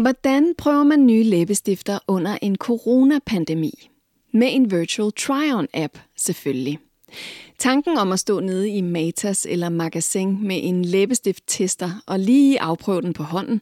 Hvordan 0.00 0.54
prøver 0.58 0.84
man 0.84 1.06
nye 1.06 1.22
læbestifter 1.22 1.98
under 2.08 2.38
en 2.42 2.56
coronapandemi? 2.56 3.90
Med 4.32 4.48
en 4.50 4.70
virtual 4.70 5.12
try-on-app 5.12 5.98
selvfølgelig. 6.16 6.78
Tanken 7.58 7.98
om 7.98 8.12
at 8.12 8.18
stå 8.18 8.40
nede 8.40 8.68
i 8.70 8.80
Matas 8.80 9.46
eller 9.50 9.68
Magasin 9.68 10.46
med 10.46 10.60
en 10.62 10.84
læbestift-tester 10.84 11.90
og 12.06 12.18
lige 12.18 12.60
afprøve 12.60 13.02
den 13.02 13.12
på 13.12 13.22
hånden, 13.22 13.60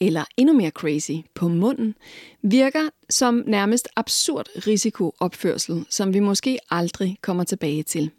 eller 0.00 0.24
endnu 0.36 0.54
mere 0.54 0.70
crazy, 0.70 1.12
på 1.34 1.48
munden, 1.48 1.94
virker 2.42 2.88
som 3.10 3.42
nærmest 3.46 3.88
absurd 3.96 4.48
risikoopførsel, 4.66 5.84
som 5.90 6.14
vi 6.14 6.20
måske 6.20 6.58
aldrig 6.70 7.16
kommer 7.22 7.44
tilbage 7.44 7.82
til. 7.82 8.10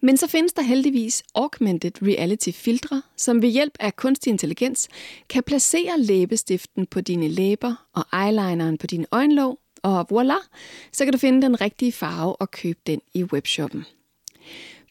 Men 0.00 0.16
så 0.16 0.26
findes 0.26 0.52
der 0.52 0.62
heldigvis 0.62 1.22
augmented 1.34 2.02
reality 2.02 2.50
filtre, 2.50 3.02
som 3.16 3.42
ved 3.42 3.48
hjælp 3.48 3.72
af 3.80 3.96
kunstig 3.96 4.30
intelligens 4.30 4.88
kan 5.28 5.42
placere 5.42 6.00
læbestiften 6.00 6.86
på 6.86 7.00
dine 7.00 7.28
læber 7.28 7.86
og 7.92 8.04
eyelineren 8.12 8.78
på 8.78 8.86
dine 8.86 9.06
øjenlåg, 9.12 9.58
og 9.82 10.06
voilà, 10.12 10.48
så 10.92 11.04
kan 11.04 11.12
du 11.12 11.18
finde 11.18 11.42
den 11.42 11.60
rigtige 11.60 11.92
farve 11.92 12.36
og 12.36 12.50
købe 12.50 12.80
den 12.86 13.00
i 13.14 13.24
webshoppen. 13.24 13.84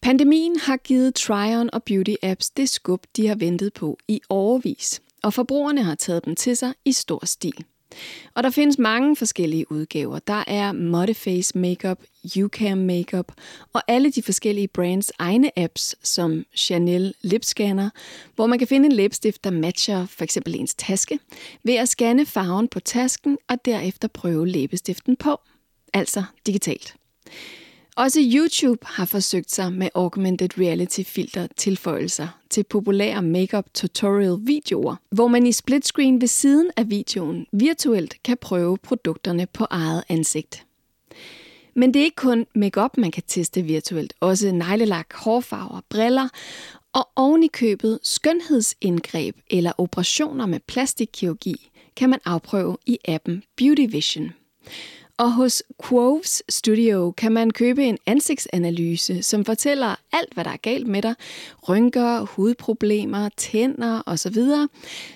Pandemien 0.02 0.60
har 0.60 0.78
givet 0.78 1.20
try-on 1.20 1.70
og 1.74 1.84
Beauty 1.84 2.14
Apps 2.24 2.50
det 2.50 2.70
skub, 2.70 3.04
de 3.16 3.28
har 3.28 3.36
ventet 3.36 3.74
på 3.74 3.98
i 4.08 4.22
overvis, 4.30 5.02
og 5.24 5.34
forbrugerne 5.34 5.84
har 5.84 5.96
taget 5.96 6.26
dem 6.26 6.36
til 6.36 6.58
sig 6.58 6.74
i 6.86 6.92
stor 6.92 7.26
stil. 7.26 7.66
Og 8.34 8.44
der 8.44 8.50
findes 8.50 8.78
mange 8.78 9.16
forskellige 9.16 9.72
udgaver. 9.72 10.20
Der 10.20 10.44
er 10.48 10.72
Modiface 10.72 11.58
Makeup, 11.58 11.98
YouCam 12.38 12.78
Makeup 12.78 13.32
og 13.74 13.82
alle 13.88 14.12
de 14.12 14.24
forskellige 14.24 14.68
brands 14.68 15.12
egne 15.20 15.60
apps, 15.60 15.96
som 16.04 16.46
Chanel 16.56 17.14
Lip 17.22 17.44
Scanner, 17.44 17.90
hvor 18.36 18.48
man 18.48 18.60
kan 18.60 18.68
finde 18.68 18.86
en 18.86 18.92
læbestift, 18.92 19.44
der 19.44 19.50
matcher 19.52 20.06
for 20.06 20.24
eksempel 20.24 20.56
ens 20.56 20.76
taske, 20.76 21.20
ved 21.64 21.76
at 21.76 21.90
scanne 21.90 22.26
farven 22.26 22.68
på 22.68 22.80
tasken 22.80 23.38
og 23.50 23.66
derefter 23.66 24.08
prøve 24.08 24.48
læbestiften 24.48 25.16
på. 25.16 25.40
Altså 25.94 26.24
digitalt. 26.46 26.96
Også 27.96 28.20
YouTube 28.34 28.86
har 28.86 29.06
forsøgt 29.06 29.52
sig 29.52 29.74
med 29.74 29.90
augmented 29.96 30.58
reality 30.58 31.02
filter 31.02 31.48
tilføjelser 31.58 32.28
til 32.50 32.64
populære 32.64 33.22
makeup 33.22 33.66
tutorial 33.74 34.38
videoer, 34.42 34.96
hvor 35.10 35.28
man 35.28 35.48
i 35.48 35.52
split 35.52 35.86
screen 35.86 36.22
ved 36.22 36.28
siden 36.28 36.72
af 36.78 36.90
videoen 36.90 37.46
virtuelt 37.52 38.24
kan 38.24 38.38
prøve 38.42 38.78
produkterne 38.78 39.48
på 39.54 39.66
eget 39.70 40.04
ansigt. 40.10 40.66
Men 41.76 41.94
det 41.94 42.00
er 42.00 42.04
ikke 42.04 42.16
kun 42.16 42.46
makeup, 42.56 42.98
man 42.98 43.12
kan 43.12 43.24
teste 43.28 43.62
virtuelt. 43.62 44.14
Også 44.20 44.52
neglelak, 44.52 45.14
hårfarver, 45.14 45.82
briller 45.90 46.30
og 46.94 47.10
oven 47.16 47.44
i 47.44 47.48
købet 47.48 48.00
skønhedsindgreb 48.04 49.36
eller 49.50 49.72
operationer 49.78 50.46
med 50.46 50.60
plastikkirurgi 50.60 51.70
kan 51.96 52.10
man 52.10 52.20
afprøve 52.26 52.78
i 52.86 52.98
appen 53.06 53.44
Beauty 53.58 53.86
Vision. 53.90 54.34
Og 55.20 55.32
hos 55.34 55.64
Quoves 55.84 56.44
Studio 56.50 57.12
kan 57.12 57.32
man 57.32 57.52
købe 57.52 57.86
en 57.86 57.98
ansigtsanalyse, 58.06 59.24
som 59.24 59.46
fortæller 59.46 59.96
alt, 60.12 60.34
hvad 60.34 60.44
der 60.44 60.52
er 60.52 60.58
galt 60.58 60.88
med 60.88 61.02
dig. 61.02 61.16
Rynker, 61.70 62.22
hudproblemer, 62.22 63.30
tænder 63.38 64.02
osv., 64.06 64.38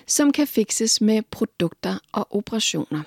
som 0.06 0.32
kan 0.32 0.46
fikses 0.46 1.00
med 1.00 1.22
produkter 1.30 1.98
og 2.12 2.26
operationer. 2.30 3.02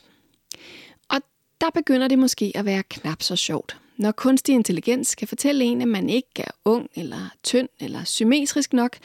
Og 1.09 1.21
der 1.61 1.69
begynder 1.69 2.07
det 2.07 2.19
måske 2.19 2.51
at 2.55 2.65
være 2.65 2.83
knap 2.83 3.23
så 3.23 3.35
sjovt. 3.35 3.77
Når 3.97 4.11
kunstig 4.11 4.55
intelligens 4.55 5.15
kan 5.15 5.27
fortælle 5.27 5.65
en, 5.65 5.81
at 5.81 5.87
man 5.87 6.09
ikke 6.09 6.29
er 6.37 6.51
ung 6.65 6.89
eller 6.95 7.29
tynd 7.43 7.69
eller 7.79 8.03
symmetrisk 8.03 8.73
nok, 8.73 8.97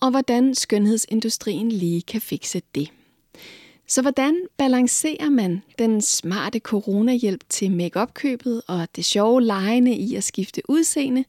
og 0.00 0.10
hvordan 0.10 0.54
skønhedsindustrien 0.54 1.72
lige 1.72 2.02
kan 2.02 2.20
fikse 2.20 2.62
det. 2.74 2.90
Så 3.88 4.02
hvordan 4.02 4.36
balancerer 4.56 5.30
man 5.30 5.62
den 5.78 6.00
smarte 6.00 6.58
coronahjælp 6.58 7.44
til 7.48 7.70
make-up-købet 7.70 8.62
og 8.66 8.88
det 8.96 9.04
sjove 9.04 9.42
lejende 9.42 9.94
i 9.94 10.14
at 10.14 10.24
skifte 10.24 10.62
udseende 10.68 11.24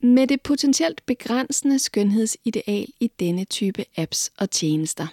med 0.00 0.26
det 0.26 0.40
potentielt 0.40 1.06
begrænsende 1.06 1.78
skønhedsideal 1.78 2.86
i 3.00 3.10
denne 3.20 3.44
type 3.44 3.84
apps 3.96 4.32
og 4.38 4.50
tjenester? 4.50 5.06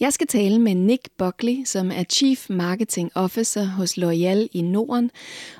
Jeg 0.00 0.12
skal 0.12 0.26
tale 0.26 0.58
med 0.58 0.74
Nick 0.74 1.08
Buckley, 1.18 1.64
som 1.64 1.90
er 1.90 2.04
Chief 2.04 2.50
Marketing 2.50 3.10
Officer 3.14 3.64
hos 3.64 3.98
L'Oreal 3.98 4.48
i 4.52 4.60
Norden. 4.62 5.10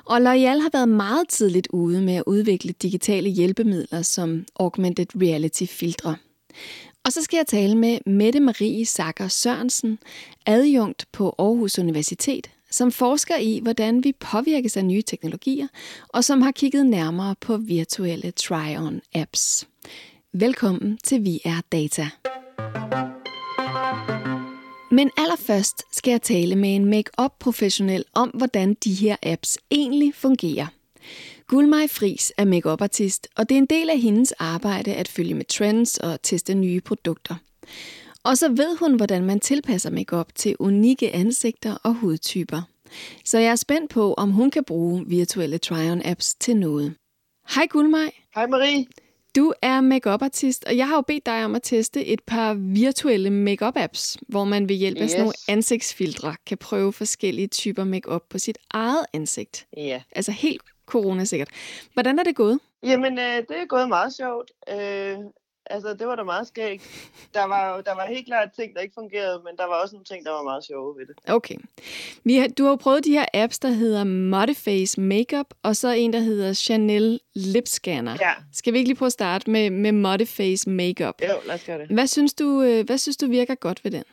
Og 0.05 0.17
L'Oreal 0.17 0.61
har 0.61 0.69
været 0.73 0.89
meget 0.89 1.29
tidligt 1.29 1.67
ude 1.69 2.01
med 2.01 2.13
at 2.13 2.23
udvikle 2.27 2.71
digitale 2.71 3.29
hjælpemidler 3.29 4.01
som 4.01 4.45
augmented 4.59 5.21
reality 5.21 5.63
filtre. 5.65 6.15
Og 7.07 7.13
så 7.13 7.21
skal 7.23 7.37
jeg 7.37 7.47
tale 7.47 7.75
med 7.75 7.99
Mette 8.05 8.39
Marie 8.39 8.85
Sakker 8.85 9.27
Sørensen, 9.27 9.99
adjunkt 10.45 11.05
på 11.11 11.35
Aarhus 11.39 11.79
Universitet, 11.79 12.49
som 12.71 12.91
forsker 12.91 13.37
i, 13.37 13.59
hvordan 13.63 14.03
vi 14.03 14.13
påvirkes 14.19 14.77
af 14.77 14.85
nye 14.85 15.01
teknologier, 15.01 15.67
og 16.09 16.23
som 16.23 16.41
har 16.41 16.51
kigget 16.51 16.85
nærmere 16.85 17.35
på 17.41 17.57
virtuelle 17.57 18.33
try-on-apps. 18.39 19.67
Velkommen 20.33 20.97
til 21.03 21.23
Vi 21.23 21.39
er 21.45 21.61
Data. 21.71 22.09
Men 24.91 25.11
allerførst 25.17 25.83
skal 25.91 26.11
jeg 26.11 26.21
tale 26.21 26.55
med 26.55 26.75
en 26.75 26.85
make-up 26.85 27.31
professionel 27.39 28.03
om, 28.13 28.29
hvordan 28.29 28.73
de 28.73 28.93
her 28.93 29.15
apps 29.23 29.57
egentlig 29.71 30.15
fungerer. 30.15 30.67
Gulmaj 31.49 31.87
Fris 31.87 32.33
er 32.37 32.45
makeup-artist, 32.45 33.27
og 33.35 33.49
det 33.49 33.55
er 33.55 33.59
en 33.59 33.65
del 33.65 33.89
af 33.89 33.99
hendes 33.99 34.31
arbejde 34.31 34.93
at 34.93 35.07
følge 35.07 35.33
med 35.33 35.45
trends 35.45 35.97
og 35.97 36.21
teste 36.21 36.55
nye 36.55 36.81
produkter. 36.81 37.35
Og 38.23 38.37
så 38.37 38.49
ved 38.49 38.77
hun, 38.77 38.95
hvordan 38.95 39.25
man 39.25 39.39
tilpasser 39.39 39.89
makeup 39.89 40.35
til 40.35 40.55
unikke 40.59 41.15
ansigter 41.15 41.77
og 41.83 41.93
hudtyper. 41.93 42.61
Så 43.25 43.39
jeg 43.39 43.51
er 43.51 43.55
spændt 43.55 43.91
på, 43.91 44.13
om 44.13 44.31
hun 44.31 44.51
kan 44.51 44.63
bruge 44.63 45.05
virtuelle 45.07 45.57
try-on-apps 45.57 46.35
til 46.39 46.57
noget. 46.57 46.95
Hej 47.55 47.67
Gulmaj. 47.67 48.11
Hej 48.35 48.47
Marie. 48.47 48.85
Du 49.35 49.53
er 49.61 49.81
makeup 49.81 50.21
artist 50.21 50.65
og 50.65 50.77
jeg 50.77 50.87
har 50.87 50.95
jo 50.95 51.01
bedt 51.01 51.25
dig 51.25 51.45
om 51.45 51.55
at 51.55 51.63
teste 51.63 52.05
et 52.05 52.23
par 52.23 52.53
virtuelle 52.53 53.29
makeup 53.29 53.77
apps 53.77 54.17
hvor 54.27 54.43
man 54.43 54.69
ved 54.69 54.75
hjælp 54.75 54.97
af 54.97 55.03
yes. 55.03 55.11
sådan 55.11 55.21
nogle 55.21 55.33
ansigtsfiltre 55.47 56.35
kan 56.45 56.57
prøve 56.57 56.93
forskellige 56.93 57.47
typer 57.47 57.83
makeup 57.83 58.23
på 58.29 58.37
sit 58.37 58.57
eget 58.71 59.05
ansigt. 59.13 59.67
Ja. 59.77 60.01
Altså 60.11 60.31
helt 60.31 60.61
corona 60.87 61.25
sikkert. 61.25 61.49
Hvordan 61.93 62.19
er 62.19 62.23
det 62.23 62.35
gået? 62.35 62.59
Jamen, 62.83 63.19
øh, 63.19 63.35
det 63.35 63.57
er 63.61 63.65
gået 63.67 63.89
meget 63.89 64.13
sjovt. 64.13 64.51
Øh, 64.69 65.17
altså, 65.69 65.93
det 65.93 66.07
var 66.07 66.15
da 66.15 66.23
meget 66.23 66.47
skægt. 66.47 66.83
Der 67.33 67.45
var, 67.45 67.81
der 67.81 67.95
var 67.95 68.05
helt 68.05 68.25
klart 68.25 68.49
ting, 68.59 68.75
der 68.75 68.81
ikke 68.81 68.93
fungerede, 68.93 69.41
men 69.45 69.57
der 69.57 69.65
var 69.65 69.81
også 69.81 69.95
nogle 69.95 70.05
ting, 70.05 70.25
der 70.25 70.31
var 70.31 70.43
meget 70.43 70.65
sjove 70.65 70.97
ved 70.97 71.05
det. 71.05 71.15
Okay. 71.31 71.55
Vi 72.23 72.35
har, 72.35 72.47
du 72.47 72.63
har 72.63 72.69
jo 72.69 72.75
prøvet 72.75 73.05
de 73.05 73.11
her 73.11 73.25
apps, 73.33 73.59
der 73.59 73.69
hedder 73.69 74.03
Modiface 74.03 75.01
Makeup, 75.01 75.53
og 75.63 75.75
så 75.75 75.89
en, 75.89 76.13
der 76.13 76.19
hedder 76.19 76.53
Chanel 76.53 77.19
Lip 77.35 77.67
Scanner. 77.67 78.17
Ja. 78.21 78.31
Skal 78.53 78.73
vi 78.73 78.77
ikke 78.77 78.89
lige 78.89 78.97
prøve 78.97 79.07
at 79.07 79.13
starte 79.13 79.49
med, 79.49 79.69
med 79.69 79.91
Modiface 79.91 80.69
Makeup? 80.69 81.15
Jo, 81.21 81.33
lad 81.45 81.55
os 81.55 81.63
gøre 81.63 81.79
det. 81.79 81.87
Hvad 81.87 82.07
synes, 82.07 82.33
du, 82.33 82.61
øh, 82.61 82.85
hvad 82.85 82.97
synes 82.97 83.17
du 83.17 83.27
virker 83.27 83.55
godt 83.55 83.83
ved 83.83 83.91
den? 83.91 84.03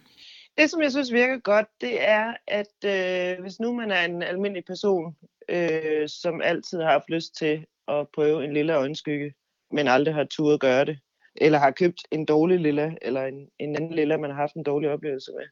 Det, 0.59 0.71
som 0.71 0.83
jeg 0.83 0.91
synes 0.91 1.13
virker 1.13 1.39
godt, 1.39 1.67
det 1.81 2.09
er, 2.09 2.35
at 2.49 2.85
øh, 2.85 3.43
hvis 3.43 3.61
nu 3.61 3.73
man 3.73 3.91
er 3.91 4.05
en 4.05 4.23
almindelig 4.23 4.65
person, 4.65 5.17
øh, 5.49 6.09
som 6.09 6.41
altid 6.43 6.81
har 6.81 6.91
haft 6.91 7.11
lyst 7.11 7.37
til 7.37 7.67
at 7.89 8.07
prøve 8.15 8.45
en 8.45 8.55
lille 8.55 8.75
øjenskygge, 8.75 9.35
men 9.71 9.89
aldrig 9.89 10.15
har 10.15 10.25
turet 10.25 10.61
gøre 10.61 10.85
det, 10.85 10.99
eller 11.37 11.59
har 11.59 11.71
købt 11.71 12.01
en 12.11 12.25
dårlig 12.25 12.61
lille, 12.61 12.99
eller 13.03 13.25
en, 13.25 13.49
en 13.59 13.77
anden 13.77 13.95
lille, 13.95 14.19
man 14.19 14.31
har 14.31 14.37
haft 14.37 14.55
en 14.55 14.63
dårlig 14.63 14.91
oplevelse 14.91 15.33
med, 15.33 15.45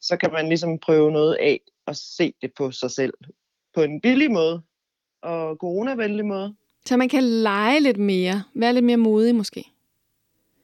så 0.00 0.16
kan 0.16 0.32
man 0.32 0.48
ligesom 0.48 0.78
prøve 0.78 1.12
noget 1.12 1.34
af 1.34 1.60
og 1.86 1.96
se 1.96 2.34
det 2.42 2.52
på 2.56 2.70
sig 2.70 2.90
selv 2.90 3.14
på 3.74 3.82
en 3.82 4.00
billig 4.00 4.30
måde 4.30 4.62
og 5.22 5.56
coronavenlig 5.56 6.26
måde. 6.26 6.54
Så 6.86 6.96
man 6.96 7.08
kan 7.08 7.22
lege 7.22 7.80
lidt 7.80 7.98
mere, 7.98 8.42
være 8.54 8.72
lidt 8.72 8.84
mere 8.84 8.96
modig 8.96 9.34
måske? 9.34 9.64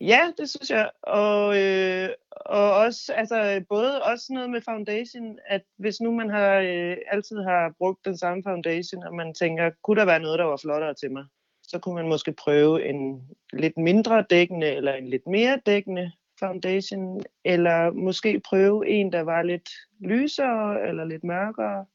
Ja, 0.00 0.32
det 0.38 0.50
synes 0.50 0.70
jeg. 0.70 0.90
Og, 1.02 1.62
øh, 1.62 2.08
og 2.30 2.74
også, 2.74 3.12
altså, 3.12 3.64
både 3.68 4.02
også 4.02 4.26
noget 4.30 4.50
med 4.50 4.60
foundation, 4.60 5.38
at 5.46 5.62
hvis 5.78 6.00
nu 6.00 6.10
man 6.12 6.30
har, 6.30 6.58
øh, 6.58 6.96
altid 7.10 7.36
har 7.36 7.74
brugt 7.78 8.04
den 8.04 8.18
samme 8.18 8.42
foundation, 8.42 9.02
og 9.02 9.14
man 9.14 9.34
tænker, 9.34 9.70
kunne 9.82 10.00
der 10.00 10.06
være 10.06 10.20
noget, 10.20 10.38
der 10.38 10.44
var 10.44 10.56
flottere 10.56 10.94
til 10.94 11.12
mig, 11.12 11.24
så 11.62 11.78
kunne 11.78 11.94
man 11.94 12.08
måske 12.08 12.32
prøve 12.32 12.88
en 12.88 13.28
lidt 13.52 13.76
mindre 13.76 14.24
dækkende, 14.30 14.66
eller 14.66 14.92
en 14.94 15.08
lidt 15.08 15.26
mere 15.26 15.60
dækkende 15.66 16.12
foundation, 16.38 17.20
eller 17.44 17.90
måske 17.90 18.40
prøve 18.40 18.88
en, 18.88 19.12
der 19.12 19.20
var 19.20 19.42
lidt 19.42 19.68
lysere, 20.00 20.88
eller 20.88 21.04
lidt 21.04 21.24
mørkere. 21.24 21.86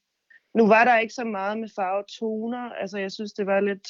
Nu 0.53 0.67
var 0.67 0.83
der 0.83 0.99
ikke 0.99 1.13
så 1.13 1.23
meget 1.23 1.57
med 1.57 1.69
farvetoner, 1.75 2.69
altså 2.69 2.97
jeg 2.97 3.11
synes, 3.11 3.33
det 3.33 3.45
var 3.45 3.59
lidt 3.59 3.87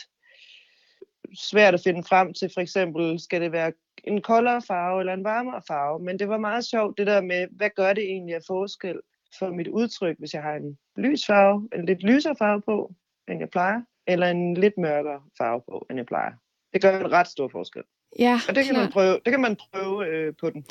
svært 1.35 1.73
at 1.73 1.81
finde 1.83 2.03
frem 2.03 2.33
til, 2.33 2.51
for 2.53 2.61
eksempel, 2.61 3.19
skal 3.19 3.41
det 3.41 3.51
være 3.51 3.71
en 4.03 4.21
koldere 4.21 4.61
farve 4.67 4.99
eller 4.99 5.13
en 5.13 5.23
varmere 5.23 5.61
farve. 5.67 5.99
Men 5.99 6.19
det 6.19 6.29
var 6.29 6.37
meget 6.37 6.65
sjovt 6.65 6.97
det 6.97 7.07
der 7.07 7.21
med, 7.21 7.47
hvad 7.51 7.69
gør 7.75 7.93
det 7.93 8.03
egentlig 8.03 8.35
af 8.35 8.41
forskel 8.47 8.99
for 9.39 9.49
mit 9.49 9.67
udtryk, 9.67 10.15
hvis 10.19 10.33
jeg 10.33 10.43
har 10.43 10.55
en 10.55 10.77
lys 10.97 11.25
farve, 11.25 11.69
en 11.75 11.85
lidt 11.85 12.03
lysere 12.03 12.35
farve 12.39 12.61
på, 12.61 12.93
end 13.29 13.39
jeg 13.39 13.49
plejer, 13.49 13.81
eller 14.07 14.27
en 14.27 14.53
lidt 14.53 14.77
mørkere 14.77 15.21
farve 15.37 15.61
på, 15.69 15.85
end 15.89 15.99
jeg 15.99 16.05
plejer. 16.05 16.31
Det 16.73 16.81
gør 16.81 16.99
en 16.99 17.11
ret 17.11 17.27
stor 17.27 17.47
forskel. 17.47 17.83
Ja, 18.19 18.39
og 18.49 18.55
det 18.55 18.65
kan, 18.65 18.75
man 18.75 18.91
prøve, 18.91 19.19
det 19.25 19.31
kan 19.33 19.41
man 19.41 19.55
prøve 19.55 20.07
øh, 20.07 20.33
på 20.39 20.49
den. 20.49 20.65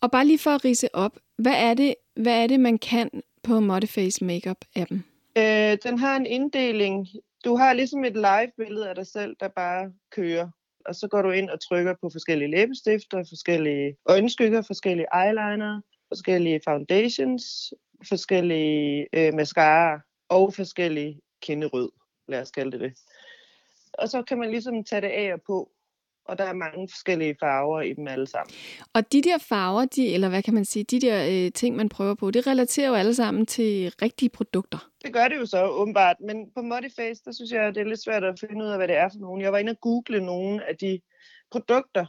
Og 0.00 0.10
bare 0.10 0.26
lige 0.26 0.38
for 0.38 0.50
at 0.50 0.64
rise 0.64 0.94
op, 0.94 1.12
hvad 1.38 1.54
er 1.56 1.74
det, 1.74 1.94
hvad 2.16 2.42
er 2.42 2.46
det, 2.46 2.60
man 2.60 2.78
kan 2.78 3.10
på 3.42 3.60
Modiface 3.60 4.24
Makeup-appen? 4.24 4.96
Øh, 5.36 5.78
den 5.84 5.98
har 5.98 6.16
en 6.16 6.26
inddeling. 6.26 7.08
Du 7.44 7.56
har 7.56 7.72
ligesom 7.72 8.04
et 8.04 8.14
live-billede 8.14 8.88
af 8.88 8.94
dig 8.94 9.06
selv, 9.06 9.36
der 9.40 9.48
bare 9.48 9.92
kører. 10.10 10.48
Og 10.86 10.94
så 10.94 11.08
går 11.08 11.22
du 11.22 11.30
ind 11.30 11.50
og 11.50 11.60
trykker 11.60 11.94
på 12.02 12.10
forskellige 12.12 12.50
læbestifter, 12.50 13.24
forskellige 13.28 13.96
øjenskygger, 14.06 14.62
forskellige 14.62 15.06
eyeliner, 15.14 15.80
forskellige 16.08 16.60
foundations, 16.64 17.74
forskellige 18.08 19.06
øh, 19.12 19.34
mascara 19.34 20.00
og 20.28 20.54
forskellige 20.54 21.20
kinderød, 21.42 21.90
lad 22.28 22.40
os 22.40 22.50
kalde 22.50 22.72
det 22.72 22.80
det. 22.80 22.92
Og 23.92 24.08
så 24.08 24.22
kan 24.22 24.38
man 24.38 24.50
ligesom 24.50 24.84
tage 24.84 25.00
det 25.00 25.08
af 25.08 25.32
og 25.32 25.40
på, 25.46 25.70
og 26.24 26.38
der 26.38 26.44
er 26.44 26.52
mange 26.52 26.88
forskellige 26.88 27.36
farver 27.40 27.80
i 27.80 27.92
dem 27.92 28.08
alle 28.08 28.26
sammen. 28.26 28.54
Og 28.94 29.12
de 29.12 29.22
der 29.22 29.38
farver, 29.38 29.84
de, 29.84 30.14
eller 30.14 30.28
hvad 30.28 30.42
kan 30.42 30.54
man 30.54 30.64
sige, 30.64 30.84
de 30.84 31.00
der 31.00 31.46
øh, 31.46 31.52
ting, 31.52 31.76
man 31.76 31.88
prøver 31.88 32.14
på, 32.14 32.30
det 32.30 32.46
relaterer 32.46 32.88
jo 32.88 32.94
alle 32.94 33.14
sammen 33.14 33.46
til 33.46 33.92
rigtige 34.02 34.28
produkter. 34.28 34.91
Det 35.04 35.12
gør 35.12 35.28
det 35.28 35.36
jo 35.36 35.46
så 35.46 35.64
åbenbart, 35.64 36.16
men 36.20 36.52
på 36.54 36.62
Modiface, 36.62 37.22
der 37.24 37.32
synes 37.32 37.50
jeg, 37.50 37.74
det 37.74 37.80
er 37.80 37.84
lidt 37.84 38.02
svært 38.02 38.24
at 38.24 38.40
finde 38.40 38.64
ud 38.64 38.70
af, 38.70 38.76
hvad 38.76 38.88
det 38.88 38.96
er 38.96 39.08
for 39.08 39.18
nogen. 39.18 39.40
Jeg 39.40 39.52
var 39.52 39.58
inde 39.58 39.70
og 39.70 39.80
google 39.80 40.26
nogle 40.26 40.68
af 40.68 40.76
de 40.76 41.00
produkter, 41.50 42.06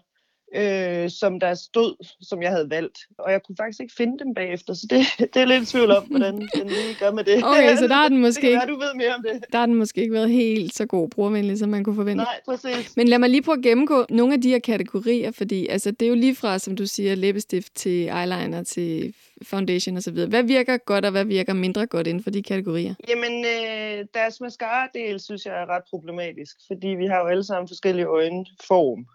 øh, 0.55 1.09
som 1.09 1.39
der 1.39 1.53
stod, 1.53 2.05
som 2.21 2.41
jeg 2.41 2.51
havde 2.51 2.69
valgt. 2.69 2.97
Og 3.17 3.31
jeg 3.31 3.43
kunne 3.43 3.55
faktisk 3.59 3.81
ikke 3.81 3.93
finde 3.97 4.19
dem 4.19 4.33
bagefter, 4.33 4.73
så 4.73 4.87
det, 4.89 5.05
det 5.33 5.41
er 5.41 5.45
lidt 5.45 5.67
tvivl 5.67 5.91
om, 5.91 6.03
hvordan 6.03 6.33
den 6.55 6.67
lige 6.67 6.95
gør 6.99 7.11
med 7.11 7.23
det. 7.23 7.43
Okay, 7.43 7.75
så 7.75 7.87
der 7.87 7.95
er 7.95 8.09
den 8.09 8.21
måske 8.27 8.47
det 8.47 8.51
være, 8.51 8.67
du 8.67 8.79
ved 8.79 8.93
mere 8.95 9.15
om 9.15 9.23
det. 9.23 9.45
Der 9.51 9.57
har 9.57 9.65
den 9.65 9.75
måske 9.75 10.01
ikke 10.01 10.13
været 10.13 10.29
helt 10.29 10.75
så 10.75 10.85
god 10.85 11.09
brugervenlig, 11.09 11.59
som 11.59 11.69
man 11.69 11.83
kunne 11.83 11.95
forvente. 11.95 12.23
Nej, 12.23 12.39
præcis. 12.45 12.97
Men 12.97 13.07
lad 13.07 13.19
mig 13.19 13.29
lige 13.29 13.41
prøve 13.41 13.57
at 13.57 13.63
gennemgå 13.63 14.05
nogle 14.09 14.33
af 14.33 14.41
de 14.41 14.49
her 14.49 14.59
kategorier, 14.59 15.31
fordi 15.31 15.67
altså, 15.67 15.91
det 15.91 16.05
er 16.05 16.09
jo 16.09 16.15
lige 16.15 16.35
fra, 16.35 16.59
som 16.59 16.75
du 16.75 16.85
siger, 16.85 17.15
læbestift 17.15 17.75
til 17.75 18.07
eyeliner 18.07 18.63
til 18.63 19.13
foundation 19.43 19.97
osv. 19.97 20.25
Hvad 20.25 20.43
virker 20.43 20.77
godt, 20.77 21.05
og 21.05 21.11
hvad 21.11 21.25
virker 21.25 21.53
mindre 21.53 21.87
godt 21.87 22.07
inden 22.07 22.23
for 22.23 22.29
de 22.29 22.43
kategorier? 22.43 22.93
Jamen, 23.07 23.45
øh, 23.45 24.05
deres 24.13 24.41
mascara-del 24.41 25.19
synes 25.19 25.45
jeg 25.45 25.61
er 25.61 25.69
ret 25.69 25.83
problematisk, 25.89 26.57
fordi 26.67 26.87
vi 26.87 27.05
har 27.05 27.19
jo 27.19 27.27
alle 27.27 27.43
sammen 27.43 27.67
forskellige 27.67 28.05
øjenform. 28.05 29.05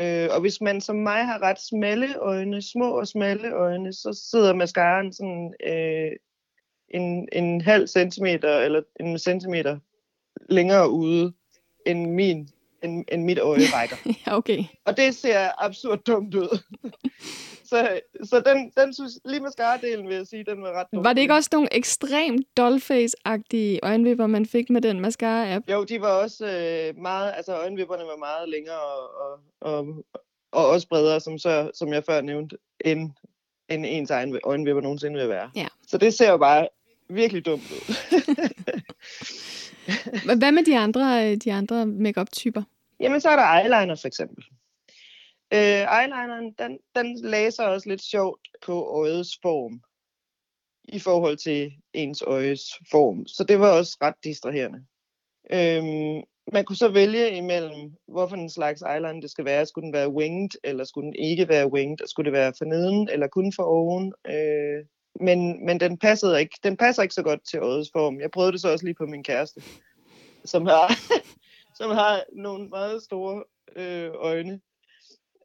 Øh, 0.00 0.28
og 0.30 0.40
hvis 0.40 0.60
man 0.60 0.80
som 0.80 0.96
mig 0.96 1.26
har 1.26 1.42
ret 1.42 1.60
smalle 1.60 2.18
øjne, 2.18 2.62
små 2.62 2.98
og 2.98 3.08
smalle 3.08 3.52
øjne, 3.52 3.92
så 3.92 4.28
sidder 4.30 4.54
mascaraen 4.54 5.12
sådan 5.12 5.54
øh, 5.66 6.12
en, 6.88 7.28
en 7.32 7.60
halv 7.60 7.86
centimeter 7.86 8.58
eller 8.58 8.82
en 9.00 9.18
centimeter 9.18 9.78
længere 10.48 10.90
ude 10.90 11.32
end 11.86 12.10
min 12.10 12.48
end, 12.84 13.04
end 13.12 13.24
mit 13.24 13.38
øje 13.38 13.60
rækker. 13.74 13.96
ja, 14.26 14.36
okay. 14.36 14.64
Og 14.84 14.96
det 14.96 15.14
ser 15.14 15.48
absurd 15.58 15.98
dumt 15.98 16.34
ud. 16.34 16.58
så 17.70 18.00
så 18.24 18.42
den, 18.46 18.72
den 18.76 18.94
synes, 18.94 19.18
lige 19.24 19.40
mascara-delen 19.40 20.08
vil 20.08 20.16
jeg 20.16 20.26
sige, 20.26 20.44
den 20.44 20.62
var 20.62 20.72
ret 20.80 20.86
dum. 20.92 21.04
Var 21.04 21.12
det 21.12 21.20
ikke 21.20 21.34
også 21.34 21.50
nogle 21.52 21.68
ekstremt 21.72 22.46
dollface-agtige 22.60 23.78
øjenvipper, 23.82 24.26
man 24.26 24.46
fik 24.46 24.70
med 24.70 24.80
den 24.80 25.04
mascara-app? 25.04 25.72
Jo, 25.72 25.84
de 25.84 26.00
var 26.00 26.22
også 26.22 26.46
øh, 26.46 27.02
meget, 27.02 27.32
altså 27.36 27.56
øjenvipperne 27.56 28.04
var 28.04 28.16
meget 28.16 28.48
længere 28.48 28.80
og, 28.80 29.10
og, 29.20 29.40
og, 29.60 30.04
og 30.52 30.68
også 30.68 30.88
bredere, 30.88 31.20
som, 31.20 31.38
så, 31.38 31.70
som 31.74 31.92
jeg 31.92 32.04
før 32.04 32.20
nævnte, 32.20 32.56
end, 32.84 33.10
end 33.68 33.86
ens 33.86 34.10
egen 34.10 34.38
øjenvipper 34.44 34.82
nogensinde 34.82 35.20
vil 35.20 35.28
være. 35.28 35.50
Ja. 35.56 35.66
Så 35.86 35.98
det 35.98 36.14
ser 36.14 36.30
jo 36.30 36.36
bare 36.36 36.68
virkelig 37.08 37.46
dumt 37.46 37.62
ud. 37.62 37.94
Hvad 40.38 40.52
med 40.52 40.64
de 40.64 40.78
andre, 40.78 41.34
de 41.34 41.52
andre 41.52 41.86
makeup-typer? 41.86 42.62
Jamen, 43.00 43.20
så 43.20 43.28
er 43.28 43.36
der 43.36 43.62
eyeliner 43.62 43.94
for 43.94 44.06
eksempel. 44.06 44.44
Øh, 45.52 45.84
eyelineren, 45.98 46.52
den, 46.58 46.78
den 46.96 47.30
læser 47.30 47.64
også 47.64 47.88
lidt 47.88 48.02
sjovt 48.02 48.48
på 48.66 49.02
øjets 49.02 49.38
form 49.42 49.80
i 50.84 50.98
forhold 50.98 51.36
til 51.36 51.72
ens 51.92 52.22
øjes 52.22 52.60
form. 52.90 53.26
Så 53.26 53.44
det 53.44 53.60
var 53.60 53.78
også 53.78 53.98
ret 54.02 54.14
distraherende. 54.24 54.84
Øhm, 55.52 56.22
man 56.52 56.64
kunne 56.64 56.76
så 56.76 56.88
vælge 56.88 57.36
imellem, 57.36 57.92
hvorfor 58.08 58.36
en 58.36 58.50
slags 58.50 58.82
eyeliner 58.82 59.20
det 59.20 59.30
skal 59.30 59.44
være. 59.44 59.66
Skulle 59.66 59.84
den 59.84 59.92
være 59.92 60.08
winged, 60.08 60.50
eller 60.64 60.84
skulle 60.84 61.06
den 61.06 61.14
ikke 61.14 61.48
være 61.48 61.72
winged? 61.72 62.06
Skulle 62.06 62.24
det 62.24 62.38
være 62.38 62.52
for 62.58 62.64
neden, 62.64 63.08
eller 63.08 63.26
kun 63.26 63.52
for 63.52 63.62
oven? 63.62 64.12
Øh, 64.26 64.84
men 65.20 65.66
men 65.66 65.80
den, 65.80 65.98
passede 65.98 66.40
ikke, 66.40 66.58
den 66.62 66.76
passer 66.76 67.02
ikke 67.02 67.14
så 67.14 67.22
godt 67.22 67.40
til 67.50 67.58
øjets 67.58 67.90
form. 67.92 68.20
Jeg 68.20 68.30
prøvede 68.30 68.52
det 68.52 68.60
så 68.60 68.72
også 68.72 68.84
lige 68.84 68.94
på 68.94 69.06
min 69.06 69.24
kæreste, 69.24 69.62
som 70.44 70.66
har, 70.66 70.92
som 71.74 71.90
har 71.90 72.22
nogle 72.32 72.68
meget 72.68 73.02
store 73.02 73.44
øh, 73.76 74.10
øjne. 74.14 74.60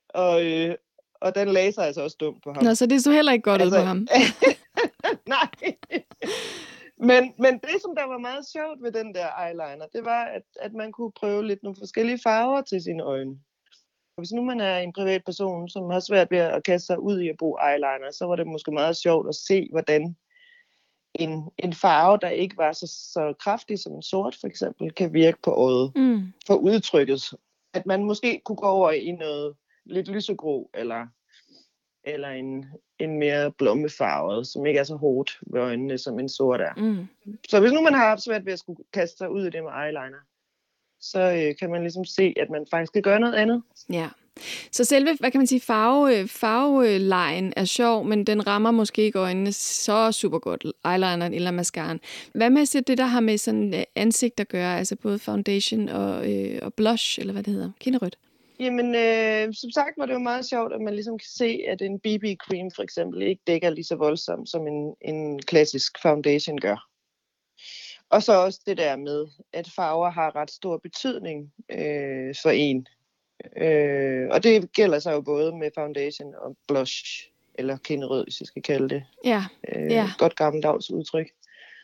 Og, 0.09 0.45
øh, 0.45 0.75
og 1.21 1.35
den 1.35 1.47
lagde 1.47 1.71
sig 1.71 1.85
altså 1.85 2.01
også 2.01 2.17
dumt 2.19 2.43
på 2.43 2.53
ham. 2.53 2.63
Nå, 2.63 2.73
så 2.73 2.85
det 2.85 3.03
så 3.03 3.11
heller 3.11 3.31
ikke 3.31 3.43
godt 3.43 3.61
altså, 3.61 3.77
ud 3.77 3.81
på 3.81 3.87
ham. 3.87 4.07
nej. 5.35 5.49
men, 7.09 7.33
men 7.39 7.53
det, 7.53 7.81
som 7.81 7.95
der 7.95 8.07
var 8.07 8.17
meget 8.17 8.45
sjovt 8.53 8.83
ved 8.83 8.91
den 8.91 9.15
der 9.15 9.27
eyeliner, 9.45 9.85
det 9.93 10.05
var, 10.05 10.23
at, 10.23 10.43
at 10.59 10.73
man 10.73 10.91
kunne 10.91 11.11
prøve 11.11 11.47
lidt 11.47 11.63
nogle 11.63 11.75
forskellige 11.79 12.19
farver 12.23 12.61
til 12.61 12.83
sine 12.83 13.03
øjne. 13.03 13.39
Hvis 14.17 14.31
nu 14.31 14.43
man 14.43 14.59
er 14.59 14.77
en 14.77 14.93
privat 14.93 15.21
person, 15.25 15.69
som 15.69 15.89
har 15.89 15.99
svært 15.99 16.31
ved 16.31 16.37
at 16.37 16.63
kaste 16.63 16.85
sig 16.85 16.99
ud 16.99 17.19
i 17.19 17.29
at 17.29 17.37
bruge 17.39 17.57
eyeliner, 17.69 18.11
så 18.11 18.25
var 18.25 18.35
det 18.35 18.47
måske 18.47 18.71
meget 18.71 18.97
sjovt 18.97 19.29
at 19.29 19.35
se, 19.35 19.67
hvordan 19.71 20.15
en, 21.13 21.49
en 21.57 21.73
farve, 21.73 22.17
der 22.21 22.29
ikke 22.29 22.57
var 22.57 22.71
så, 22.71 22.87
så 22.87 23.33
kraftig 23.39 23.79
som 23.79 23.93
en 23.93 24.01
sort 24.01 24.37
for 24.41 24.47
eksempel, 24.47 24.91
kan 24.91 25.13
virke 25.13 25.37
på 25.43 25.51
øjet 25.51 25.91
mm. 25.95 26.33
for 26.47 26.55
udtrykket. 26.55 27.33
At 27.73 27.85
man 27.85 28.03
måske 28.03 28.41
kunne 28.45 28.55
gå 28.55 28.65
over 28.65 28.91
i 28.91 29.11
noget 29.11 29.55
lidt 29.85 30.07
lysegrå, 30.07 30.69
eller, 30.73 31.07
eller 32.03 32.29
en, 32.29 32.65
en 32.99 33.19
mere 33.19 33.51
blommefarvet, 33.51 34.47
som 34.47 34.65
ikke 34.65 34.79
er 34.79 34.83
så 34.83 34.95
hårdt 34.95 35.39
ved 35.41 35.61
øjnene, 35.61 35.97
som 35.97 36.19
en 36.19 36.29
sort 36.29 36.61
er. 36.61 36.73
Mm. 36.77 37.07
Så 37.49 37.59
hvis 37.59 37.71
nu 37.71 37.81
man 37.81 37.93
har 37.93 38.17
svært 38.17 38.45
ved 38.45 38.53
at 38.53 38.59
skulle 38.59 38.79
kaste 38.93 39.17
sig 39.17 39.31
ud 39.31 39.45
i 39.45 39.49
det 39.49 39.63
med 39.63 39.71
eyeliner, 39.71 40.19
så 40.99 41.19
øh, 41.19 41.55
kan 41.59 41.69
man 41.69 41.81
ligesom 41.81 42.05
se, 42.05 42.33
at 42.37 42.49
man 42.49 42.65
faktisk 42.71 42.93
kan 42.93 43.01
gøre 43.01 43.19
noget 43.19 43.33
andet. 43.33 43.63
Ja. 43.89 44.09
Så 44.71 44.83
selve, 44.83 45.17
hvad 45.19 45.31
kan 45.31 45.39
man 45.39 45.47
sige, 45.47 45.61
farve, 45.61 46.19
øh, 46.19 46.27
farvelejen 46.27 47.53
er 47.55 47.65
sjov, 47.65 48.05
men 48.05 48.23
den 48.23 48.47
rammer 48.47 48.71
måske 48.71 49.01
ikke 49.01 49.19
øjnene 49.19 49.51
så 49.51 50.11
super 50.11 50.39
godt, 50.39 50.65
eyelineren 50.85 51.33
eller 51.33 51.51
mascaraen. 51.51 51.99
Hvad 52.33 52.49
med 52.49 52.81
det, 52.81 52.97
der 52.97 53.05
har 53.05 53.19
med 53.19 53.37
sådan 53.37 53.73
øh, 53.73 53.83
ansigt 53.95 54.39
at 54.39 54.47
gøre, 54.47 54.77
altså 54.77 54.95
både 54.95 55.19
foundation 55.19 55.89
og, 55.89 56.31
øh, 56.31 56.59
og 56.61 56.73
blush, 56.73 57.19
eller 57.19 57.33
hvad 57.33 57.43
det 57.43 57.53
hedder, 57.53 57.71
kinderødt? 57.79 58.17
Jamen, 58.59 58.95
øh, 58.95 59.53
som 59.53 59.71
sagt 59.71 59.97
var 59.97 60.05
det 60.05 60.13
jo 60.13 60.19
meget 60.19 60.45
sjovt, 60.45 60.73
at 60.73 60.81
man 60.81 60.93
ligesom 60.93 61.17
kan 61.17 61.29
se, 61.29 61.59
at 61.67 61.81
en 61.81 61.99
BB-cream 61.99 62.69
for 62.75 62.83
eksempel 62.83 63.21
ikke 63.21 63.41
dækker 63.47 63.69
lige 63.69 63.85
så 63.85 63.95
voldsomt, 63.95 64.49
som 64.49 64.67
en, 64.67 64.95
en 65.01 65.41
klassisk 65.41 66.01
foundation 66.01 66.57
gør. 66.57 66.89
Og 68.09 68.23
så 68.23 68.33
også 68.33 68.59
det 68.65 68.77
der 68.77 68.95
med, 68.95 69.27
at 69.53 69.69
farver 69.75 70.09
har 70.09 70.35
ret 70.35 70.51
stor 70.51 70.77
betydning 70.77 71.53
øh, 71.69 72.35
for 72.41 72.49
en. 72.49 72.87
Øh, 73.57 74.27
og 74.31 74.43
det 74.43 74.73
gælder 74.73 74.99
sig 74.99 75.13
jo 75.13 75.21
både 75.21 75.57
med 75.57 75.71
foundation 75.75 76.35
og 76.35 76.57
blush, 76.67 77.29
eller 77.55 77.77
kinderød, 77.77 78.23
hvis 78.23 78.39
jeg 78.41 78.47
skal 78.47 78.61
kalde 78.61 78.89
det. 78.89 79.03
Ja. 79.25 79.43
Øh, 79.75 79.91
ja. 79.91 80.09
Godt 80.17 80.35
gammeldags 80.35 80.91
udtryk. 80.91 81.29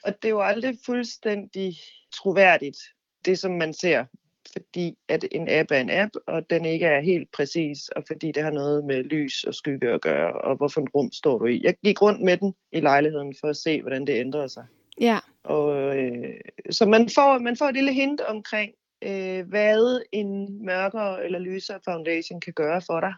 Og 0.04 0.16
det 0.22 0.28
er 0.28 0.30
jo 0.30 0.42
aldrig 0.42 0.78
fuldstændig 0.86 1.78
troværdigt, 2.14 2.78
det 3.26 3.40
som 3.40 3.52
man 3.52 3.74
ser 3.74 4.06
fordi 4.52 4.98
at 5.08 5.26
en 5.32 5.48
app 5.50 5.72
er 5.72 5.80
en 5.80 5.90
app, 5.90 6.12
og 6.28 6.50
den 6.50 6.66
ikke 6.66 6.86
er 6.86 7.02
helt 7.02 7.32
præcis, 7.32 7.90
og 7.90 8.04
fordi 8.08 8.32
det 8.32 8.44
har 8.44 8.52
noget 8.52 8.86
med 8.86 9.04
lys 9.04 9.44
og 9.44 9.54
skygge 9.54 9.90
at 9.90 10.02
gøre, 10.02 10.34
og 10.34 10.56
hvorfor 10.56 10.82
en 10.82 10.90
rum 10.90 11.12
står 11.12 11.38
du 11.38 11.46
i. 11.46 11.62
Jeg 11.64 11.76
gik 11.84 12.02
rundt 12.02 12.22
med 12.22 12.38
den 12.38 12.56
i 12.72 12.80
lejligheden 12.80 13.36
for 13.42 13.48
at 13.48 13.58
se, 13.58 13.82
hvordan 13.82 14.08
det 14.08 14.20
ændrede 14.20 14.50
sig. 14.50 14.66
Ja. 15.02 15.20
Og, 15.44 15.98
øh, 15.98 16.40
så 16.70 16.86
man 16.86 17.10
får, 17.16 17.40
man 17.40 17.58
får 17.58 17.66
et 17.66 17.74
lille 17.74 17.94
hint 17.94 18.22
omkring, 18.22 18.72
øh, 19.06 19.48
hvad 19.48 20.02
en 20.12 20.66
mørkere 20.66 21.26
eller 21.26 21.40
lysere 21.40 21.80
foundation 21.86 22.42
kan 22.42 22.54
gøre 22.54 22.82
for 22.82 23.00
dig. 23.00 23.14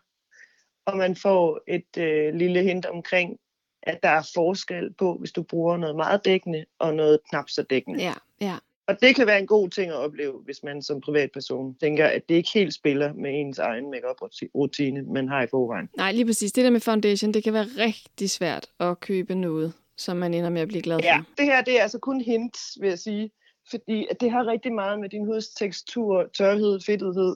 Og 0.85 0.97
man 0.97 1.15
får 1.15 1.59
et 1.67 1.97
øh, 1.97 2.33
lille 2.33 2.63
hint 2.63 2.85
omkring, 2.85 3.37
at 3.83 3.99
der 4.03 4.09
er 4.09 4.31
forskel 4.35 4.93
på, 4.93 5.17
hvis 5.19 5.31
du 5.31 5.43
bruger 5.43 5.77
noget 5.77 5.95
meget 5.95 6.25
dækkende 6.25 6.65
og 6.79 6.95
noget 6.95 7.19
knap 7.29 7.49
så 7.49 7.63
dækkende. 7.63 8.03
Ja, 8.03 8.13
ja. 8.41 8.55
Og 8.87 9.01
det 9.01 9.15
kan 9.15 9.27
være 9.27 9.39
en 9.39 9.47
god 9.47 9.69
ting 9.69 9.91
at 9.91 9.97
opleve, 9.97 10.41
hvis 10.45 10.63
man 10.63 10.81
som 10.81 11.01
privatperson 11.01 11.75
tænker, 11.75 12.05
at 12.05 12.29
det 12.29 12.35
ikke 12.35 12.49
helt 12.53 12.73
spiller 12.73 13.13
med 13.13 13.31
ens 13.33 13.59
egen 13.59 13.91
makeup-rutine, 13.91 15.01
man 15.01 15.27
har 15.27 15.43
i 15.43 15.47
forvejen. 15.47 15.89
Nej, 15.97 16.11
lige 16.11 16.25
præcis. 16.25 16.51
Det 16.51 16.63
der 16.63 16.69
med 16.69 16.79
foundation, 16.79 17.33
det 17.33 17.43
kan 17.43 17.53
være 17.53 17.65
rigtig 17.77 18.29
svært 18.29 18.69
at 18.79 18.99
købe 18.99 19.35
noget, 19.35 19.73
som 19.97 20.17
man 20.17 20.33
ender 20.33 20.49
med 20.49 20.61
at 20.61 20.67
blive 20.67 20.81
glad 20.81 20.97
for. 20.97 21.05
Ja, 21.05 21.23
det 21.37 21.45
her 21.45 21.61
det 21.61 21.77
er 21.79 21.81
altså 21.81 21.99
kun 21.99 22.21
hint, 22.21 22.57
vil 22.79 22.89
jeg 22.89 22.99
sige. 22.99 23.31
Fordi 23.69 24.07
at 24.09 24.21
det 24.21 24.31
har 24.31 24.47
rigtig 24.47 24.73
meget 24.73 24.99
med 24.99 25.09
din 25.09 25.25
huds 25.25 25.49
tekstur, 25.49 26.29
tørhed, 26.37 26.79
fedtethed 26.85 27.35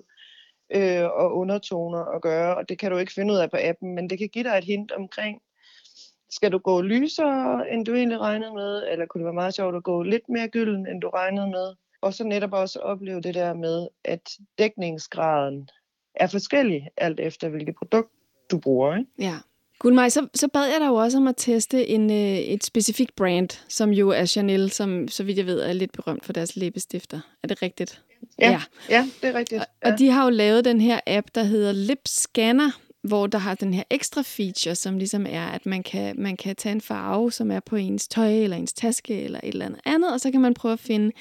øh, 0.76 1.04
og 1.04 1.38
undertoner 1.38 2.06
at 2.16 2.22
gøre. 2.22 2.56
Og 2.56 2.70
det 2.70 2.80
kan 2.80 2.92
du 2.92 2.98
ikke 2.98 3.14
finde 3.14 3.34
ud 3.34 3.38
af 3.38 3.52
på 3.52 3.58
appen, 3.60 3.96
men 3.96 4.10
det 4.10 4.18
kan 4.18 4.30
give 4.30 4.44
dig 4.44 4.58
et 4.58 4.64
hint 4.64 4.92
omkring, 4.92 5.42
skal 6.30 6.52
du 6.52 6.58
gå 6.58 6.82
lysere, 6.82 7.70
end 7.72 7.86
du 7.86 7.94
egentlig 7.96 8.20
regnede 8.20 8.54
med, 8.54 8.84
eller 8.92 9.06
kunne 9.06 9.20
det 9.20 9.26
være 9.26 9.34
meget 9.34 9.54
sjovt 9.54 9.76
at 9.76 9.84
gå 9.84 10.04
lidt 10.04 10.30
mere 10.30 10.48
gylden, 10.48 10.88
end 10.88 11.02
du 11.02 11.10
regnede 11.10 11.48
med? 11.50 11.76
Og 12.02 12.14
så 12.14 12.24
netop 12.24 12.54
også 12.54 12.80
opleve 12.80 13.22
det 13.22 13.36
der 13.36 13.54
med, 13.54 13.88
at 14.06 14.30
dækningsgraden 14.58 15.70
er 16.16 16.28
forskellig, 16.28 16.90
alt 16.98 17.20
efter 17.20 17.50
hvilket 17.50 17.76
produkt 17.76 18.12
du 18.52 18.60
bruger. 18.60 18.96
Ikke? 18.96 19.10
Ja, 19.20 19.36
Gulmaj, 19.82 20.10
så, 20.10 20.28
så 20.34 20.48
bad 20.48 20.66
jeg 20.66 20.80
dig 20.80 20.88
jo 20.88 20.96
også 20.96 21.18
om 21.18 21.28
at 21.28 21.36
teste 21.38 21.88
en, 21.88 22.12
øh, 22.12 22.38
et 22.38 22.64
specifikt 22.64 23.16
brand, 23.16 23.50
som 23.68 23.90
jo 23.90 24.10
er 24.10 24.26
Chanel, 24.26 24.72
som 24.72 25.08
så 25.08 25.24
vidt 25.24 25.38
jeg 25.38 25.46
ved 25.46 25.60
er 25.60 25.74
lidt 25.74 25.92
berømt 25.92 26.26
for 26.26 26.34
deres 26.34 26.56
læbestifter. 26.56 27.20
Er 27.44 27.48
det 27.48 27.62
rigtigt? 27.62 28.02
Ja, 28.40 28.52
ja. 28.52 28.62
ja 28.90 29.10
det 29.22 29.30
er 29.30 29.34
rigtigt. 29.34 29.64
Ja. 29.84 29.92
Og 29.92 30.00
de 30.00 30.10
har 30.10 30.24
jo 30.24 30.30
lavet 30.30 30.66
den 30.66 30.82
her 30.82 31.00
app, 31.08 31.28
der 31.36 31.44
hedder 31.44 31.72
Lip 31.72 32.08
Scanner, 32.08 32.72
hvor 33.04 33.28
der 33.28 33.38
har 33.38 33.56
den 33.56 33.74
her 33.74 33.84
ekstra 33.90 34.22
feature, 34.22 34.76
som 34.76 34.98
ligesom 34.98 35.26
er, 35.30 35.46
at 35.46 35.66
man 35.66 35.84
kan, 35.84 36.16
man 36.22 36.38
kan 36.38 36.56
tage 36.56 36.74
en 36.74 36.82
farve, 36.82 37.32
som 37.32 37.52
er 37.52 37.60
på 37.60 37.76
ens 37.76 38.08
tøj, 38.08 38.34
eller 38.34 38.58
ens 38.58 38.74
taske, 38.74 39.22
eller 39.22 39.40
et 39.44 39.50
eller 39.50 39.66
andet 39.66 39.80
andet, 39.86 40.14
og 40.14 40.20
så 40.20 40.32
kan 40.32 40.42
man 40.42 40.54
prøve 40.54 40.74
at 40.74 40.80
finde 40.80 41.12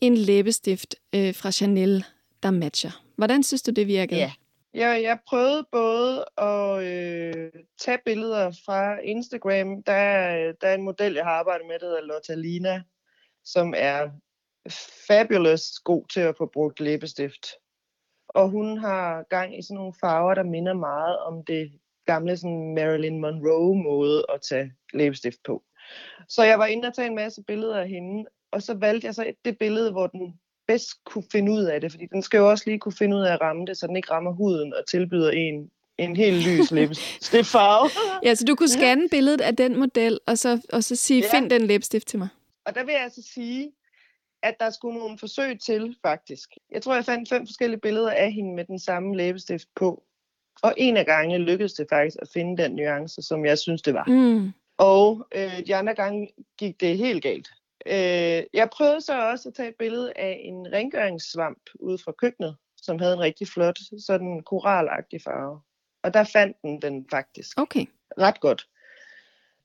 en 0.00 0.16
læbestift 0.16 0.94
øh, 1.14 1.34
fra 1.34 1.50
Chanel, 1.50 2.04
der 2.42 2.50
matcher. 2.50 3.02
Hvordan 3.16 3.42
synes 3.42 3.62
du, 3.62 3.70
det 3.70 3.86
virkede? 3.86 4.20
Ja. 4.20 4.32
Jeg, 4.76 5.02
jeg 5.02 5.18
prøvede 5.26 5.66
både 5.72 6.24
at 6.38 6.82
øh, 6.82 7.52
tage 7.78 7.98
billeder 8.04 8.50
fra 8.66 8.98
Instagram. 8.98 9.82
Der 9.82 9.92
er, 9.92 10.52
der 10.52 10.68
er 10.68 10.74
en 10.74 10.82
model, 10.82 11.14
jeg 11.14 11.24
har 11.24 11.30
arbejdet 11.30 11.66
med, 11.66 11.78
der 11.78 11.86
hedder 11.86 12.00
Lotta 12.00 12.34
Lina, 12.34 12.82
som 13.44 13.74
er 13.76 14.10
fabulous 15.08 15.62
god 15.84 16.04
til 16.06 16.20
at 16.20 16.36
få 16.36 16.46
brugt 16.46 16.80
læbestift. 16.80 17.46
Og 18.28 18.48
hun 18.48 18.78
har 18.78 19.22
gang 19.22 19.58
i 19.58 19.62
sådan 19.62 19.74
nogle 19.74 19.94
farver, 20.00 20.34
der 20.34 20.42
minder 20.42 20.74
meget 20.74 21.18
om 21.18 21.44
det 21.44 21.80
gamle 22.06 22.36
sådan 22.36 22.74
Marilyn 22.74 23.20
Monroe-måde 23.20 24.24
at 24.28 24.40
tage 24.40 24.72
læbestift 24.94 25.38
på. 25.44 25.64
Så 26.28 26.44
jeg 26.44 26.58
var 26.58 26.66
inde 26.66 26.88
og 26.88 26.94
tage 26.94 27.08
en 27.08 27.14
masse 27.14 27.42
billeder 27.42 27.80
af 27.80 27.88
hende, 27.88 28.24
og 28.50 28.62
så 28.62 28.74
valgte 28.74 29.06
jeg 29.06 29.14
så 29.14 29.34
det 29.44 29.58
billede, 29.58 29.92
hvor 29.92 30.06
den 30.06 30.40
bedst 30.68 31.04
kunne 31.04 31.24
finde 31.32 31.52
ud 31.52 31.64
af 31.64 31.80
det, 31.80 31.90
fordi 31.90 32.06
den 32.06 32.22
skal 32.22 32.38
jo 32.38 32.50
også 32.50 32.64
lige 32.66 32.78
kunne 32.78 32.92
finde 32.92 33.16
ud 33.16 33.22
af 33.22 33.32
at 33.32 33.40
ramme 33.40 33.66
det, 33.66 33.76
så 33.76 33.86
den 33.86 33.96
ikke 33.96 34.10
rammer 34.10 34.32
huden 34.32 34.74
og 34.74 34.86
tilbyder 34.88 35.30
en 35.30 35.70
en 35.98 36.16
helt 36.16 36.48
lys 36.48 36.70
læbestift 36.70 37.46
farve. 37.56 37.90
ja, 38.22 38.34
så 38.34 38.44
du 38.44 38.54
kunne 38.54 38.68
scanne 38.68 39.08
billedet 39.08 39.40
af 39.40 39.56
den 39.56 39.78
model, 39.78 40.18
og 40.26 40.38
så, 40.38 40.60
og 40.72 40.84
så 40.84 40.96
sige, 40.96 41.22
ja. 41.22 41.38
find 41.38 41.50
den 41.50 41.62
læbestift 41.62 42.06
til 42.06 42.18
mig. 42.18 42.28
Og 42.64 42.74
der 42.74 42.84
vil 42.84 42.92
jeg 42.92 43.02
altså 43.02 43.22
sige, 43.34 43.72
at 44.42 44.54
der 44.60 44.70
skulle 44.70 44.98
nogle 44.98 45.18
forsøg 45.18 45.60
til, 45.60 45.96
faktisk. 46.02 46.50
Jeg 46.72 46.82
tror, 46.82 46.94
jeg 46.94 47.04
fandt 47.04 47.28
fem 47.28 47.46
forskellige 47.46 47.80
billeder 47.80 48.10
af 48.10 48.32
hende 48.32 48.54
med 48.54 48.64
den 48.64 48.78
samme 48.78 49.16
læbestift 49.16 49.68
på. 49.76 50.02
Og 50.62 50.74
en 50.76 50.96
af 50.96 51.06
gangene 51.06 51.44
lykkedes 51.44 51.72
det 51.72 51.86
faktisk 51.90 52.16
at 52.22 52.28
finde 52.32 52.62
den 52.62 52.72
nuance, 52.72 53.22
som 53.22 53.44
jeg 53.44 53.58
synes, 53.58 53.82
det 53.82 53.94
var. 53.94 54.04
Mm. 54.04 54.52
Og 54.78 55.26
øh, 55.34 55.66
de 55.66 55.76
andre 55.76 55.94
gange 55.94 56.28
gik 56.58 56.80
det 56.80 56.98
helt 56.98 57.22
galt. 57.22 57.48
Øh, 57.86 58.42
jeg 58.52 58.68
prøvede 58.72 59.00
så 59.00 59.30
også 59.30 59.48
at 59.48 59.54
tage 59.54 59.68
et 59.68 59.74
billede 59.78 60.12
af 60.16 60.40
en 60.44 60.72
rengøringssvamp 60.72 61.62
ude 61.74 61.98
fra 61.98 62.12
køkkenet, 62.12 62.56
som 62.76 62.98
havde 62.98 63.14
en 63.14 63.20
rigtig 63.20 63.48
flot, 63.48 63.78
sådan 63.98 64.42
koralagtig 64.46 65.22
farve. 65.22 65.60
Og 66.02 66.14
der 66.14 66.24
fandt 66.24 66.56
den 66.62 66.82
den 66.82 67.06
faktisk. 67.10 67.60
Okay. 67.60 67.86
Ret 68.18 68.40
godt. 68.40 68.66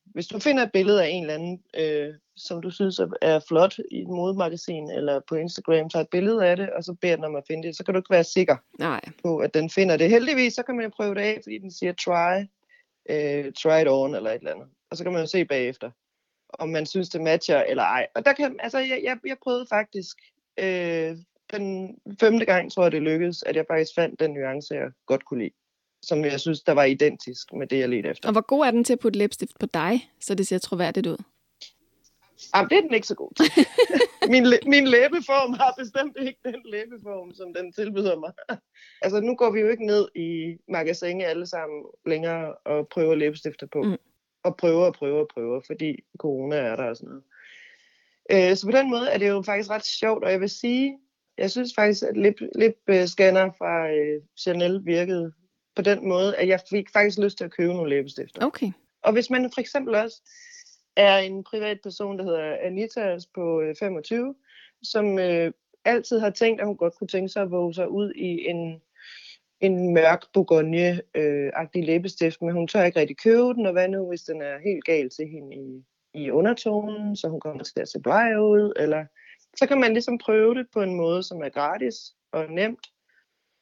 Hvis 0.06 0.28
du 0.28 0.40
finder 0.40 0.64
et 0.64 0.72
billede 0.72 1.04
af 1.04 1.10
en 1.10 1.24
eller 1.24 1.34
anden, 1.34 1.64
øh, 1.78 2.14
som 2.36 2.62
du 2.62 2.70
synes 2.70 3.00
er 3.22 3.40
flot 3.48 3.78
i 3.92 4.02
et 4.02 4.08
modemagasin 4.08 4.92
eller 4.92 5.22
på 5.30 5.36
Instagram, 5.36 5.90
tager 5.90 6.04
et 6.04 6.10
billede 6.10 6.46
af 6.46 6.58
det, 6.58 6.70
og 6.70 6.84
så 6.84 6.94
beder 7.02 7.16
den 7.16 7.26
om 7.26 7.36
at 7.36 7.44
finde 7.48 7.68
det, 7.68 7.76
så 7.76 7.84
kan 7.84 7.94
du 7.94 8.00
ikke 8.00 8.10
være 8.10 8.24
sikker 8.24 8.58
Nej. 8.80 9.02
på, 9.24 9.38
at 9.38 9.54
den 9.54 9.70
finder 9.70 9.98
det. 9.98 10.10
Heldigvis, 10.10 10.54
så 10.54 10.64
kan 10.64 10.76
man 10.76 10.86
jo 10.86 10.92
prøve 10.96 11.16
det 11.16 11.22
af, 11.22 11.40
fordi 11.44 11.58
den 11.58 11.72
siger 11.72 11.94
try, 11.94 12.42
øh, 13.10 13.54
try 13.54 13.82
it 13.82 13.88
on 13.88 14.16
eller 14.16 14.30
et 14.30 14.36
eller 14.36 14.52
andet. 14.52 14.68
Og 14.92 14.98
så 14.98 15.04
kan 15.04 15.14
man 15.14 15.22
jo 15.22 15.28
se 15.28 15.46
bagefter, 15.46 15.92
om 16.54 16.70
man 16.70 16.86
synes, 16.86 17.10
det 17.10 17.22
matcher 17.22 17.64
eller 17.64 17.84
ej. 17.84 18.08
Og 18.16 18.26
der 18.26 18.34
kan, 18.34 18.56
altså, 18.60 18.80
jeg, 18.80 19.02
jeg, 19.04 19.18
jeg 19.26 19.38
prøvede 19.44 19.66
faktisk, 19.70 20.18
øh, 20.60 21.18
den 21.54 21.98
femte 22.20 22.46
gang 22.46 22.72
tror 22.72 22.84
jeg, 22.84 22.92
det 22.92 23.02
lykkedes, 23.02 23.44
at 23.44 23.56
jeg 23.56 23.66
faktisk 23.70 23.96
fandt 23.96 24.20
den 24.20 24.32
nuance, 24.32 24.74
jeg 24.74 24.92
godt 25.06 25.26
kunne 25.26 25.44
lide 25.44 25.54
som 26.04 26.26
jeg 26.26 26.40
synes, 26.40 26.62
der 26.62 26.72
var 26.72 26.84
identisk 26.84 27.54
med 27.54 27.68
det, 27.68 27.80
jeg 27.80 27.90
ledte 27.90 28.10
efter. 28.10 28.30
Og 28.30 28.32
hvor 28.32 28.42
god 28.42 28.66
er 28.66 28.72
den 28.72 28.84
til 28.84 28.94
at 28.94 29.00
putte 29.00 29.20
læbestift 29.20 29.60
på 29.60 29.66
dig, 29.66 30.12
så 30.20 30.36
det 30.36 30.48
ser 30.48 30.58
troværdigt 30.58 31.08
ud? 31.08 31.18
Jamen, 32.56 32.70
det 32.70 32.78
er 32.78 32.82
den 32.82 32.94
ikke 32.94 33.08
så 33.08 33.16
god 33.16 33.32
til. 33.38 33.46
min, 34.34 34.44
min 34.66 34.88
læbeform 34.88 35.54
har 35.54 35.74
bestemt 35.78 36.18
ikke 36.22 36.40
den 36.44 36.62
læbeform, 36.66 37.34
som 37.34 37.54
den 37.54 37.74
tilbyder 37.74 38.20
mig. 38.20 38.32
altså, 39.02 39.22
nu 39.22 39.36
går 39.36 39.52
vi 39.52 39.60
jo 39.60 39.70
ikke 39.70 39.86
ned 39.86 40.08
i 40.16 40.58
magasinet 40.68 41.26
alle 41.26 41.48
sammen 41.48 41.84
længere 42.06 42.56
og 42.56 42.88
prøver 42.88 43.16
læbestifter 43.16 43.68
på. 43.68 43.84
Mm. 43.84 43.98
Og 44.44 44.58
prøver 44.58 44.86
og 44.86 44.94
prøver 44.94 45.20
og 45.20 45.28
prøver, 45.34 45.62
fordi 45.68 46.00
corona 46.18 46.56
er 46.56 46.76
der 46.76 46.84
og 46.84 46.98
sådan 46.98 47.10
noget. 47.10 47.24
Øh, 48.32 48.58
så 48.58 48.66
på 48.66 48.72
den 48.72 48.90
måde 48.90 49.10
er 49.10 49.18
det 49.18 49.30
jo 49.30 49.42
faktisk 49.42 49.70
ret 49.70 49.86
sjovt, 49.86 50.24
og 50.24 50.32
jeg 50.32 50.40
vil 50.40 50.50
sige, 50.50 50.98
jeg 51.38 51.52
synes 51.52 51.74
faktisk, 51.76 52.04
at 52.04 52.18
lip, 52.18 52.36
lip 52.56 53.08
scanner 53.08 53.52
fra 53.58 53.90
øh, 53.90 54.22
Chanel 54.38 54.86
virkede 54.86 55.34
på 55.76 55.82
den 55.82 56.08
måde, 56.08 56.36
at 56.38 56.48
jeg 56.48 56.60
fik 56.70 56.90
faktisk 56.94 57.18
lyst 57.20 57.38
til 57.38 57.46
at 57.46 57.52
købe 57.52 57.74
nogle 57.74 57.90
læbestifter. 57.90 58.46
Okay. 58.46 58.72
Og 59.04 59.14
hvis 59.14 59.30
man 59.30 59.52
for 59.54 59.62
eksempel 59.62 59.96
også 59.96 60.22
er 60.96 61.18
en 61.18 61.44
privat 61.44 61.80
person, 61.84 62.18
der 62.18 62.24
hedder 62.24 62.58
Anita 62.62 63.18
på 63.36 63.64
25, 63.80 64.28
øh, 64.28 64.36
som 64.84 65.20
øh, 65.20 65.52
altid 65.86 66.20
har 66.20 66.30
tænkt, 66.30 66.62
at 66.62 66.68
hun 66.68 66.78
godt 66.78 66.96
kunne 66.96 67.08
tænke 67.08 67.30
sig 67.30 67.42
at 67.42 67.52
våge 67.52 67.74
sig 67.74 67.90
ud 67.90 68.14
i 68.16 68.48
en, 68.48 68.82
en 69.62 69.94
mørk 69.94 70.24
bourgogne-agtig 70.34 71.86
læbestift, 71.86 72.42
men 72.42 72.54
hun 72.54 72.68
tør 72.68 72.84
ikke 72.84 73.00
rigtig 73.00 73.18
købe 73.18 73.54
den, 73.54 73.66
og 73.66 73.72
hvad 73.72 73.88
nu, 73.88 74.08
hvis 74.08 74.22
den 74.22 74.42
er 74.42 74.60
helt 74.64 74.86
gal 74.86 75.10
til 75.10 75.28
hende 75.28 75.56
i, 75.56 75.84
i 76.14 76.32
undertonen, 76.32 77.16
så 77.16 77.28
hun 77.28 77.40
kommer 77.40 77.64
til 77.64 77.80
at 77.80 77.90
se 77.90 78.00
bleg 78.00 78.40
ud, 78.40 78.74
eller 78.76 79.06
så 79.58 79.68
kan 79.68 79.80
man 79.80 79.94
ligesom 79.94 80.18
prøve 80.18 80.56
det 80.56 80.66
på 80.74 80.82
en 80.82 80.96
måde, 80.96 81.24
som 81.24 81.42
er 81.42 81.50
gratis 81.50 81.96
og 82.32 82.46
nemt, 82.50 82.88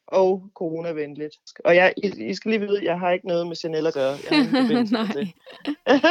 og 0.07 0.49
coronavenligt. 0.55 1.35
Og 1.65 1.75
jeg, 1.75 1.93
I, 1.97 2.29
I 2.29 2.33
skal 2.33 2.51
lige 2.51 2.61
vide, 2.61 2.77
at 2.77 2.83
jeg 2.83 2.99
har 2.99 3.11
ikke 3.11 3.27
noget 3.27 3.47
med 3.47 3.55
Chanel 3.55 3.87
at 3.87 3.93
gøre. 3.93 4.15
Jeg 4.31 4.45
har 4.45 4.91
Nej. 4.91 5.13
det. 5.13 5.33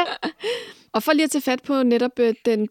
og 0.94 1.02
for 1.02 1.12
lige 1.12 1.24
at 1.24 1.30
tage 1.30 1.42
fat 1.42 1.62
på 1.66 1.82
netop 1.82 2.18
øh, 2.18 2.34
den 2.44 2.68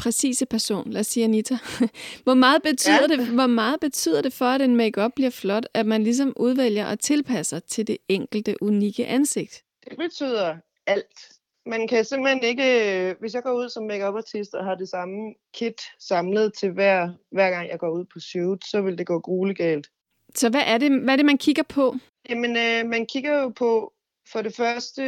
præcise 0.00 0.46
person, 0.46 0.90
lad 0.90 1.00
os 1.00 1.06
sige 1.06 1.24
Anita. 1.24 1.54
hvor, 2.24 2.34
meget 2.34 2.62
betyder 2.62 3.00
ja. 3.00 3.06
det, 3.06 3.26
hvor 3.26 3.46
meget 3.46 3.80
betyder 3.80 4.22
det 4.22 4.32
for, 4.32 4.44
at 4.44 4.62
en 4.62 4.76
makeup 4.76 5.12
bliver 5.16 5.30
flot, 5.30 5.66
at 5.74 5.86
man 5.86 6.02
ligesom 6.02 6.32
udvælger 6.36 6.86
og 6.86 7.00
tilpasser 7.00 7.58
til 7.58 7.86
det 7.86 7.98
enkelte, 8.08 8.62
unikke 8.62 9.06
ansigt? 9.06 9.64
Det 9.90 9.98
betyder 9.98 10.56
alt. 10.86 11.18
Man 11.66 11.88
kan 11.88 12.04
simpelthen 12.04 12.42
ikke, 12.42 13.16
hvis 13.20 13.34
jeg 13.34 13.42
går 13.42 13.52
ud 13.52 13.68
som 13.68 13.84
makeup 13.84 14.14
artist 14.14 14.54
og 14.54 14.64
har 14.64 14.74
det 14.74 14.88
samme 14.88 15.34
kit 15.54 15.80
samlet 15.98 16.52
til 16.60 16.70
hver, 16.70 17.12
hver 17.32 17.50
gang 17.50 17.68
jeg 17.68 17.78
går 17.78 17.90
ud 17.90 18.04
på 18.12 18.20
shoot, 18.20 18.64
så 18.64 18.80
vil 18.80 18.98
det 18.98 19.06
gå 19.06 19.20
gruelegalt. 19.20 19.86
Så 20.34 20.50
hvad 20.50 20.62
er 20.66 20.78
det, 20.78 21.02
hvad 21.02 21.14
er 21.14 21.16
det 21.16 21.26
man 21.26 21.38
kigger 21.38 21.62
på? 21.62 21.96
Jamen, 22.28 22.50
øh, 22.56 22.90
man 22.90 23.06
kigger 23.06 23.42
jo 23.42 23.48
på, 23.48 23.92
for 24.32 24.42
det 24.42 24.56
første, 24.56 25.02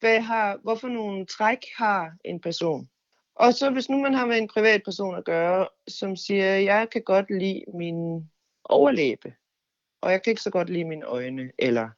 hvad 0.00 0.20
har, 0.20 0.58
hvorfor 0.62 0.88
nogle 0.88 1.26
træk 1.26 1.58
har 1.76 2.12
en 2.24 2.40
person. 2.40 2.88
Og 3.36 3.54
så 3.54 3.70
hvis 3.70 3.88
nu 3.88 3.98
man 4.00 4.14
har 4.14 4.26
med 4.26 4.38
en 4.38 4.48
privat 4.48 4.82
person 4.84 5.14
at 5.14 5.24
gøre, 5.24 5.68
som 5.88 6.16
siger, 6.16 6.44
jeg 6.44 6.90
kan 6.90 7.02
godt 7.02 7.30
lide 7.30 7.64
min 7.74 8.30
overlæbe, 8.64 9.34
og 10.00 10.12
jeg 10.12 10.22
kan 10.22 10.30
ikke 10.30 10.42
så 10.42 10.50
godt 10.50 10.70
lide 10.70 10.84
mine 10.84 11.04
øjne, 11.04 11.50
eller 11.58 11.88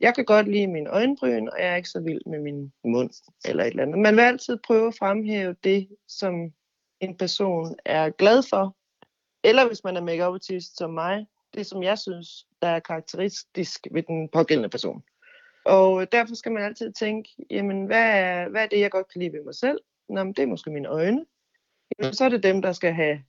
jeg 0.00 0.14
kan 0.14 0.24
godt 0.24 0.48
lide 0.48 0.66
min 0.66 0.86
øjenbryn, 0.86 1.48
og 1.48 1.58
jeg 1.58 1.72
er 1.72 1.76
ikke 1.76 1.88
så 1.88 2.00
vild 2.00 2.20
med 2.26 2.40
min 2.40 2.72
mund, 2.84 3.10
eller 3.44 3.64
et 3.64 3.70
eller 3.70 3.82
andet. 3.82 3.98
Man 3.98 4.16
vil 4.16 4.22
altid 4.22 4.58
prøve 4.66 4.88
at 4.88 4.96
fremhæve 4.98 5.56
det, 5.64 5.88
som 6.08 6.52
en 7.00 7.16
person 7.16 7.76
er 7.84 8.10
glad 8.10 8.42
for. 8.50 8.76
Eller 9.44 9.66
hvis 9.66 9.84
man 9.84 9.96
er 9.96 10.00
make 10.00 10.24
artist 10.24 10.76
som 10.76 10.90
mig, 10.90 11.26
det, 11.54 11.66
som 11.66 11.82
jeg 11.82 11.98
synes, 11.98 12.46
der 12.62 12.68
er 12.68 12.80
karakteristisk 12.80 13.86
ved 13.90 14.02
den 14.02 14.28
pågældende 14.28 14.68
person. 14.68 15.02
Og 15.64 16.00
øh, 16.00 16.06
derfor 16.12 16.34
skal 16.34 16.52
man 16.52 16.62
altid 16.62 16.92
tænke, 16.92 17.30
jamen, 17.50 17.86
hvad 17.86 18.18
er, 18.18 18.48
hvad 18.48 18.62
er 18.62 18.66
det, 18.66 18.80
jeg 18.80 18.90
godt 18.90 19.12
kan 19.12 19.20
lide 19.20 19.32
ved 19.32 19.44
mig 19.44 19.54
selv? 19.54 19.78
Nå, 20.08 20.24
men 20.24 20.32
det 20.32 20.42
er 20.42 20.46
måske 20.46 20.70
mine 20.70 20.88
øjne. 20.88 21.24
Jamen, 21.98 22.14
så 22.14 22.24
er 22.24 22.28
det 22.28 22.42
dem, 22.42 22.62
der 22.62 22.72
skal 22.72 22.92
have, 22.92 23.22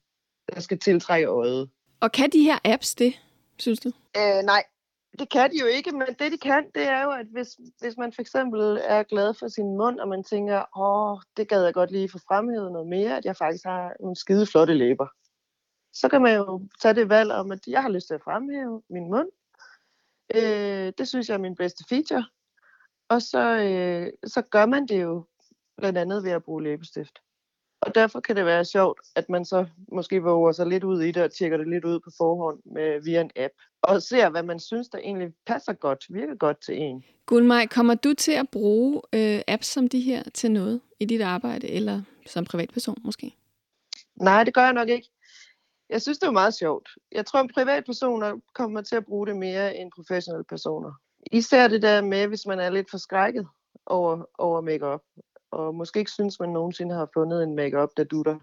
der 0.54 0.60
skal 0.60 0.80
tiltrække 0.80 1.28
øjet. 1.28 1.70
Og 2.00 2.12
kan 2.12 2.30
de 2.30 2.44
her 2.44 2.60
apps 2.64 2.96
det, 2.96 3.14
synes 3.58 3.80
du? 3.80 3.92
Øh, 4.18 4.44
nej, 4.44 4.64
det 5.20 5.30
kan 5.30 5.52
de 5.52 5.60
jo 5.60 5.66
ikke, 5.66 5.92
men 5.92 6.08
det 6.20 6.32
de 6.32 6.38
kan, 6.38 6.66
det 6.76 6.88
er 6.88 7.04
jo, 7.04 7.12
at 7.12 7.26
hvis, 7.32 7.48
hvis 7.82 7.98
man 7.98 8.14
for 8.14 8.22
eksempel 8.22 8.80
er 8.84 9.04
glad 9.04 9.34
for 9.34 9.48
sin 9.48 9.78
mund, 9.78 10.00
og 10.00 10.08
man 10.08 10.24
tænker, 10.24 10.80
åh, 10.80 11.22
det 11.38 11.48
gad 11.50 11.64
jeg 11.64 11.74
godt 11.74 11.92
lige 11.92 12.10
få 12.10 12.20
fremhævet 12.28 12.72
noget 12.72 12.88
mere, 12.88 13.18
at 13.18 13.26
jeg 13.26 13.38
faktisk 13.38 13.66
har 13.66 13.94
nogle 14.00 14.16
skide 14.16 14.46
flotte 14.46 14.74
læber 14.74 15.08
så 15.96 16.10
kan 16.10 16.22
man 16.22 16.36
jo 16.36 16.68
tage 16.82 16.94
det 16.94 17.10
valg 17.10 17.32
om, 17.32 17.52
at 17.52 17.68
jeg 17.68 17.82
har 17.82 17.90
lyst 17.90 18.08
til 18.08 18.14
at 18.14 18.24
fremhæve 18.24 18.82
min 18.90 19.10
mund. 19.10 19.30
Øh, 20.36 20.94
det 20.98 21.08
synes 21.08 21.30
jeg 21.30 21.36
er 21.36 21.40
min 21.40 21.56
bedste 21.56 21.84
feature. 21.90 22.26
Og 23.10 23.22
så, 23.22 23.40
øh, 23.40 24.30
så 24.30 24.42
gør 24.42 24.66
man 24.66 24.88
det 24.88 25.02
jo 25.02 25.26
blandt 25.78 25.98
andet 25.98 26.24
ved 26.24 26.32
at 26.32 26.44
bruge 26.44 26.64
læbestift. 26.64 27.20
Og 27.82 27.96
derfor 27.96 28.20
kan 28.20 28.36
det 28.36 28.46
være 28.46 28.66
sjovt, 28.66 29.00
at 29.16 29.30
man 29.30 29.46
så 29.46 29.66
måske 29.92 30.24
våger 30.24 30.52
sig 30.52 30.68
lidt 30.68 30.84
ud 30.84 31.02
i 31.02 31.12
det 31.12 31.24
og 31.24 31.32
tjekker 31.32 31.58
det 31.58 31.70
lidt 31.70 31.86
ud 31.86 32.00
på 32.00 32.10
forhånd 32.18 32.60
med, 32.66 33.04
via 33.04 33.22
en 33.22 33.32
app. 33.36 33.54
Og 33.82 34.02
ser, 34.02 34.30
hvad 34.30 34.44
man 34.44 34.60
synes, 34.60 34.90
der 34.90 34.98
egentlig 34.98 35.34
passer 35.46 35.74
godt, 35.74 36.06
virker 36.10 36.36
godt 36.36 36.62
til 36.62 36.82
en. 36.82 37.04
Gunmaj, 37.26 37.68
kommer 37.68 37.96
du 37.96 38.14
til 38.14 38.32
at 38.32 38.50
bruge 38.50 39.02
øh, 39.14 39.42
apps 39.48 39.68
som 39.68 39.88
de 39.88 40.00
her 40.00 40.24
til 40.34 40.52
noget 40.52 40.82
i 41.00 41.06
dit 41.06 41.22
arbejde, 41.22 41.70
eller 41.70 42.02
som 42.26 42.46
privatperson 42.46 42.98
måske? 43.04 43.36
Nej, 44.16 44.44
det 44.44 44.54
gør 44.54 44.64
jeg 44.64 44.74
nok 44.74 44.90
ikke. 44.90 45.10
Jeg 45.90 46.02
synes, 46.02 46.18
det 46.18 46.28
er 46.28 46.32
meget 46.32 46.54
sjovt. 46.54 46.90
Jeg 47.12 47.26
tror, 47.26 47.40
at 47.40 47.50
privatpersoner 47.54 48.40
kommer 48.54 48.82
til 48.82 48.96
at 48.96 49.06
bruge 49.06 49.28
det 49.28 49.36
mere 49.36 49.78
end 49.78 49.92
professionelle 49.96 50.44
personer. 50.44 50.92
især 51.32 51.68
det 51.68 51.82
der 51.82 52.02
med, 52.02 52.28
hvis 52.28 52.46
man 52.46 52.60
er 52.60 52.70
lidt 52.70 52.92
forskrækket 52.92 53.48
over, 53.86 54.26
over 54.38 54.62
makeup 54.62 55.02
og 55.56 55.76
måske 55.76 56.00
ikke 56.00 56.12
synes, 56.12 56.40
man 56.40 56.50
nogensinde 56.50 56.96
har 56.96 57.10
fundet 57.14 57.44
en 57.44 57.56
makeup 57.56 57.90
der 57.98 58.04
dutter. 58.04 58.40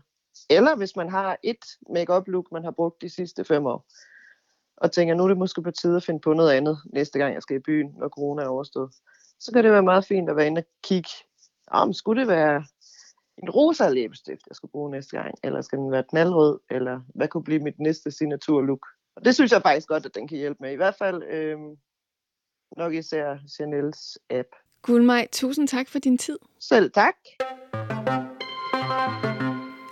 Eller 0.50 0.76
hvis 0.76 0.96
man 0.96 1.08
har 1.10 1.38
et 1.42 1.64
makeup 1.90 2.28
look 2.28 2.52
man 2.52 2.64
har 2.64 2.70
brugt 2.70 3.02
de 3.02 3.08
sidste 3.08 3.44
fem 3.44 3.66
år, 3.66 3.86
og 4.76 4.92
tænker, 4.92 5.14
nu 5.14 5.24
er 5.24 5.28
det 5.28 5.38
måske 5.38 5.62
på 5.62 5.70
tide 5.70 5.96
at 5.96 6.04
finde 6.04 6.20
på 6.20 6.32
noget 6.32 6.52
andet 6.52 6.78
næste 6.92 7.18
gang, 7.18 7.34
jeg 7.34 7.42
skal 7.42 7.56
i 7.56 7.60
byen, 7.60 7.94
når 7.98 8.08
corona 8.08 8.42
er 8.42 8.48
overstået. 8.48 8.94
Så 9.40 9.52
kan 9.52 9.64
det 9.64 9.72
være 9.72 9.82
meget 9.82 10.04
fint 10.04 10.30
at 10.30 10.36
være 10.36 10.46
inde 10.46 10.58
og 10.58 10.64
kigge, 10.84 11.10
om 11.66 11.92
skulle 11.92 12.20
det 12.20 12.28
være 12.28 12.64
en 13.42 13.50
rosa 13.50 13.88
læbestift, 13.88 14.42
jeg 14.48 14.56
skal 14.56 14.68
bruge 14.68 14.90
næste 14.90 15.16
gang, 15.16 15.34
eller 15.42 15.60
skal 15.60 15.78
den 15.78 15.90
være 15.92 16.04
knaldrød, 16.10 16.58
eller 16.70 17.00
hvad 17.14 17.28
kunne 17.28 17.44
blive 17.44 17.60
mit 17.60 17.80
næste 17.80 18.10
signaturlook. 18.10 18.86
Og 19.16 19.24
det 19.24 19.34
synes 19.34 19.52
jeg 19.52 19.62
faktisk 19.62 19.88
godt, 19.88 20.06
at 20.06 20.14
den 20.14 20.28
kan 20.28 20.38
hjælpe 20.38 20.58
med. 20.60 20.72
I 20.72 20.76
hvert 20.76 20.94
fald 20.94 21.22
øh, 21.22 21.58
nok 22.76 22.94
især 22.94 23.38
Chanels 23.48 24.18
app. 24.30 24.48
Gulmaj, 24.82 25.28
tusind 25.32 25.68
tak 25.68 25.88
for 25.88 25.98
din 25.98 26.18
tid. 26.18 26.38
Selv 26.60 26.90
tak. 26.90 27.14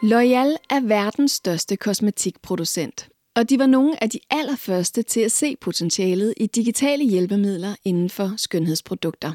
L'Oreal 0.02 0.56
er 0.70 0.80
verdens 0.86 1.32
største 1.32 1.76
kosmetikproducent, 1.76 3.08
og 3.34 3.50
de 3.50 3.58
var 3.58 3.66
nogle 3.66 4.02
af 4.02 4.10
de 4.10 4.18
allerførste 4.30 5.02
til 5.02 5.20
at 5.20 5.32
se 5.32 5.56
potentialet 5.56 6.34
i 6.36 6.46
digitale 6.46 7.04
hjælpemidler 7.04 7.74
inden 7.84 8.10
for 8.10 8.34
skønhedsprodukter. 8.36 9.32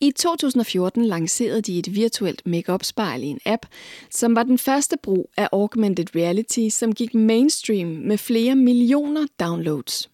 I 0.00 0.10
2014 0.10 1.04
lancerede 1.04 1.62
de 1.62 1.78
et 1.78 1.94
virtuelt 1.94 2.46
make-up-spejl 2.46 3.22
i 3.22 3.26
en 3.26 3.40
app, 3.44 3.66
som 4.10 4.36
var 4.36 4.42
den 4.42 4.58
første 4.58 4.96
brug 5.02 5.30
af 5.36 5.48
augmented 5.52 6.16
reality, 6.16 6.68
som 6.70 6.92
gik 6.92 7.14
mainstream 7.14 7.88
med 7.88 8.18
flere 8.18 8.54
millioner 8.54 9.26
downloads. 9.40 10.13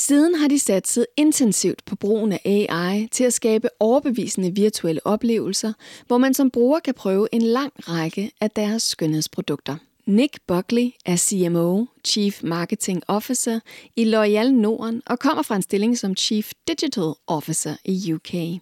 Siden 0.00 0.34
har 0.34 0.48
de 0.48 0.58
satset 0.58 1.06
intensivt 1.16 1.84
på 1.84 1.96
brugen 1.96 2.32
af 2.32 2.40
AI 2.44 3.08
til 3.10 3.24
at 3.24 3.32
skabe 3.32 3.68
overbevisende 3.80 4.54
virtuelle 4.54 5.06
oplevelser, 5.06 5.72
hvor 6.06 6.18
man 6.18 6.34
som 6.34 6.50
bruger 6.50 6.80
kan 6.80 6.94
prøve 6.94 7.28
en 7.32 7.42
lang 7.42 7.72
række 7.76 8.30
af 8.40 8.50
deres 8.50 8.82
skønhedsprodukter. 8.82 9.76
Nick 10.06 10.38
Buckley 10.46 10.90
er 11.06 11.16
CMO, 11.16 11.84
Chief 12.04 12.42
Marketing 12.42 13.02
Officer 13.08 13.60
i 13.96 14.04
Loyal 14.04 14.54
Norden 14.54 15.02
og 15.06 15.18
kommer 15.18 15.42
fra 15.42 15.56
en 15.56 15.62
stilling 15.62 15.98
som 15.98 16.16
Chief 16.16 16.50
Digital 16.68 17.12
Officer 17.26 17.74
i 17.84 18.12
UK. 18.12 18.60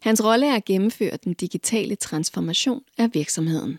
Hans 0.00 0.24
rolle 0.24 0.46
er 0.46 0.54
at 0.54 0.64
gennemføre 0.64 1.18
den 1.24 1.34
digitale 1.34 1.96
transformation 1.96 2.82
af 2.98 3.10
virksomheden. 3.14 3.78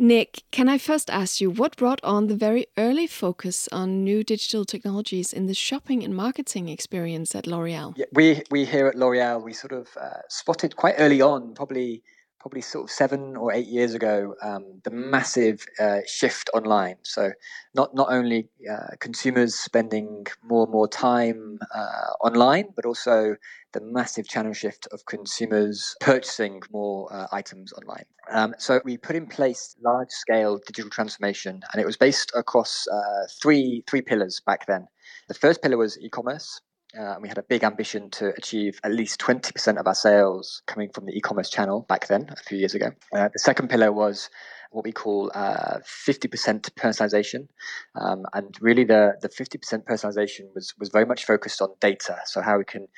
Nick, 0.00 0.44
can 0.52 0.68
I 0.68 0.78
first 0.78 1.10
ask 1.10 1.40
you 1.40 1.50
what 1.50 1.76
brought 1.76 1.98
on 2.04 2.28
the 2.28 2.36
very 2.36 2.66
early 2.76 3.08
focus 3.08 3.68
on 3.72 4.04
new 4.04 4.22
digital 4.22 4.64
technologies 4.64 5.32
in 5.32 5.46
the 5.46 5.54
shopping 5.54 6.04
and 6.04 6.14
marketing 6.14 6.68
experience 6.68 7.34
at 7.34 7.48
L'Oreal? 7.48 7.94
Yeah, 7.96 8.06
we 8.12 8.42
we 8.48 8.64
here 8.64 8.86
at 8.86 8.94
L'Oreal 8.94 9.42
we 9.42 9.52
sort 9.52 9.72
of 9.72 9.88
uh, 10.00 10.20
spotted 10.28 10.76
quite 10.76 10.94
early 10.98 11.20
on, 11.20 11.52
probably 11.52 12.04
probably 12.40 12.60
sort 12.60 12.84
of 12.84 12.90
seven 12.90 13.36
or 13.36 13.52
eight 13.52 13.66
years 13.66 13.94
ago, 13.94 14.34
um, 14.42 14.80
the 14.84 14.90
massive 14.90 15.66
uh, 15.80 16.00
shift 16.06 16.50
online. 16.54 16.96
So 17.02 17.32
not 17.74 17.94
not 17.94 18.08
only 18.10 18.48
uh, 18.70 18.96
consumers 19.00 19.54
spending 19.54 20.26
more 20.42 20.64
and 20.64 20.72
more 20.72 20.88
time 20.88 21.58
uh, 21.74 22.10
online, 22.20 22.68
but 22.76 22.84
also 22.84 23.36
the 23.72 23.80
massive 23.80 24.26
channel 24.28 24.52
shift 24.52 24.86
of 24.92 25.04
consumers 25.06 25.96
purchasing 26.00 26.62
more 26.70 27.12
uh, 27.12 27.26
items 27.32 27.72
online. 27.72 28.04
Um, 28.30 28.54
so 28.58 28.80
we 28.84 28.96
put 28.96 29.16
in 29.16 29.26
place 29.26 29.74
large 29.82 30.10
scale 30.10 30.58
digital 30.66 30.90
transformation, 30.90 31.60
and 31.72 31.82
it 31.82 31.86
was 31.86 31.96
based 31.96 32.32
across 32.34 32.86
uh, 32.88 33.26
three 33.42 33.84
three 33.86 34.02
pillars 34.02 34.40
back 34.40 34.66
then. 34.66 34.86
The 35.28 35.34
first 35.34 35.62
pillar 35.62 35.76
was 35.76 35.98
e-commerce. 35.98 36.60
Uh, 36.98 37.16
we 37.20 37.28
had 37.28 37.38
a 37.38 37.42
big 37.42 37.62
ambition 37.62 38.10
to 38.10 38.32
achieve 38.36 38.80
at 38.82 38.90
least 38.90 39.20
20% 39.20 39.78
of 39.78 39.86
our 39.86 39.94
sales 39.94 40.62
coming 40.66 40.90
from 40.92 41.06
the 41.06 41.12
e-commerce 41.12 41.48
channel 41.48 41.86
back 41.88 42.08
then, 42.08 42.28
a 42.30 42.36
few 42.36 42.58
years 42.58 42.74
ago. 42.74 42.90
Uh, 43.14 43.28
the 43.32 43.38
second 43.38 43.68
pillar 43.68 43.92
was 43.92 44.30
what 44.70 44.84
we 44.84 44.92
call 44.92 45.30
uh, 45.34 45.78
50% 45.84 46.70
personalization. 46.70 47.48
Um, 47.94 48.24
and 48.34 48.56
really 48.60 48.84
the, 48.84 49.14
the 49.22 49.28
50% 49.28 49.84
personalization 49.84 50.52
was, 50.54 50.74
was 50.78 50.88
very 50.88 51.06
much 51.06 51.24
focused 51.24 51.62
on 51.62 51.68
data. 51.80 52.18
So 52.24 52.42
how 52.42 52.58
we 52.58 52.64
can 52.64 52.88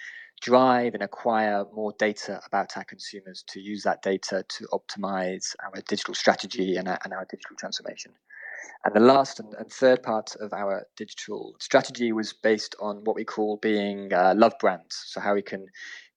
drive 0.41 0.95
and 0.95 1.03
acquire 1.03 1.65
more 1.75 1.93
data 1.99 2.41
about 2.47 2.77
our 2.77 2.85
consumers 2.85 3.45
to 3.49 3.61
use 3.61 3.83
that 3.83 4.03
data 4.03 4.45
to 4.49 4.67
optimize 4.73 5.55
our 5.63 5.83
digital 5.87 6.15
strategy 6.15 6.77
and 6.77 6.89
our, 6.89 6.99
and 7.05 7.13
our 7.13 7.27
digital 7.31 7.57
transformation. 7.57 8.13
And 8.85 8.95
the 8.95 9.01
last 9.01 9.41
and, 9.41 9.53
and, 9.55 9.71
third 9.71 10.03
part 10.03 10.35
of 10.41 10.53
our 10.53 10.87
digital 10.97 11.55
strategy 11.61 12.13
was 12.13 12.33
based 12.33 12.75
on 12.81 13.05
what 13.05 13.17
we 13.17 13.25
call 13.25 13.59
being 13.59 14.13
uh, 14.13 14.35
love 14.37 14.55
brands. 14.61 15.03
So, 15.07 15.21
how 15.21 15.35
we 15.35 15.43
can 15.43 15.67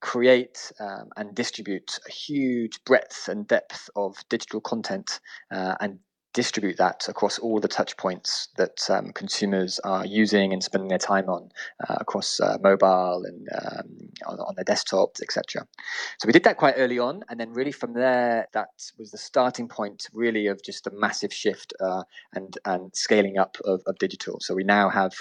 create 0.02 0.72
um, 0.80 1.10
and 1.16 1.34
distribute 1.34 2.00
a 2.08 2.12
huge 2.12 2.84
breadth 2.84 3.28
and 3.28 3.48
depth 3.48 3.90
of 3.96 4.18
digital 4.30 4.62
content 4.62 5.20
uh, 5.52 5.76
and 5.80 6.00
distribute 6.34 6.78
that 6.78 7.08
across 7.08 7.38
all 7.40 7.60
the 7.60 7.68
touch 7.68 7.96
points 7.98 8.50
that 8.58 8.90
um, 8.90 9.12
consumers 9.14 9.80
are 9.80 10.06
using 10.06 10.52
and 10.52 10.64
spending 10.64 10.90
their 10.90 10.98
time 10.98 11.30
on 11.30 11.50
uh, 11.88 11.96
across 12.00 12.40
uh, 12.40 12.58
mobile 12.62 13.24
and 13.26 13.48
um, 13.54 14.10
on, 14.26 14.40
on, 14.40 14.56
their 14.56 14.66
desktops, 14.66 15.22
etc. 15.22 15.66
So 16.20 16.26
we 16.26 16.34
did 16.34 16.44
that 16.44 16.58
quite 16.58 16.76
early 16.78 17.00
on, 17.00 17.24
and 17.30 17.40
then 17.40 17.54
really 17.54 17.72
from 17.72 17.94
there, 17.94 18.48
that 18.54 18.70
was 18.98 19.12
the 19.12 19.18
starting 19.18 19.68
point, 19.68 20.08
really, 20.14 20.48
of 20.48 20.64
just 20.64 20.88
a 20.88 20.92
massive 20.92 21.34
shift 21.34 21.74
uh, 21.80 22.04
and 22.34 22.58
and 22.66 22.96
scaling 22.96 23.38
up 23.38 23.58
of, 23.64 23.82
of 23.86 23.98
digital. 24.00 24.40
So 24.42 24.56
we 24.56 24.64
now 24.64 24.90
have 24.90 25.14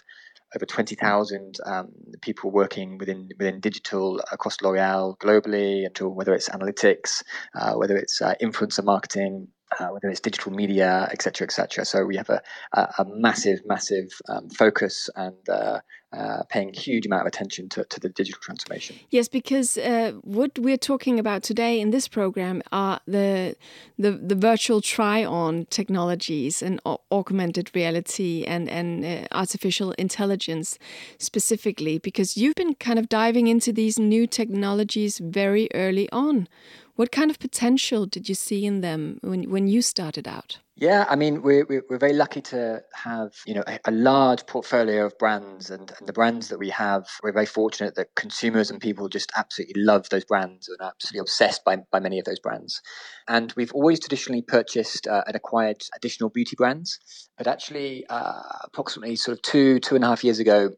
over 0.54 0.66
20,000 0.66 1.56
um, 1.64 1.92
people 2.20 2.50
working 2.50 2.98
within 2.98 3.30
within 3.38 3.60
digital 3.60 4.20
across 4.30 4.60
L'Oreal 4.60 5.16
globally, 5.18 5.86
and 5.86 6.16
whether 6.16 6.34
it's 6.34 6.48
analytics, 6.48 7.22
uh, 7.54 7.74
whether 7.74 7.96
it's 7.96 8.20
uh, 8.20 8.34
influencer 8.42 8.84
marketing, 8.84 9.48
uh, 9.78 9.88
whether 9.88 10.08
it's 10.08 10.20
digital 10.20 10.52
media, 10.52 11.08
etc., 11.10 11.46
etc. 11.46 11.84
So 11.84 12.04
we 12.04 12.16
have 12.16 12.30
a, 12.30 12.42
a, 12.72 12.94
a 12.98 13.04
massive, 13.04 13.60
massive 13.66 14.08
um, 14.28 14.48
focus 14.50 15.08
and 15.16 15.48
uh, 15.48 15.80
uh, 16.12 16.42
paying 16.50 16.74
huge 16.74 17.06
amount 17.06 17.22
of 17.22 17.26
attention 17.26 17.68
to, 17.70 17.84
to 17.84 17.98
the 17.98 18.08
digital 18.10 18.38
transformation. 18.42 18.96
Yes, 19.10 19.28
because 19.28 19.78
uh, 19.78 20.12
what 20.22 20.58
we're 20.58 20.76
talking 20.76 21.18
about 21.18 21.42
today 21.42 21.80
in 21.80 21.90
this 21.90 22.06
program 22.06 22.62
are 22.70 23.00
the 23.06 23.56
the, 23.98 24.10
the 24.12 24.34
virtual 24.34 24.80
try-on 24.80 25.66
technologies 25.70 26.62
and 26.62 26.80
augmented 27.10 27.70
reality 27.74 28.44
and 28.46 28.68
and 28.68 29.04
uh, 29.04 29.26
artificial 29.32 29.92
intelligence 29.92 30.78
specifically, 31.18 31.98
because 31.98 32.36
you've 32.36 32.56
been 32.56 32.74
kind 32.74 32.98
of 32.98 33.08
diving 33.08 33.46
into 33.46 33.72
these 33.72 33.98
new 33.98 34.26
technologies 34.26 35.18
very 35.18 35.68
early 35.74 36.10
on. 36.12 36.46
What 36.94 37.10
kind 37.10 37.30
of 37.30 37.38
potential 37.38 38.04
did 38.04 38.28
you 38.28 38.34
see 38.34 38.66
in 38.66 38.82
them 38.82 39.18
when, 39.22 39.50
when 39.50 39.66
you 39.66 39.80
started 39.80 40.28
out? 40.28 40.58
Yeah, 40.76 41.06
I 41.08 41.16
mean, 41.16 41.42
we're, 41.42 41.64
we're 41.66 41.98
very 41.98 42.12
lucky 42.12 42.40
to 42.42 42.82
have, 42.94 43.32
you 43.46 43.54
know, 43.54 43.62
a, 43.66 43.78
a 43.86 43.90
large 43.90 44.46
portfolio 44.46 45.06
of 45.06 45.16
brands 45.18 45.70
and, 45.70 45.92
and 45.98 46.08
the 46.08 46.12
brands 46.12 46.48
that 46.48 46.58
we 46.58 46.70
have, 46.70 47.06
we're 47.22 47.32
very 47.32 47.46
fortunate 47.46 47.94
that 47.94 48.14
consumers 48.14 48.70
and 48.70 48.80
people 48.80 49.08
just 49.08 49.30
absolutely 49.36 49.80
love 49.82 50.08
those 50.10 50.24
brands 50.24 50.68
and 50.68 50.78
are 50.80 50.90
absolutely 50.90 51.20
obsessed 51.20 51.64
by, 51.64 51.78
by 51.90 52.00
many 52.00 52.18
of 52.18 52.24
those 52.24 52.40
brands. 52.40 52.82
And 53.28 53.52
we've 53.56 53.72
always 53.72 54.00
traditionally 54.00 54.42
purchased 54.42 55.06
uh, 55.06 55.24
and 55.26 55.36
acquired 55.36 55.82
additional 55.94 56.30
beauty 56.30 56.56
brands. 56.56 56.98
But 57.38 57.46
actually, 57.46 58.04
uh, 58.08 58.42
approximately 58.64 59.16
sort 59.16 59.38
of 59.38 59.42
two, 59.42 59.78
two 59.78 59.94
and 59.94 60.04
a 60.04 60.08
half 60.08 60.24
years 60.24 60.40
ago, 60.40 60.70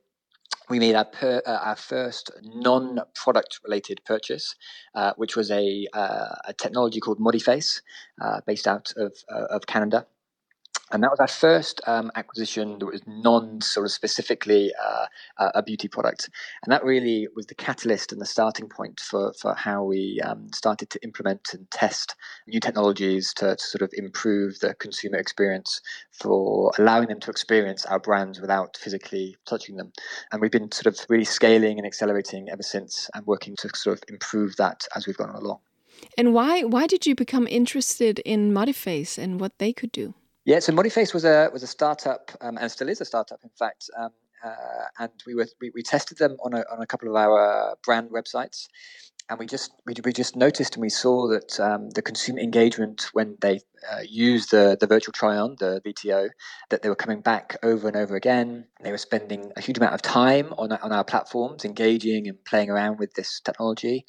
we 0.70 0.78
made 0.78 0.94
our, 0.94 1.04
per, 1.04 1.42
uh, 1.46 1.58
our 1.62 1.76
first 1.76 2.30
non-product 2.42 3.60
related 3.64 4.00
purchase, 4.04 4.54
uh, 4.94 5.12
which 5.16 5.36
was 5.36 5.50
a, 5.50 5.86
uh, 5.92 6.34
a 6.46 6.54
technology 6.54 7.00
called 7.00 7.18
Modiface, 7.18 7.82
uh, 8.20 8.40
based 8.46 8.66
out 8.66 8.92
of, 8.96 9.12
uh, 9.30 9.44
of 9.50 9.66
Canada 9.66 10.06
and 10.92 11.02
that 11.02 11.10
was 11.10 11.20
our 11.20 11.28
first 11.28 11.80
um, 11.86 12.10
acquisition 12.14 12.78
that 12.78 12.86
was 12.86 13.00
non 13.06 13.60
sort 13.62 13.86
of 13.86 13.92
specifically 13.92 14.72
uh, 14.82 15.06
a 15.54 15.62
beauty 15.62 15.88
product, 15.88 16.28
and 16.62 16.70
that 16.70 16.84
really 16.84 17.26
was 17.34 17.46
the 17.46 17.54
catalyst 17.54 18.12
and 18.12 18.20
the 18.20 18.26
starting 18.26 18.68
point 18.68 19.00
for 19.00 19.32
for 19.32 19.54
how 19.54 19.82
we 19.82 20.20
um, 20.24 20.52
started 20.52 20.90
to 20.90 21.02
implement 21.02 21.54
and 21.54 21.70
test 21.70 22.14
new 22.46 22.60
technologies 22.60 23.32
to, 23.34 23.56
to, 23.56 23.64
sort 23.64 23.80
of 23.80 23.90
improve 23.94 24.60
the 24.60 24.74
consumer 24.74 25.16
experience 25.16 25.80
for 26.12 26.70
allowing 26.78 27.08
them 27.08 27.20
to 27.20 27.30
experience 27.30 27.86
our 27.86 27.98
brands 27.98 28.40
without 28.40 28.76
physically 28.76 29.36
touching 29.46 29.76
them, 29.76 29.90
and 30.32 30.40
we've 30.42 30.52
been 30.52 30.70
sort 30.70 30.86
of 30.86 30.98
really 31.08 31.24
scaling 31.24 31.78
and 31.78 31.86
accelerating 31.86 32.50
ever 32.50 32.62
since, 32.62 33.08
and 33.14 33.26
working 33.26 33.56
to 33.56 33.70
sort 33.74 33.96
of 33.96 34.04
improve 34.08 34.56
that 34.56 34.86
as 34.94 35.06
we've 35.06 35.16
gone 35.16 35.34
along. 35.34 35.60
And 36.18 36.34
why 36.34 36.62
why 36.62 36.86
did 36.86 37.06
you 37.06 37.14
become 37.14 37.46
interested 37.46 38.18
in 38.18 38.52
Modiface 38.52 39.16
and 39.16 39.40
what 39.40 39.58
they 39.58 39.72
could 39.72 39.90
do? 39.90 40.14
Yeah, 40.44 40.58
so 40.58 40.72
Modiface 40.72 41.14
was 41.14 41.24
a 41.24 41.48
was 41.52 41.62
a 41.62 41.66
startup 41.66 42.30
um, 42.42 42.58
and 42.58 42.70
still 42.70 42.88
is 42.88 43.00
a 43.00 43.04
startup, 43.04 43.40
in 43.42 43.50
fact. 43.58 43.88
Um, 43.96 44.10
uh, 44.44 44.84
and 44.98 45.12
we 45.26 45.34
were 45.34 45.46
we, 45.58 45.70
we, 45.74 45.82
tested 45.82 46.18
them 46.18 46.36
on 46.44 46.52
a 46.52 46.64
on 46.70 46.82
a 46.82 46.86
couple 46.86 47.08
of 47.08 47.16
our 47.16 47.76
brand 47.82 48.10
websites, 48.10 48.68
and 49.30 49.38
we 49.38 49.46
just 49.46 49.72
we, 49.86 49.94
we 50.04 50.12
just 50.12 50.36
noticed 50.36 50.74
and 50.74 50.82
we 50.82 50.90
saw 50.90 51.26
that 51.28 51.58
um, 51.58 51.88
the 51.90 52.02
consumer 52.02 52.40
engagement 52.40 53.06
when 53.14 53.38
they 53.40 53.60
uh, 53.90 54.00
use 54.08 54.46
the, 54.46 54.76
the 54.78 54.86
virtual 54.86 55.12
try 55.12 55.36
on, 55.36 55.56
the 55.58 55.80
VTO, 55.84 56.30
that 56.70 56.82
they 56.82 56.88
were 56.88 56.94
coming 56.94 57.20
back 57.20 57.56
over 57.62 57.88
and 57.88 57.96
over 57.96 58.16
again. 58.16 58.66
They 58.82 58.90
were 58.90 58.98
spending 58.98 59.52
a 59.56 59.60
huge 59.60 59.78
amount 59.78 59.94
of 59.94 60.02
time 60.02 60.52
on, 60.58 60.72
on 60.72 60.92
our 60.92 61.04
platforms, 61.04 61.64
engaging 61.64 62.28
and 62.28 62.42
playing 62.44 62.70
around 62.70 62.98
with 62.98 63.14
this 63.14 63.40
technology. 63.40 64.04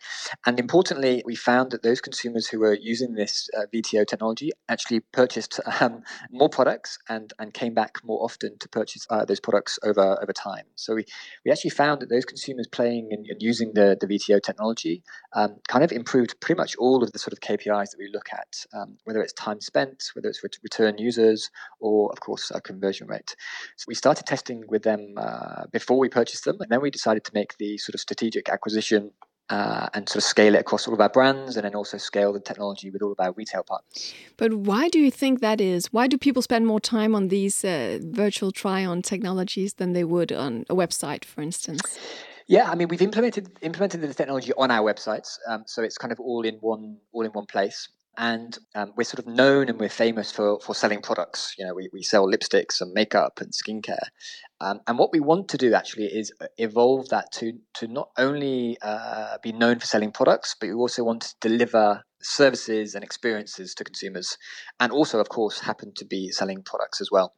And 0.46 0.60
importantly, 0.60 1.24
we 1.26 1.36
found 1.36 1.72
that 1.72 1.84
those 1.84 2.02
consumers 2.02 2.48
who 2.48 2.60
were 2.60 2.74
using 2.74 3.14
this 3.14 3.50
uh, 3.58 3.66
VTO 3.74 4.06
technology 4.08 4.52
actually 4.70 5.00
purchased 5.00 5.60
um, 5.82 6.04
more 6.32 6.50
products 6.50 6.98
and, 7.10 7.34
and 7.40 7.54
came 7.54 7.74
back 7.74 7.98
more 8.04 8.24
often 8.24 8.58
to 8.60 8.70
purchase 8.70 9.06
uh, 9.10 9.26
those 9.26 9.40
products 9.40 9.80
over, 9.84 10.18
over 10.22 10.34
time. 10.34 10.66
So 10.76 10.96
we, 10.96 11.06
we 11.46 11.52
actually 11.52 11.72
found 11.72 12.02
that 12.02 12.10
those 12.10 12.26
consumers 12.26 12.68
playing 12.68 13.10
and, 13.12 13.26
using 13.40 13.74
the, 13.74 13.98
the 14.00 14.08
VTO 14.08 14.42
technology 14.42 15.04
um, 15.34 15.58
kind 15.68 15.84
of 15.84 15.92
improved 15.92 16.40
pretty 16.40 16.58
much 16.58 16.76
all 16.78 17.04
of 17.04 17.12
the 17.12 17.20
sort 17.20 17.34
of 17.34 17.40
KPIs 17.40 17.92
that 17.92 17.98
we 18.00 18.10
look 18.12 18.28
at, 18.32 18.66
um, 18.74 18.98
whether 19.04 19.22
it's 19.22 19.34
time 19.34 19.60
spent, 19.66 20.12
whether 20.14 20.30
it's 20.30 20.44
return 20.64 20.98
users, 20.98 21.50
or 21.80 22.12
of 22.12 22.20
course 22.20 22.52
our 22.52 22.62
conversion 22.62 23.08
rate. 23.08 23.36
So 23.78 23.86
we 23.88 23.96
started 23.96 24.26
testing 24.26 24.64
with 24.68 24.84
them 24.84 25.16
uh, 25.18 25.64
before 25.72 26.00
we 26.00 26.10
purchased 26.10 26.46
them, 26.46 26.58
and 26.62 26.70
then 26.70 26.82
we 26.82 26.92
decided 26.92 27.24
to 27.26 27.32
make 27.34 27.58
the 27.58 27.78
sort 27.78 27.96
of 27.96 28.00
strategic 28.00 28.50
acquisition 28.50 29.12
uh, 29.50 29.88
and 29.94 30.10
sort 30.10 30.18
of 30.18 30.24
scale 30.24 30.56
it 30.56 30.60
across 30.60 30.88
all 30.88 30.94
of 30.94 31.00
our 31.00 31.10
brands 31.10 31.56
and 31.56 31.66
then 31.66 31.76
also 31.76 31.98
scale 31.98 32.34
the 32.34 32.40
technology 32.40 32.90
with 32.90 33.02
all 33.02 33.12
of 33.12 33.20
our 33.20 33.32
retail 33.34 33.64
partners. 33.64 34.14
But 34.38 34.54
why 34.54 34.90
do 34.90 35.00
you 35.00 35.12
think 35.12 35.42
that 35.42 35.62
is? 35.62 35.94
Why 35.94 36.08
do 36.08 36.18
people 36.18 36.42
spend 36.42 36.66
more 36.66 36.80
time 36.80 37.14
on 37.14 37.28
these 37.28 37.64
uh, 37.64 38.00
virtual 38.02 38.52
try 38.52 38.84
on 38.86 39.02
technologies 39.02 39.76
than 39.76 39.94
they 39.94 40.04
would 40.04 40.32
on 40.32 40.66
a 40.70 40.76
website, 40.76 41.26
for 41.26 41.42
instance? 41.42 42.00
Yeah, 42.48 42.70
I 42.70 42.76
mean, 42.76 42.88
we've 42.88 43.02
implemented 43.02 43.50
implemented 43.62 44.02
the 44.02 44.14
technology 44.14 44.52
on 44.58 44.70
our 44.70 44.94
websites, 44.94 45.40
um, 45.48 45.64
so 45.66 45.82
it's 45.82 45.98
kind 45.98 46.12
of 46.12 46.20
all 46.20 46.44
in 46.44 46.56
one 46.56 46.98
all 47.12 47.24
in 47.24 47.32
one 47.32 47.48
place. 47.48 47.90
And 48.18 48.58
um, 48.76 48.94
we're 48.96 49.04
sort 49.04 49.20
of 49.20 49.28
known 49.28 49.68
and 49.70 49.80
we're 49.80 49.90
famous 49.90 50.32
for 50.32 50.60
for 50.60 50.74
selling 50.74 51.02
products. 51.02 51.56
You 51.58 51.66
know, 51.66 51.74
we, 51.74 51.90
we 51.92 52.02
sell 52.04 52.28
lipsticks 52.28 52.82
and 52.82 52.94
makeup 52.94 53.40
and 53.42 53.52
skincare. 53.52 54.08
Um, 54.62 54.80
and 54.88 54.98
what 54.98 55.12
we 55.12 55.20
want 55.20 55.50
to 55.50 55.58
do 55.58 55.74
actually 55.74 56.06
is 56.06 56.32
uh, 56.40 56.48
evolve 56.58 57.10
that 57.10 57.32
to 57.34 57.54
to 57.76 57.88
not 57.88 58.10
only 58.18 58.78
uh, 58.82 59.38
be 59.44 59.52
known 59.52 59.80
for 59.80 59.86
selling 59.86 60.12
products, 60.12 60.56
but 60.60 60.70
we 60.70 60.76
also 60.76 61.04
want 61.04 61.22
to 61.24 61.36
deliver 61.42 62.04
services 62.22 62.96
and 62.96 63.04
experiences 63.04 63.76
to 63.76 63.84
consumers, 63.84 64.38
and 64.80 64.92
also, 64.92 65.20
of 65.20 65.30
course, 65.30 65.60
happen 65.60 65.92
to 65.96 66.06
be 66.06 66.32
selling 66.32 66.64
products 66.64 67.02
as 67.02 67.10
well. 67.12 67.34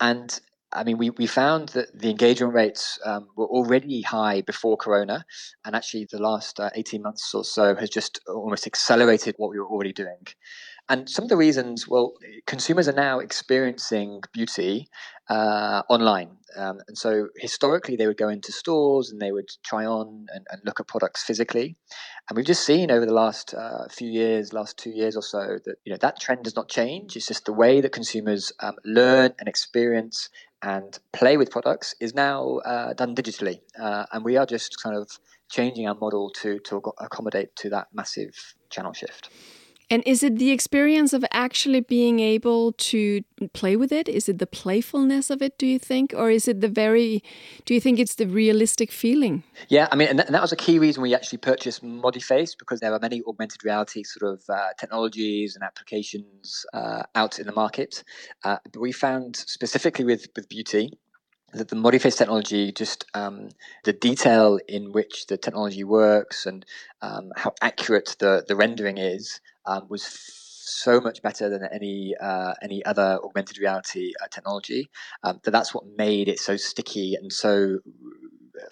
And 0.00 0.38
I 0.72 0.84
mean, 0.84 0.98
we, 0.98 1.10
we 1.10 1.26
found 1.26 1.70
that 1.70 1.98
the 1.98 2.10
engagement 2.10 2.52
rates 2.52 2.98
um, 3.04 3.28
were 3.36 3.46
already 3.46 4.02
high 4.02 4.42
before 4.42 4.76
Corona, 4.76 5.24
and 5.64 5.74
actually 5.74 6.06
the 6.10 6.18
last 6.18 6.60
uh, 6.60 6.70
18 6.74 7.02
months 7.02 7.32
or 7.34 7.44
so 7.44 7.74
has 7.74 7.88
just 7.88 8.20
almost 8.28 8.66
accelerated 8.66 9.34
what 9.38 9.50
we 9.50 9.58
were 9.58 9.66
already 9.66 9.92
doing. 9.92 10.26
And 10.90 11.08
some 11.08 11.24
of 11.24 11.28
the 11.28 11.36
reasons, 11.36 11.86
well, 11.86 12.14
consumers 12.46 12.88
are 12.88 12.94
now 12.94 13.18
experiencing 13.18 14.22
beauty 14.32 14.88
uh, 15.28 15.82
online. 15.90 16.30
Um, 16.56 16.80
and 16.88 16.96
so 16.96 17.28
historically, 17.36 17.96
they 17.96 18.06
would 18.06 18.16
go 18.16 18.30
into 18.30 18.52
stores 18.52 19.10
and 19.10 19.20
they 19.20 19.30
would 19.30 19.50
try 19.62 19.84
on 19.84 20.26
and, 20.32 20.46
and 20.50 20.62
look 20.64 20.80
at 20.80 20.86
products 20.86 21.22
physically. 21.22 21.76
And 22.28 22.36
we've 22.36 22.46
just 22.46 22.64
seen 22.64 22.90
over 22.90 23.04
the 23.04 23.12
last 23.12 23.52
uh, 23.52 23.86
few 23.90 24.08
years, 24.08 24.54
last 24.54 24.78
two 24.78 24.90
years 24.90 25.14
or 25.14 25.22
so, 25.22 25.58
that 25.66 25.76
you 25.84 25.92
know 25.92 25.98
that 26.00 26.20
trend 26.20 26.44
does 26.44 26.56
not 26.56 26.70
change. 26.70 27.16
It's 27.16 27.26
just 27.26 27.44
the 27.44 27.52
way 27.52 27.82
that 27.82 27.92
consumers 27.92 28.50
um, 28.60 28.76
learn 28.82 29.34
and 29.38 29.46
experience 29.46 30.30
and 30.62 30.98
play 31.12 31.36
with 31.36 31.50
products 31.50 31.94
is 32.00 32.14
now 32.14 32.58
uh, 32.64 32.92
done 32.92 33.14
digitally, 33.14 33.60
uh, 33.80 34.06
and 34.12 34.24
we 34.24 34.36
are 34.36 34.46
just 34.46 34.82
kind 34.82 34.96
of 34.96 35.18
changing 35.50 35.86
our 35.88 35.94
model 35.94 36.30
to 36.30 36.58
to 36.60 36.82
accommodate 36.98 37.54
to 37.56 37.70
that 37.70 37.88
massive 37.92 38.54
channel 38.70 38.92
shift. 38.92 39.30
And 39.90 40.02
is 40.04 40.22
it 40.22 40.36
the 40.36 40.50
experience 40.50 41.14
of 41.14 41.24
actually 41.32 41.80
being 41.80 42.20
able 42.20 42.72
to 42.72 43.22
play 43.54 43.74
with 43.74 43.90
it? 43.90 44.06
Is 44.06 44.28
it 44.28 44.38
the 44.38 44.46
playfulness 44.46 45.30
of 45.30 45.40
it, 45.40 45.56
do 45.56 45.66
you 45.66 45.78
think? 45.78 46.12
Or 46.14 46.30
is 46.30 46.46
it 46.46 46.60
the 46.60 46.68
very, 46.68 47.22
do 47.64 47.72
you 47.72 47.80
think 47.80 47.98
it's 47.98 48.16
the 48.16 48.26
realistic 48.26 48.92
feeling? 48.92 49.44
Yeah, 49.68 49.88
I 49.90 49.96
mean, 49.96 50.08
and 50.08 50.18
that 50.18 50.42
was 50.42 50.52
a 50.52 50.56
key 50.56 50.78
reason 50.78 51.02
we 51.02 51.14
actually 51.14 51.38
purchased 51.38 51.82
Modiface 51.82 52.56
because 52.58 52.80
there 52.80 52.92
are 52.92 52.98
many 52.98 53.22
augmented 53.26 53.64
reality 53.64 54.02
sort 54.02 54.30
of 54.34 54.42
uh, 54.50 54.68
technologies 54.78 55.54
and 55.54 55.64
applications 55.64 56.66
uh, 56.74 57.04
out 57.14 57.38
in 57.38 57.46
the 57.46 57.52
market. 57.52 58.04
Uh, 58.44 58.58
but 58.70 58.80
we 58.80 58.92
found 58.92 59.36
specifically 59.36 60.04
with, 60.04 60.28
with 60.36 60.50
beauty, 60.50 60.98
that 61.54 61.68
the 61.68 61.76
Modiface 61.76 62.16
technology, 62.16 62.72
just 62.72 63.06
um, 63.14 63.48
the 63.84 63.92
detail 63.94 64.58
in 64.68 64.92
which 64.92 65.28
the 65.28 65.38
technology 65.38 65.82
works 65.82 66.44
and 66.44 66.66
um, 67.00 67.32
how 67.36 67.54
accurate 67.62 68.16
the, 68.18 68.44
the 68.46 68.54
rendering 68.54 68.98
is, 68.98 69.40
um, 69.68 69.86
was 69.88 70.04
so 70.04 71.00
much 71.00 71.22
better 71.22 71.48
than 71.48 71.62
any 71.72 72.14
uh, 72.20 72.54
any 72.62 72.84
other 72.84 73.18
augmented 73.24 73.58
reality 73.58 74.12
uh, 74.22 74.26
technology 74.30 74.90
um, 75.22 75.40
that 75.44 75.50
that's 75.50 75.72
what 75.74 75.84
made 75.96 76.28
it 76.28 76.38
so 76.38 76.56
sticky 76.56 77.14
and 77.14 77.32
so 77.32 77.78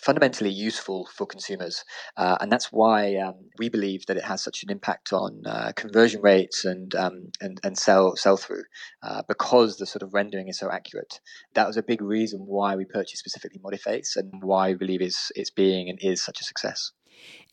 fundamentally 0.00 0.50
useful 0.50 1.09
for 1.14 1.26
consumers, 1.26 1.85
uh, 2.16 2.37
and 2.40 2.50
that's 2.50 2.72
why 2.72 3.16
um, 3.16 3.35
we 3.59 3.68
believe 3.68 4.06
that 4.06 4.16
it 4.16 4.24
has 4.24 4.42
such 4.42 4.62
an 4.62 4.70
impact 4.70 5.12
on 5.12 5.42
uh, 5.46 5.72
conversion 5.76 6.20
rates 6.22 6.64
and 6.64 6.94
um, 6.94 7.30
and, 7.40 7.61
and 7.64 7.78
sell 7.78 8.16
sell 8.16 8.37
through 8.37 8.64
uh, 9.02 9.22
because 9.28 9.76
the 9.76 9.87
sort 9.87 10.02
of 10.02 10.14
rendering 10.14 10.48
is 10.48 10.59
so 10.59 10.70
accurate. 10.70 11.20
That 11.54 11.66
was 11.66 11.76
a 11.76 11.82
big 11.82 12.02
reason 12.02 12.40
why 12.40 12.76
we 12.76 12.85
purchased 12.85 13.18
specifically 13.20 13.61
Modiface 13.61 14.16
and 14.16 14.42
why 14.42 14.68
we 14.70 14.74
believe 14.74 15.02
it's 15.02 15.30
it's 15.35 15.50
being 15.50 15.88
and 15.88 15.98
is 16.00 16.22
such 16.22 16.40
a 16.40 16.44
success. 16.44 16.92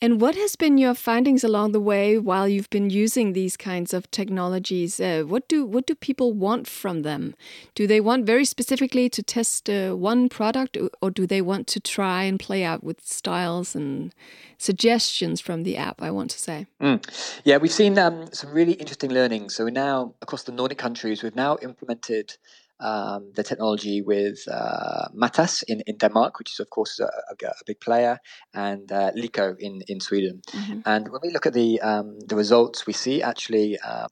And 0.04 0.20
what 0.20 0.36
has 0.36 0.58
been 0.58 0.78
your 0.78 0.96
findings 0.96 1.46
along 1.46 1.72
the 1.72 1.80
way 1.80 2.18
while 2.18 2.46
you've 2.46 2.70
been 2.70 2.90
using 2.90 3.32
these 3.32 3.56
kinds 3.56 3.94
of 3.94 4.12
technologies? 4.12 5.00
Uh, 5.00 5.24
what 5.26 5.48
do 5.48 5.66
what 5.66 5.86
do 5.86 5.96
people 5.96 6.34
want 6.34 6.68
from 6.68 7.04
them? 7.04 7.36
Do 7.74 7.88
they 7.88 8.02
want 8.02 8.26
very 8.26 8.44
specifically 8.44 9.08
to 9.10 9.24
test 9.24 9.70
uh, 9.70 9.94
one 9.94 10.28
product, 10.28 10.78
or 11.02 11.10
do 11.10 11.26
they 11.26 11.42
want 11.42 11.68
to 11.68 11.80
try 11.80 12.24
and 12.24 12.38
play 12.38 12.66
out 12.66 12.84
with 12.84 13.00
styles 13.06 13.76
and 13.76 14.14
suggestions 14.58 15.40
from 15.40 15.64
the 15.64 15.78
app? 15.78 16.02
I 16.02 16.12
want 16.12 16.32
to 16.32 16.40
say. 16.40 16.66
Mm. 16.82 17.00
Yeah, 17.46 17.56
we've 17.56 17.72
seen 17.72 17.98
um, 17.98 18.28
some 18.34 18.52
really 18.52 18.74
interesting 18.74 19.12
learnings. 19.12 19.56
So 19.56 19.64
we're 19.64 19.70
now 19.70 20.16
across 20.22 20.44
the 20.44 20.52
Nordic 20.52 20.80
countries, 20.80 21.24
we've 21.24 21.36
now 21.36 21.58
implemented 21.62 22.36
um, 22.84 23.32
the 23.36 23.44
technology 23.44 24.02
with 24.02 24.48
uh, 24.52 25.08
Matas 25.16 25.64
in, 25.68 25.82
in 25.88 25.98
Denmark, 25.98 26.38
which 26.40 26.52
is 26.52 26.60
of 26.60 26.70
course 26.70 27.00
a, 27.00 27.06
a, 27.06 27.46
a 27.48 27.64
big 27.66 27.80
player, 27.80 28.20
and 28.54 28.92
uh, 28.92 29.12
Lyko 29.16 29.56
in 29.60 29.82
in 29.88 30.00
Sweden. 30.00 30.42
Mm-hmm. 30.52 30.80
And 30.86 31.08
when 31.10 31.22
we 31.24 31.32
look 31.32 31.46
at 31.46 31.54
the 31.54 31.82
um, 31.82 32.20
the 32.20 32.36
results, 32.36 32.86
we 32.86 32.94
see 32.94 33.22
actually 33.22 33.80
uh, 33.80 34.08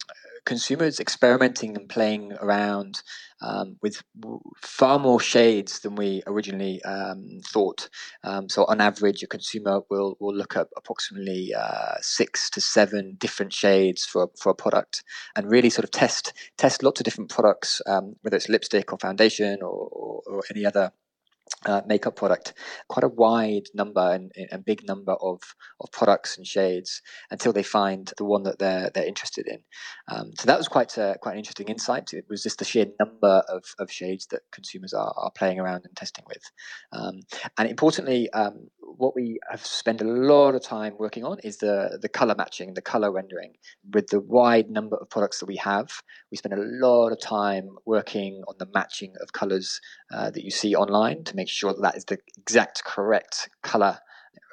consumers 0.45 0.99
experimenting 0.99 1.75
and 1.75 1.87
playing 1.87 2.33
around 2.41 3.01
um, 3.41 3.77
with 3.81 4.03
far 4.61 4.99
more 4.99 5.19
shades 5.19 5.79
than 5.79 5.95
we 5.95 6.21
originally 6.27 6.81
um, 6.83 7.39
thought. 7.47 7.89
Um, 8.23 8.49
so, 8.49 8.65
on 8.65 8.81
average, 8.81 9.23
a 9.23 9.27
consumer 9.27 9.81
will 9.89 10.17
will 10.19 10.35
look 10.35 10.55
at 10.55 10.67
approximately 10.77 11.53
uh, 11.53 11.95
six 12.01 12.49
to 12.51 12.61
seven 12.61 13.15
different 13.19 13.53
shades 13.53 14.05
for 14.05 14.29
for 14.39 14.51
a 14.51 14.55
product, 14.55 15.03
and 15.35 15.49
really 15.49 15.69
sort 15.69 15.83
of 15.83 15.91
test 15.91 16.33
test 16.57 16.83
lots 16.83 16.99
of 16.99 17.05
different 17.05 17.29
products, 17.29 17.81
um, 17.87 18.15
whether 18.21 18.37
it's 18.37 18.49
lipstick 18.49 18.91
or 18.93 18.99
foundation 18.99 19.61
or, 19.61 19.89
or, 19.91 20.21
or 20.27 20.41
any 20.53 20.65
other 20.65 20.91
uh, 21.65 21.81
makeup 21.85 22.15
product, 22.15 22.53
quite 22.87 23.03
a 23.03 23.07
wide 23.07 23.67
number 23.73 24.11
and 24.13 24.31
a 24.51 24.57
big 24.57 24.87
number 24.87 25.13
of, 25.13 25.41
of 25.79 25.91
products 25.91 26.37
and 26.37 26.47
shades 26.47 27.01
until 27.29 27.53
they 27.53 27.63
find 27.63 28.11
the 28.17 28.25
one 28.25 28.43
that 28.43 28.57
they're 28.57 28.89
they're 28.93 29.05
interested 29.05 29.47
in. 29.47 29.59
Um, 30.07 30.31
so 30.37 30.47
that 30.47 30.57
was 30.57 30.67
quite 30.67 30.97
a, 30.97 31.17
quite 31.21 31.33
an 31.33 31.39
interesting 31.39 31.67
insight. 31.67 32.13
It 32.13 32.25
was 32.29 32.43
just 32.43 32.59
the 32.59 32.65
sheer 32.65 32.87
number 32.99 33.43
of, 33.47 33.63
of 33.77 33.91
shades 33.91 34.25
that 34.27 34.41
consumers 34.51 34.93
are, 34.93 35.13
are 35.15 35.31
playing 35.31 35.59
around 35.59 35.85
and 35.85 35.95
testing 35.95 36.25
with. 36.27 36.43
Um, 36.91 37.21
and 37.57 37.69
importantly, 37.69 38.29
um, 38.31 38.69
what 38.97 39.15
we 39.15 39.39
have 39.49 39.65
spent 39.65 40.01
a 40.01 40.05
lot 40.05 40.55
of 40.55 40.63
time 40.63 40.95
working 40.97 41.23
on 41.23 41.39
is 41.39 41.57
the 41.57 41.99
the 42.01 42.09
color 42.09 42.35
matching, 42.37 42.73
the 42.73 42.81
color 42.81 43.11
rendering. 43.11 43.53
With 43.93 44.07
the 44.07 44.19
wide 44.19 44.69
number 44.69 44.97
of 44.97 45.09
products 45.09 45.39
that 45.39 45.47
we 45.47 45.57
have, 45.57 46.01
we 46.29 46.37
spend 46.37 46.53
a 46.53 46.63
lot 46.85 47.11
of 47.11 47.19
time 47.19 47.77
working 47.85 48.43
on 48.47 48.55
the 48.59 48.67
matching 48.73 49.13
of 49.21 49.33
colors 49.33 49.79
uh, 50.13 50.31
that 50.31 50.43
you 50.43 50.51
see 50.51 50.75
online 50.75 51.23
to 51.25 51.35
make 51.35 51.49
sure 51.49 51.73
that 51.73 51.81
that 51.81 51.95
is 51.95 52.05
the 52.05 52.19
exact 52.37 52.83
correct 52.83 53.49
color 53.61 53.99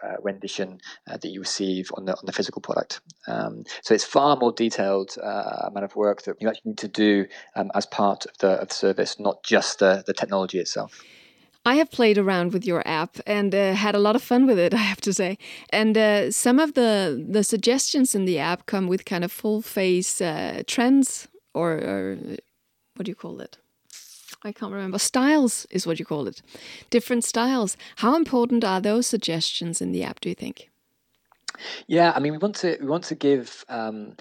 uh, 0.05 0.15
rendition 0.23 0.79
uh, 1.11 1.17
that 1.17 1.29
you 1.29 1.41
receive 1.41 1.91
on 1.95 2.05
the 2.05 2.13
on 2.13 2.23
the 2.25 2.33
physical 2.33 2.63
product. 2.63 3.01
Um, 3.27 3.65
so 3.83 3.95
it's 3.95 4.05
far 4.05 4.37
more 4.37 4.53
detailed 4.53 5.17
uh, 5.23 5.69
amount 5.69 5.85
of 5.85 5.97
work 5.97 6.23
that 6.23 6.37
you 6.41 6.49
actually 6.49 6.71
need 6.71 6.79
to 6.79 6.89
do 6.89 7.27
um, 7.57 7.71
as 7.75 7.87
part 7.87 8.27
of 8.27 8.39
the, 8.39 8.49
of 8.63 8.69
the 8.69 8.75
service, 8.75 9.19
not 9.19 9.43
just 9.43 9.81
the, 9.81 10.05
the 10.07 10.15
technology 10.15 10.59
itself. 10.59 11.03
I 11.69 11.75
have 11.75 11.91
played 11.91 12.17
around 12.17 12.55
with 12.55 12.65
your 12.65 12.83
app 12.87 13.19
and 13.27 13.55
uh, 13.55 13.75
had 13.75 13.95
a 13.95 13.99
lot 13.99 14.17
of 14.17 14.23
fun 14.23 14.47
with 14.47 14.59
it, 14.59 14.73
I 14.83 14.85
have 14.93 15.03
to 15.03 15.13
say. 15.13 15.37
And 15.71 15.99
uh, 15.99 16.31
some 16.31 16.59
of 16.59 16.73
the 16.73 16.93
the 17.35 17.45
suggestions 17.45 18.15
in 18.15 18.25
the 18.25 18.39
app 18.39 18.61
come 18.67 18.89
with 18.89 19.05
kind 19.05 19.25
of 19.25 19.33
full 19.33 19.61
face 19.63 20.21
uh, 20.21 20.63
trends, 20.67 21.29
or, 21.53 21.71
or, 21.73 22.17
what 22.95 23.05
do 23.05 23.11
you 23.11 23.21
call 23.25 23.41
it? 23.41 23.59
I 24.49 24.53
can't 24.53 24.73
remember. 24.73 24.99
Styles 24.99 25.67
is 25.71 25.87
what 25.87 25.99
you 25.99 26.07
call 26.07 26.29
it. 26.29 26.43
Different 26.91 27.25
styles. 27.25 27.77
How 27.97 28.17
important 28.17 28.65
are 28.65 28.81
those 28.81 29.07
suggestions 29.07 29.83
in 29.83 29.93
the 29.93 30.05
app? 30.05 30.21
Do 30.21 30.29
you 30.29 30.35
think? 30.35 30.71
Yeah, 31.87 32.13
I 32.17 32.21
mean, 32.21 32.33
we 32.33 32.39
want 32.39 32.57
to 32.63 32.79
we 32.81 32.87
want 32.87 33.05
to 33.05 33.15
give. 33.15 33.65
Um, 33.69 34.17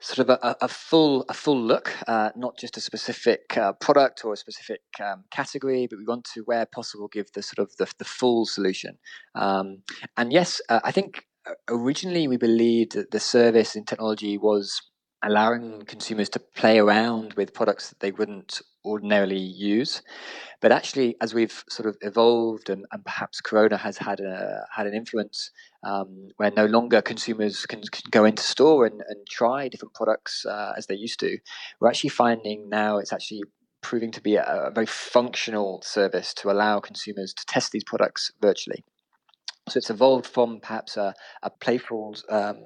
sort 0.00 0.18
of 0.18 0.30
a, 0.30 0.56
a, 0.62 0.68
full 0.68 1.24
a 1.28 1.34
full 1.34 1.60
look, 1.60 1.94
uh, 2.08 2.30
not 2.34 2.58
just 2.58 2.76
a 2.76 2.80
specific 2.80 3.56
uh, 3.56 3.72
product 3.74 4.24
or 4.24 4.32
a 4.32 4.36
specific 4.36 4.80
um, 5.00 5.24
category, 5.30 5.86
but 5.88 5.98
we 5.98 6.04
want 6.04 6.24
to, 6.34 6.42
where 6.42 6.66
possible, 6.66 7.08
give 7.08 7.30
the 7.32 7.42
sort 7.42 7.58
of 7.58 7.76
the, 7.76 7.86
the 7.98 8.04
full 8.04 8.46
solution. 8.46 8.98
Um, 9.34 9.82
and 10.16 10.32
yes, 10.32 10.60
uh, 10.68 10.80
I 10.82 10.90
think 10.90 11.26
uh, 11.46 11.52
originally 11.68 12.28
we 12.28 12.38
believed 12.38 12.92
that 12.92 13.10
the 13.10 13.20
service 13.20 13.76
in 13.76 13.84
technology 13.84 14.38
was 14.38 14.80
allowing 15.22 15.82
consumers 15.82 16.30
to 16.30 16.40
play 16.40 16.78
around 16.78 17.34
with 17.34 17.52
products 17.52 17.90
that 17.90 18.00
they 18.00 18.10
wouldn't 18.10 18.62
ordinarily 18.84 19.38
use. 19.38 20.02
But 20.60 20.72
actually, 20.72 21.16
as 21.20 21.34
we've 21.34 21.62
sort 21.68 21.88
of 21.88 21.96
evolved, 22.00 22.70
and, 22.70 22.86
and 22.92 23.04
perhaps 23.04 23.40
Corona 23.40 23.76
has 23.76 23.98
had 23.98 24.20
a 24.20 24.66
had 24.74 24.86
an 24.86 24.94
influence, 24.94 25.50
um, 25.82 26.28
where 26.36 26.50
no 26.50 26.66
longer 26.66 27.00
consumers 27.02 27.66
can, 27.66 27.82
can 27.82 28.02
go 28.10 28.24
into 28.24 28.42
store 28.42 28.86
and, 28.86 29.02
and 29.08 29.26
try 29.28 29.68
different 29.68 29.94
products 29.94 30.44
uh, 30.46 30.72
as 30.76 30.86
they 30.86 30.94
used 30.94 31.20
to, 31.20 31.38
we're 31.80 31.88
actually 31.88 32.10
finding 32.10 32.68
now 32.68 32.98
it's 32.98 33.12
actually 33.12 33.42
proving 33.82 34.10
to 34.12 34.20
be 34.20 34.36
a, 34.36 34.44
a 34.44 34.70
very 34.70 34.86
functional 34.86 35.80
service 35.82 36.34
to 36.34 36.50
allow 36.50 36.80
consumers 36.80 37.32
to 37.32 37.46
test 37.46 37.72
these 37.72 37.84
products 37.84 38.30
virtually. 38.40 38.84
So 39.68 39.78
it's 39.78 39.90
evolved 39.90 40.26
from 40.26 40.60
perhaps 40.60 40.96
a, 40.96 41.14
a 41.42 41.50
playful 41.50 42.16
um, 42.28 42.58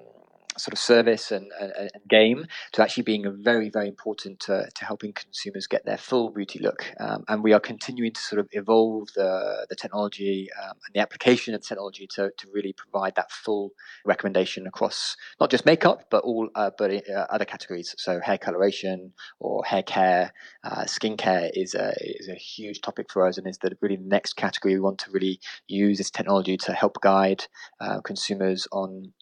sort 0.56 0.72
of 0.72 0.78
service 0.78 1.30
and, 1.30 1.50
and, 1.60 1.72
and, 1.76 1.90
game 2.08 2.46
to 2.72 2.82
actually 2.82 3.02
being 3.02 3.26
a 3.26 3.30
very, 3.30 3.70
very 3.70 3.88
important 3.88 4.38
to, 4.38 4.68
to 4.74 4.84
helping 4.84 5.12
consumers 5.12 5.66
get 5.66 5.84
their 5.84 5.96
full 5.96 6.30
beauty 6.30 6.58
look. 6.58 6.92
Um, 7.00 7.24
and 7.28 7.42
we 7.42 7.52
are 7.52 7.60
continuing 7.60 8.12
to 8.12 8.20
sort 8.20 8.40
of 8.40 8.48
evolve 8.52 9.08
the, 9.16 9.66
the 9.68 9.76
technology 9.76 10.48
um, 10.62 10.76
and 10.86 10.94
the 10.94 11.00
application 11.00 11.54
of 11.54 11.62
technology 11.62 12.06
to, 12.14 12.30
to 12.36 12.46
really 12.52 12.72
provide 12.72 13.14
that 13.16 13.30
full 13.30 13.72
recommendation 14.04 14.66
across 14.66 15.16
not 15.40 15.50
just 15.50 15.66
makeup, 15.66 16.04
but 16.10 16.24
all 16.24 16.48
uh, 16.54 16.70
but 16.76 16.90
uh, 17.08 17.26
other 17.30 17.44
categories. 17.44 17.94
So 17.98 18.20
hair 18.20 18.38
coloration 18.38 19.12
or 19.40 19.64
hair 19.64 19.82
care, 19.82 20.32
uh, 20.62 20.84
skincare 20.84 21.50
is 21.54 21.74
a, 21.74 21.94
is 22.00 22.28
a 22.28 22.34
huge 22.34 22.80
topic 22.80 23.10
for 23.10 23.26
us 23.26 23.38
and 23.38 23.46
is 23.46 23.58
the 23.58 23.76
really 23.80 23.96
the 23.96 24.04
next 24.04 24.34
category 24.34 24.74
we 24.74 24.80
want 24.80 24.98
to 25.00 25.10
really 25.10 25.40
use 25.66 25.98
this 25.98 26.10
technology 26.10 26.56
to 26.58 26.72
help 26.72 27.00
guide 27.00 27.44
uh, 27.80 28.00
consumers 28.00 28.68
on 28.72 29.12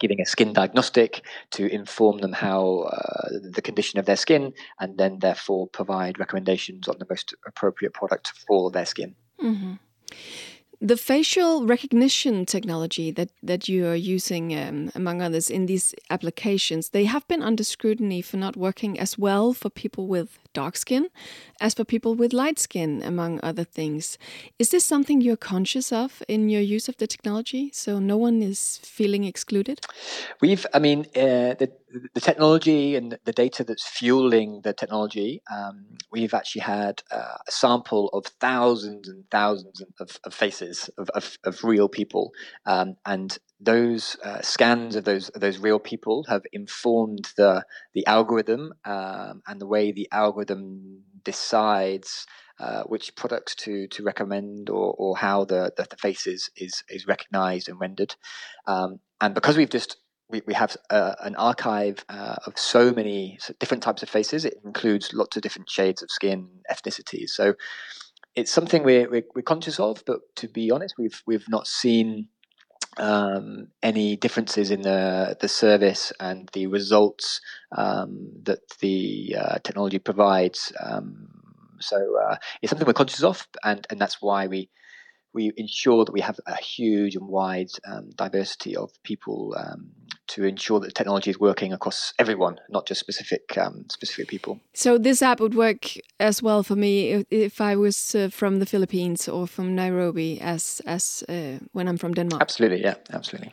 giving 0.00 0.20
a 0.20 0.26
skin 0.26 0.52
diagnostic 0.52 1.22
to 1.50 1.72
inform 1.72 2.18
them 2.18 2.32
how 2.32 2.88
uh, 2.90 3.28
the 3.50 3.62
condition 3.62 3.98
of 3.98 4.06
their 4.06 4.16
skin 4.16 4.52
and 4.80 4.98
then 4.98 5.18
therefore 5.20 5.68
provide 5.68 6.18
recommendations 6.18 6.88
on 6.88 6.96
the 6.98 7.06
most 7.08 7.34
appropriate 7.46 7.94
product 7.94 8.32
for 8.46 8.70
their 8.70 8.86
skin. 8.86 9.14
Mm-hmm. 9.40 9.74
The 10.82 10.96
facial 10.96 11.66
recognition 11.66 12.46
technology 12.46 13.10
that, 13.10 13.28
that 13.42 13.68
you 13.68 13.86
are 13.86 13.94
using, 13.94 14.58
um, 14.58 14.90
among 14.94 15.20
others, 15.20 15.50
in 15.50 15.66
these 15.66 15.94
applications, 16.08 16.88
they 16.88 17.04
have 17.04 17.28
been 17.28 17.42
under 17.42 17.64
scrutiny 17.64 18.22
for 18.22 18.38
not 18.38 18.56
working 18.56 18.98
as 18.98 19.18
well 19.18 19.52
for 19.52 19.68
people 19.68 20.06
with 20.06 20.38
dark 20.52 20.76
skin 20.76 21.08
as 21.60 21.74
for 21.74 21.84
people 21.84 22.14
with 22.14 22.32
light 22.32 22.58
skin, 22.58 23.02
among 23.02 23.40
other 23.42 23.64
things. 23.64 24.18
Is 24.58 24.70
this 24.70 24.84
something 24.84 25.20
you're 25.20 25.36
conscious 25.36 25.92
of 25.92 26.22
in 26.28 26.48
your 26.48 26.60
use 26.60 26.88
of 26.88 26.96
the 26.96 27.06
technology 27.06 27.70
so 27.72 27.98
no 27.98 28.16
one 28.16 28.42
is 28.42 28.78
feeling 28.82 29.24
excluded? 29.24 29.80
We've, 30.40 30.66
I 30.72 30.78
mean, 30.78 31.00
uh, 31.14 31.54
the, 31.58 31.70
the 32.14 32.20
technology 32.20 32.96
and 32.96 33.18
the 33.24 33.32
data 33.32 33.64
that's 33.64 33.86
fueling 33.86 34.60
the 34.62 34.72
technology, 34.72 35.42
um, 35.50 35.84
we've 36.10 36.34
actually 36.34 36.62
had 36.62 37.02
uh, 37.10 37.36
a 37.46 37.50
sample 37.50 38.08
of 38.10 38.26
thousands 38.40 39.08
and 39.08 39.24
thousands 39.30 39.82
of, 40.00 40.18
of 40.24 40.34
faces 40.34 40.90
of, 40.98 41.10
of, 41.10 41.38
of, 41.44 41.64
real 41.64 41.88
people. 41.88 42.32
Um, 42.66 42.96
and 43.04 43.36
those 43.60 44.16
uh, 44.24 44.40
scans 44.40 44.96
of 44.96 45.04
those 45.04 45.28
of 45.30 45.40
those 45.40 45.58
real 45.58 45.78
people 45.78 46.24
have 46.28 46.42
informed 46.52 47.30
the 47.36 47.64
the 47.94 48.06
algorithm 48.06 48.72
um, 48.84 49.42
and 49.46 49.60
the 49.60 49.66
way 49.66 49.92
the 49.92 50.08
algorithm 50.12 51.02
decides 51.24 52.26
uh, 52.58 52.82
which 52.84 53.14
products 53.16 53.54
to 53.54 53.86
to 53.88 54.02
recommend 54.02 54.70
or, 54.70 54.94
or 54.98 55.16
how 55.16 55.44
the, 55.44 55.72
the, 55.76 55.86
the 55.88 55.96
face 55.96 56.26
is, 56.26 56.50
is 56.56 56.82
is 56.88 57.06
recognized 57.06 57.68
and 57.68 57.80
rendered. 57.80 58.14
Um, 58.66 59.00
and 59.20 59.34
because 59.34 59.56
we've 59.56 59.70
just 59.70 59.96
we, 60.28 60.42
we 60.46 60.54
have 60.54 60.76
uh, 60.90 61.14
an 61.20 61.34
archive 61.36 62.04
uh, 62.08 62.36
of 62.46 62.58
so 62.58 62.92
many 62.92 63.38
different 63.58 63.82
types 63.82 64.02
of 64.02 64.08
faces. 64.08 64.44
It 64.44 64.58
includes 64.64 65.12
lots 65.12 65.36
of 65.36 65.42
different 65.42 65.68
shades 65.68 66.02
of 66.02 66.10
skin, 66.10 66.48
ethnicities. 66.70 67.30
So 67.30 67.54
it's 68.36 68.52
something 68.52 68.84
we're, 68.84 69.10
we're, 69.10 69.24
we're 69.34 69.42
conscious 69.42 69.80
of, 69.80 70.04
but 70.06 70.20
to 70.36 70.48
be 70.48 70.70
honest, 70.70 70.94
we've 70.98 71.22
we've 71.26 71.48
not 71.48 71.66
seen 71.66 72.28
um, 72.98 73.68
any 73.82 74.16
differences 74.16 74.70
in 74.70 74.82
the 74.82 75.36
the 75.40 75.48
service 75.48 76.12
and 76.20 76.48
the 76.52 76.66
results 76.66 77.40
um, 77.76 78.30
that 78.42 78.60
the 78.80 79.36
uh, 79.38 79.58
technology 79.62 79.98
provides. 79.98 80.72
Um, 80.80 81.28
so 81.80 81.96
uh, 82.18 82.36
it's 82.60 82.70
something 82.70 82.86
we're 82.86 82.92
conscious 82.92 83.22
of, 83.22 83.46
and 83.64 83.86
and 83.90 84.00
that's 84.00 84.20
why 84.20 84.46
we 84.46 84.68
we 85.32 85.52
ensure 85.56 86.04
that 86.04 86.12
we 86.12 86.20
have 86.20 86.40
a 86.46 86.56
huge 86.56 87.16
and 87.16 87.28
wide 87.28 87.70
um, 87.90 88.10
diversity 88.16 88.76
of 88.76 88.90
people 89.02 89.54
um, 89.56 89.90
to 90.28 90.44
ensure 90.44 90.80
that 90.80 90.86
the 90.86 90.92
technology 90.92 91.30
is 91.30 91.40
working 91.40 91.72
across 91.72 92.12
everyone, 92.18 92.58
not 92.68 92.86
just 92.86 93.00
specific 93.00 93.56
um, 93.58 93.84
specific 93.88 94.28
people. 94.28 94.60
So 94.74 94.98
this 94.98 95.22
app 95.22 95.40
would 95.40 95.54
work 95.54 95.86
as 96.18 96.42
well 96.42 96.62
for 96.62 96.76
me 96.76 97.10
if, 97.10 97.26
if 97.30 97.60
I 97.60 97.76
was 97.76 98.14
uh, 98.14 98.28
from 98.28 98.58
the 98.58 98.66
Philippines 98.66 99.28
or 99.28 99.46
from 99.46 99.74
Nairobi, 99.74 100.40
as 100.40 100.80
as 100.86 101.24
uh, 101.28 101.58
when 101.72 101.88
I'm 101.88 101.98
from 101.98 102.14
Denmark. 102.14 102.42
Absolutely, 102.42 102.82
yeah, 102.82 102.94
absolutely. 103.12 103.52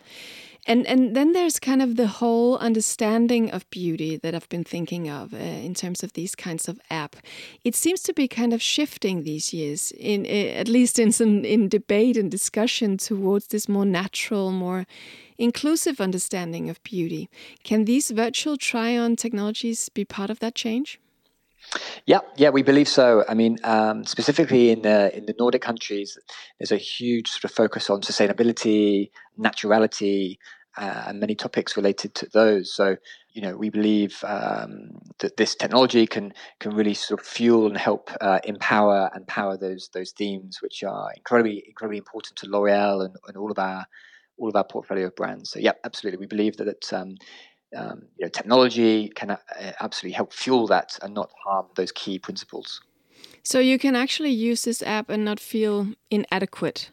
And 0.67 0.86
and 0.86 1.15
then 1.15 1.32
there's 1.32 1.60
kind 1.60 1.82
of 1.82 1.95
the 1.95 2.08
whole 2.08 2.58
understanding 2.58 3.51
of 3.51 3.69
beauty 3.69 4.17
that 4.17 4.36
I've 4.36 4.49
been 4.49 4.65
thinking 4.65 5.10
of 5.10 5.34
uh, 5.34 5.38
in 5.38 5.73
terms 5.73 6.03
of 6.03 6.12
these 6.12 6.36
kinds 6.36 6.67
of 6.67 6.77
app. 6.89 7.15
It 7.63 7.73
seems 7.73 8.01
to 8.03 8.13
be 8.13 8.27
kind 8.27 8.53
of 8.53 8.62
shifting 8.62 9.23
these 9.23 9.53
years, 9.53 9.93
in 9.97 10.25
uh, 10.25 10.60
at 10.60 10.67
least 10.67 10.99
in 10.99 11.12
some 11.13 11.45
in 11.45 11.69
debate 11.69 12.17
and 12.17 12.30
discussion 12.30 12.97
towards 12.97 13.47
this 13.47 13.69
more 13.69 13.86
natural, 13.86 14.51
more 14.51 14.86
inclusive 15.38 16.01
understanding 16.01 16.69
of 16.69 16.84
beauty. 16.84 17.30
Can 17.63 17.86
these 17.86 18.12
virtual 18.12 18.58
try-on 18.58 19.15
technologies 19.15 19.89
be 19.89 20.03
part 20.03 20.30
of 20.30 20.39
that 20.39 20.56
change? 20.56 20.99
Yeah, 22.06 22.19
yeah, 22.38 22.49
we 22.49 22.63
believe 22.63 22.88
so. 22.88 23.23
I 23.27 23.34
mean, 23.34 23.58
um, 23.63 24.06
specifically 24.06 24.69
in 24.69 24.82
the 24.82 25.15
in 25.17 25.25
the 25.25 25.36
Nordic 25.39 25.62
countries, 25.62 26.17
there's 26.60 26.71
a 26.71 26.77
huge 26.77 27.30
sort 27.30 27.45
of 27.45 27.51
focus 27.51 27.89
on 27.89 28.01
sustainability, 28.01 29.12
naturality, 29.38 30.38
uh, 30.77 31.05
and 31.07 31.19
many 31.19 31.35
topics 31.35 31.75
related 31.75 32.13
to 32.15 32.27
those. 32.33 32.73
So, 32.73 32.97
you 33.33 33.41
know, 33.41 33.57
we 33.57 33.69
believe 33.69 34.23
um, 34.25 34.91
that 35.19 35.37
this 35.37 35.55
technology 35.55 36.07
can 36.07 36.33
can 36.59 36.75
really 36.75 36.93
sort 36.93 37.19
of 37.19 37.25
fuel 37.25 37.67
and 37.67 37.77
help 37.77 38.11
uh, 38.21 38.39
empower 38.43 39.09
and 39.13 39.27
power 39.27 39.57
those 39.57 39.89
those 39.93 40.11
themes, 40.11 40.61
which 40.61 40.83
are 40.83 41.09
incredibly 41.15 41.63
incredibly 41.67 41.97
important 41.97 42.37
to 42.37 42.49
L'Oreal 42.49 43.05
and, 43.05 43.15
and 43.27 43.37
all 43.37 43.51
of 43.51 43.59
our 43.59 43.85
all 44.37 44.49
of 44.49 44.55
our 44.55 44.63
portfolio 44.63 45.07
of 45.07 45.15
brands. 45.15 45.49
So, 45.49 45.59
yeah, 45.59 45.73
absolutely, 45.83 46.19
we 46.19 46.27
believe 46.27 46.57
that. 46.57 46.67
It's, 46.67 46.93
um, 46.93 47.15
um, 47.75 48.03
you 48.17 48.25
know, 48.25 48.29
technology 48.29 49.09
can 49.09 49.31
uh, 49.31 49.37
absolutely 49.81 50.15
help 50.15 50.31
fuel 50.31 50.67
that 50.67 50.97
and 51.01 51.13
not 51.13 51.29
harm 51.43 51.65
those 51.75 51.91
key 51.91 52.17
principles. 52.17 52.79
So 53.43 53.59
you 53.59 53.77
can 53.77 53.95
actually 53.95 54.31
use 54.31 54.63
this 54.63 54.81
app 54.83 55.09
and 55.09 55.25
not 55.25 55.39
feel 55.39 55.87
inadequate 56.09 56.91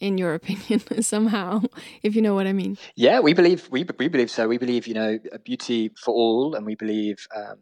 in 0.00 0.18
your 0.18 0.34
opinion 0.34 0.80
somehow 1.02 1.60
if 2.02 2.14
you 2.14 2.22
know 2.22 2.34
what 2.34 2.46
i 2.46 2.52
mean. 2.52 2.76
Yeah 2.96 3.20
we 3.20 3.34
believe 3.34 3.68
we, 3.70 3.84
we 3.98 4.08
believe 4.08 4.30
so. 4.30 4.48
We 4.48 4.58
believe 4.58 4.86
you 4.86 4.94
know 4.94 5.18
beauty 5.44 5.90
for 5.96 6.14
all 6.14 6.54
and 6.54 6.64
we 6.64 6.74
believe 6.74 7.26
um, 7.34 7.58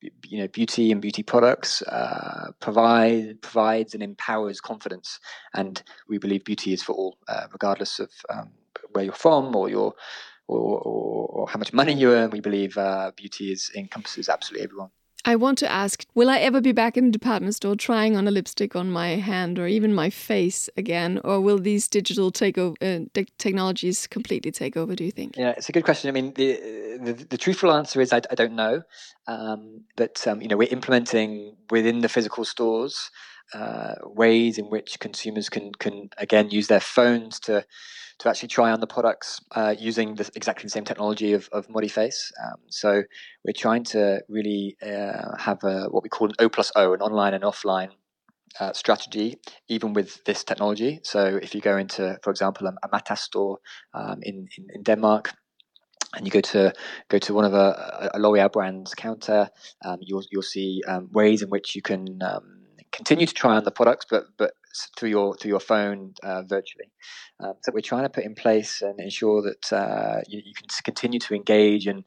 you 0.00 0.38
know 0.38 0.48
beauty 0.48 0.92
and 0.92 1.00
beauty 1.00 1.22
products 1.22 1.82
uh, 1.82 2.52
provide 2.60 3.40
provides 3.42 3.94
and 3.94 4.02
empowers 4.02 4.60
confidence. 4.60 5.18
And 5.54 5.82
we 6.08 6.18
believe 6.18 6.44
beauty 6.44 6.72
is 6.72 6.82
for 6.82 6.92
all 6.92 7.18
uh, 7.28 7.46
regardless 7.52 7.98
of 7.98 8.10
um, 8.30 8.50
where 8.92 9.04
you're 9.04 9.12
from 9.12 9.54
or 9.56 9.68
your 9.68 9.94
or, 10.46 10.78
or, 10.80 11.26
or, 11.26 11.48
how 11.48 11.58
much 11.58 11.74
money 11.74 11.92
you 11.92 12.10
earn. 12.10 12.30
We 12.30 12.40
believe 12.40 12.78
uh, 12.78 13.12
beauty 13.14 13.52
is 13.52 13.70
encompasses 13.76 14.30
absolutely 14.30 14.64
everyone 14.64 14.90
I 15.24 15.36
want 15.36 15.58
to 15.58 15.70
ask 15.70 16.06
Will 16.14 16.30
I 16.30 16.38
ever 16.38 16.60
be 16.60 16.72
back 16.72 16.96
in 16.96 17.08
a 17.08 17.10
department 17.10 17.54
store 17.54 17.76
trying 17.76 18.16
on 18.16 18.26
a 18.26 18.30
lipstick 18.30 18.76
on 18.76 18.90
my 18.90 19.10
hand 19.16 19.58
or 19.58 19.66
even 19.66 19.94
my 19.94 20.10
face 20.10 20.70
again? 20.76 21.20
Or 21.24 21.40
will 21.40 21.58
these 21.58 21.88
digital 21.88 22.30
take 22.30 22.56
over, 22.56 22.76
uh, 22.80 23.00
technologies 23.38 24.06
completely 24.06 24.50
take 24.50 24.76
over, 24.76 24.94
do 24.94 25.04
you 25.04 25.10
think? 25.10 25.36
Yeah, 25.36 25.50
it's 25.50 25.68
a 25.68 25.72
good 25.72 25.84
question. 25.84 26.08
I 26.08 26.12
mean, 26.12 26.32
the, 26.34 26.98
the, 27.02 27.12
the 27.30 27.36
truthful 27.36 27.72
answer 27.72 28.00
is 28.00 28.12
I, 28.12 28.22
I 28.30 28.34
don't 28.34 28.54
know. 28.54 28.82
Um, 29.26 29.82
but, 29.96 30.26
um, 30.26 30.40
you 30.40 30.48
know, 30.48 30.56
we're 30.56 30.68
implementing 30.70 31.56
within 31.70 32.00
the 32.00 32.08
physical 32.08 32.44
stores 32.44 33.10
uh, 33.54 33.94
ways 34.04 34.58
in 34.58 34.66
which 34.66 35.00
consumers 35.00 35.48
can, 35.48 35.72
can, 35.72 36.10
again, 36.18 36.50
use 36.50 36.68
their 36.68 36.80
phones 36.80 37.40
to 37.40 37.64
to 38.18 38.28
actually 38.28 38.48
try 38.48 38.70
on 38.70 38.80
the 38.80 38.86
products 38.86 39.40
uh, 39.52 39.74
using 39.78 40.16
the, 40.16 40.28
exactly 40.34 40.64
the 40.64 40.70
same 40.70 40.84
technology 40.84 41.32
of, 41.34 41.48
of 41.52 41.68
ModiFace. 41.68 42.32
Um, 42.44 42.60
so 42.68 43.02
we're 43.44 43.52
trying 43.52 43.84
to 43.84 44.22
really 44.28 44.76
uh, 44.82 45.36
have 45.38 45.62
a, 45.62 45.84
what 45.90 46.02
we 46.02 46.08
call 46.08 46.28
an 46.28 46.34
O 46.38 46.48
plus 46.48 46.72
O, 46.74 46.92
an 46.92 47.00
online 47.00 47.34
and 47.34 47.44
offline 47.44 47.90
uh, 48.60 48.72
strategy, 48.72 49.38
even 49.68 49.92
with 49.92 50.24
this 50.24 50.42
technology. 50.42 51.00
So 51.02 51.38
if 51.40 51.54
you 51.54 51.60
go 51.60 51.76
into, 51.76 52.18
for 52.22 52.30
example, 52.30 52.66
a, 52.66 52.74
a 52.82 52.88
Matas 52.88 53.18
store 53.18 53.58
um, 53.94 54.18
in, 54.22 54.48
in, 54.56 54.66
in 54.74 54.82
Denmark, 54.82 55.32
and 56.14 56.26
you 56.26 56.30
go 56.30 56.40
to 56.40 56.72
go 57.08 57.18
to 57.18 57.34
one 57.34 57.44
of 57.44 57.52
a, 57.52 58.10
a 58.14 58.18
L'Oreal 58.18 58.50
brand's 58.50 58.94
counter, 58.94 59.50
um, 59.84 59.98
you'll 60.00 60.24
you'll 60.30 60.42
see 60.42 60.82
um, 60.88 61.10
ways 61.12 61.42
in 61.42 61.50
which 61.50 61.76
you 61.76 61.82
can 61.82 62.18
um, 62.22 62.57
continue 62.92 63.26
to 63.26 63.34
try 63.34 63.56
on 63.56 63.64
the 63.64 63.70
products, 63.70 64.06
but 64.10 64.24
but 64.36 64.52
through 64.96 65.10
your 65.10 65.36
through 65.36 65.50
your 65.50 65.60
phone 65.60 66.14
uh, 66.22 66.42
virtually. 66.42 66.90
Um, 67.40 67.54
so 67.62 67.72
we're 67.72 67.80
trying 67.80 68.04
to 68.04 68.08
put 68.08 68.24
in 68.24 68.34
place 68.34 68.82
and 68.82 68.98
ensure 69.00 69.42
that 69.42 69.72
uh, 69.72 70.20
you, 70.28 70.42
you, 70.44 70.54
can 70.54 70.66
continue 70.84 71.20
to 71.20 71.34
engage 71.34 71.86
and 71.86 72.04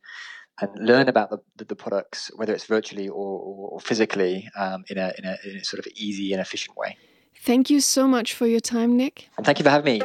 and 0.62 0.70
learn 0.80 1.08
about 1.10 1.30
the, 1.30 1.40
the, 1.56 1.66
the 1.66 1.76
products, 1.76 2.30
whether 2.36 2.54
it's 2.54 2.66
virtually 2.66 3.08
or, 3.08 3.40
or, 3.40 3.70
or 3.72 3.80
physically, 3.80 4.48
um, 4.56 4.84
in, 4.90 4.98
a, 4.98 5.12
in, 5.18 5.26
a, 5.26 5.38
in 5.44 5.58
a 5.58 5.64
sort 5.64 5.80
of 5.80 5.88
easy 5.96 6.34
and 6.34 6.42
efficient 6.42 6.78
way. 6.78 6.96
Thank 7.44 7.72
you 7.72 7.80
so 7.80 8.08
much 8.08 8.36
for 8.36 8.46
your 8.46 8.60
time, 8.60 8.96
Nick. 8.96 9.30
And 9.38 9.46
thank 9.46 9.58
you 9.58 9.64
for 9.64 9.72
having 9.72 10.00
me. 10.00 10.02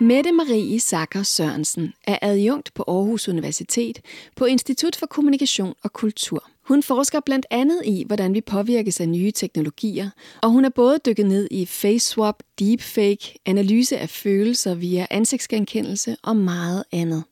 Mette 0.00 0.32
Marie 0.32 0.78
Sacker 0.78 1.22
Sørensen 1.22 1.92
er 2.06 2.18
adjunkt 2.22 2.74
på 2.74 2.84
Aarhus 2.88 3.28
Universitet 3.28 4.00
på 4.36 4.44
Institut 4.44 4.96
for 4.96 5.06
Kommunikation 5.06 5.74
og 5.82 5.92
Kultur. 5.92 6.44
Hun 6.68 6.82
forsker 6.82 7.20
blandt 7.20 7.46
andet 7.50 7.82
i, 7.84 8.04
hvordan 8.06 8.34
vi 8.34 8.40
påvirkes 8.40 9.00
af 9.00 9.08
nye 9.08 9.30
teknologier, 9.30 10.10
og 10.42 10.50
hun 10.50 10.64
er 10.64 10.68
både 10.68 10.98
dykket 11.06 11.26
ned 11.26 11.48
i 11.50 11.66
face 11.66 12.08
swap, 12.08 12.42
deepfake, 12.58 13.38
analyse 13.46 13.98
af 13.98 14.08
følelser 14.08 14.74
via 14.74 15.06
ansigtsgenkendelse 15.10 16.16
og 16.22 16.36
meget 16.36 16.84
andet. 16.92 17.24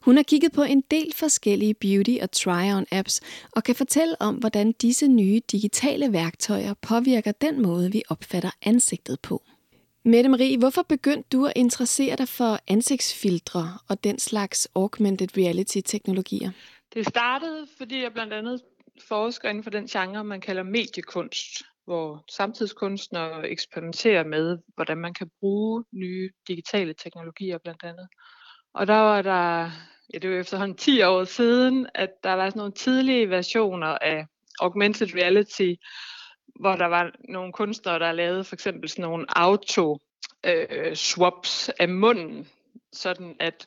Hun 0.00 0.16
har 0.16 0.22
kigget 0.22 0.52
på 0.52 0.62
en 0.62 0.82
del 0.90 1.12
forskellige 1.14 1.74
beauty- 1.84 2.22
og 2.22 2.28
try-on-apps 2.36 3.20
og 3.52 3.64
kan 3.64 3.74
fortælle 3.74 4.22
om, 4.22 4.34
hvordan 4.34 4.72
disse 4.72 5.08
nye 5.08 5.40
digitale 5.52 6.12
værktøjer 6.12 6.74
påvirker 6.82 7.32
den 7.32 7.62
måde, 7.62 7.92
vi 7.92 8.02
opfatter 8.08 8.50
ansigtet 8.62 9.20
på. 9.20 9.42
Mette 10.04 10.28
Marie, 10.28 10.58
hvorfor 10.58 10.82
begyndte 10.82 11.28
du 11.32 11.46
at 11.46 11.52
interessere 11.56 12.16
dig 12.16 12.28
for 12.28 12.58
ansigtsfiltre 12.68 13.78
og 13.88 14.04
den 14.04 14.18
slags 14.18 14.68
augmented 14.74 15.28
reality-teknologier? 15.36 16.50
Det 16.96 17.06
startede, 17.06 17.66
fordi 17.78 18.02
jeg 18.02 18.12
blandt 18.12 18.32
andet 18.32 18.62
forsker 19.08 19.48
inden 19.48 19.64
for 19.64 19.70
den 19.70 19.86
genre, 19.86 20.24
man 20.24 20.40
kalder 20.40 20.62
mediekunst, 20.62 21.62
hvor 21.84 22.24
samtidskunstnere 22.30 23.48
eksperimenterer 23.48 24.24
med, 24.24 24.58
hvordan 24.74 24.98
man 24.98 25.14
kan 25.14 25.30
bruge 25.40 25.84
nye 25.92 26.30
digitale 26.48 26.94
teknologier 26.94 27.58
blandt 27.58 27.84
andet. 27.84 28.08
Og 28.74 28.86
der 28.86 28.94
var 28.94 29.22
der, 29.22 29.70
ja 30.14 30.18
det 30.18 30.30
var 30.30 30.36
efterhånden 30.36 30.76
10 30.76 31.02
år 31.02 31.24
siden, 31.24 31.86
at 31.94 32.10
der 32.24 32.32
var 32.32 32.48
sådan 32.48 32.58
nogle 32.58 32.72
tidlige 32.72 33.30
versioner 33.30 33.98
af 33.98 34.26
augmented 34.60 35.14
reality, 35.14 35.74
hvor 36.60 36.76
der 36.76 36.86
var 36.86 37.12
nogle 37.28 37.52
kunstnere, 37.52 37.98
der 37.98 38.12
lavede 38.12 38.44
for 38.44 38.56
eksempel 38.56 38.88
sådan 38.88 39.02
nogle 39.02 39.26
auto 39.28 39.98
øh, 40.46 40.94
swaps 40.94 41.68
af 41.68 41.88
munden, 41.88 42.48
sådan 42.92 43.36
at 43.40 43.66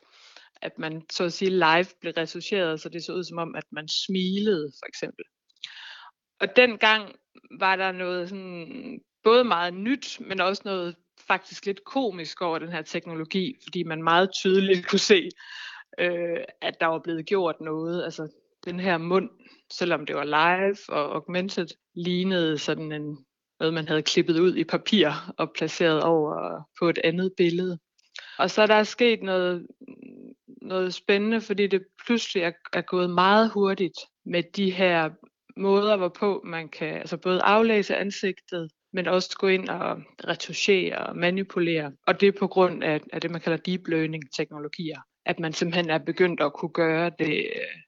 at 0.62 0.78
man 0.78 1.02
så 1.10 1.24
at 1.24 1.32
sige 1.32 1.50
live 1.50 1.86
blev 2.00 2.12
resurgeret, 2.16 2.80
så 2.80 2.88
det 2.88 3.04
så 3.04 3.12
ud 3.12 3.24
som 3.24 3.38
om, 3.38 3.54
at 3.54 3.64
man 3.72 3.88
smilede 3.88 4.72
for 4.78 4.88
eksempel. 4.88 5.24
Og 6.40 6.56
dengang 6.56 7.14
var 7.60 7.76
der 7.76 7.92
noget 7.92 8.28
sådan, 8.28 9.00
både 9.24 9.44
meget 9.44 9.74
nyt, 9.74 10.20
men 10.20 10.40
også 10.40 10.62
noget 10.64 10.96
faktisk 11.26 11.66
lidt 11.66 11.84
komisk 11.84 12.42
over 12.42 12.58
den 12.58 12.72
her 12.72 12.82
teknologi, 12.82 13.54
fordi 13.62 13.82
man 13.82 14.02
meget 14.02 14.30
tydeligt 14.32 14.88
kunne 14.88 14.98
se, 14.98 15.28
øh, 15.98 16.44
at 16.60 16.80
der 16.80 16.86
var 16.86 16.98
blevet 16.98 17.26
gjort 17.26 17.60
noget. 17.60 18.04
Altså 18.04 18.28
den 18.64 18.80
her 18.80 18.98
mund, 18.98 19.30
selvom 19.72 20.06
det 20.06 20.16
var 20.16 20.24
live 20.24 20.76
og 20.88 21.14
augmented, 21.14 21.66
lignede 21.94 22.58
sådan 22.58 22.92
en 22.92 23.24
noget, 23.60 23.74
man 23.74 23.88
havde 23.88 24.02
klippet 24.02 24.40
ud 24.40 24.56
i 24.56 24.64
papir 24.64 25.32
og 25.38 25.52
placeret 25.56 26.02
over 26.02 26.62
på 26.78 26.88
et 26.88 26.98
andet 27.04 27.32
billede. 27.36 27.78
Og 28.38 28.50
så 28.50 28.62
er 28.62 28.66
der 28.66 28.82
sket 28.82 29.22
noget, 29.22 29.66
noget 30.62 30.94
spændende, 30.94 31.40
fordi 31.40 31.66
det 31.66 31.82
pludselig 32.06 32.42
er, 32.42 32.52
er 32.72 32.80
gået 32.80 33.10
meget 33.10 33.50
hurtigt 33.50 33.98
med 34.24 34.42
de 34.56 34.70
her 34.70 35.10
måder, 35.56 35.96
hvorpå 35.96 36.42
man 36.44 36.68
kan 36.68 36.94
altså 36.94 37.16
både 37.16 37.42
aflæse 37.42 37.96
ansigtet, 37.96 38.70
men 38.92 39.06
også 39.06 39.36
gå 39.38 39.46
ind 39.46 39.68
og 39.68 39.98
retuschere 40.28 40.98
og 40.98 41.16
manipulere. 41.16 41.92
Og 42.06 42.20
det 42.20 42.26
er 42.26 42.38
på 42.38 42.46
grund 42.46 42.84
af, 42.84 43.00
af 43.12 43.20
det, 43.20 43.30
man 43.30 43.40
kalder 43.40 43.58
deep 43.58 43.88
learning-teknologier. 43.88 45.00
At 45.26 45.38
man 45.38 45.52
simpelthen 45.52 45.90
er 45.90 45.98
begyndt 45.98 46.40
at 46.40 46.52
kunne 46.52 46.72
gøre 46.72 47.10
det 47.18 47.36
øh, 47.36 47.80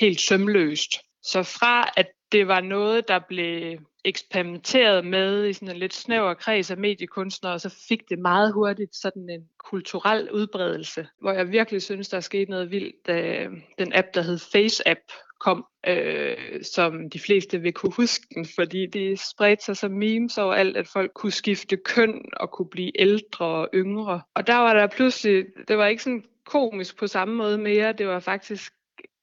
helt 0.00 0.20
sømløst. 0.20 0.90
Så 1.22 1.42
fra 1.42 1.92
at 1.96 2.06
det 2.32 2.48
var 2.48 2.60
noget, 2.60 3.08
der 3.08 3.20
blev 3.28 3.78
eksperimenteret 4.04 5.06
med 5.06 5.46
i 5.48 5.52
sådan 5.52 5.70
en 5.70 5.76
lidt 5.76 5.94
snæver 5.94 6.34
kreds 6.34 6.70
af 6.70 6.76
mediekunstnere, 6.76 7.52
og 7.52 7.60
så 7.60 7.84
fik 7.88 8.00
det 8.10 8.18
meget 8.18 8.52
hurtigt 8.52 8.96
sådan 8.96 9.30
en 9.30 9.48
kulturel 9.70 10.30
udbredelse, 10.30 11.06
hvor 11.20 11.32
jeg 11.32 11.52
virkelig 11.52 11.82
synes, 11.82 12.08
der 12.08 12.16
er 12.16 12.20
sket 12.20 12.48
noget 12.48 12.70
vildt, 12.70 13.06
da 13.06 13.46
den 13.78 13.92
app, 13.94 14.06
der 14.14 14.22
hed 14.22 14.38
FaceApp, 14.38 15.00
kom, 15.40 15.66
øh, 15.86 16.36
som 16.74 17.10
de 17.10 17.18
fleste 17.18 17.60
vil 17.60 17.72
kunne 17.72 17.92
huske 17.96 18.26
den, 18.34 18.46
fordi 18.54 18.86
det 18.86 19.20
spredte 19.20 19.64
sig 19.64 19.76
som 19.76 19.90
memes 19.90 20.38
over 20.38 20.54
alt, 20.54 20.76
at 20.76 20.88
folk 20.88 21.12
kunne 21.14 21.32
skifte 21.32 21.76
køn 21.76 22.22
og 22.36 22.50
kunne 22.50 22.68
blive 22.70 23.00
ældre 23.00 23.46
og 23.46 23.68
yngre. 23.74 24.20
Og 24.34 24.46
der 24.46 24.56
var 24.56 24.74
der 24.74 24.86
pludselig, 24.86 25.44
det 25.68 25.78
var 25.78 25.86
ikke 25.86 26.02
sådan 26.02 26.24
komisk 26.46 26.98
på 26.98 27.06
samme 27.06 27.34
måde 27.34 27.58
mere, 27.58 27.92
det 27.92 28.06
var 28.06 28.20
faktisk 28.20 28.72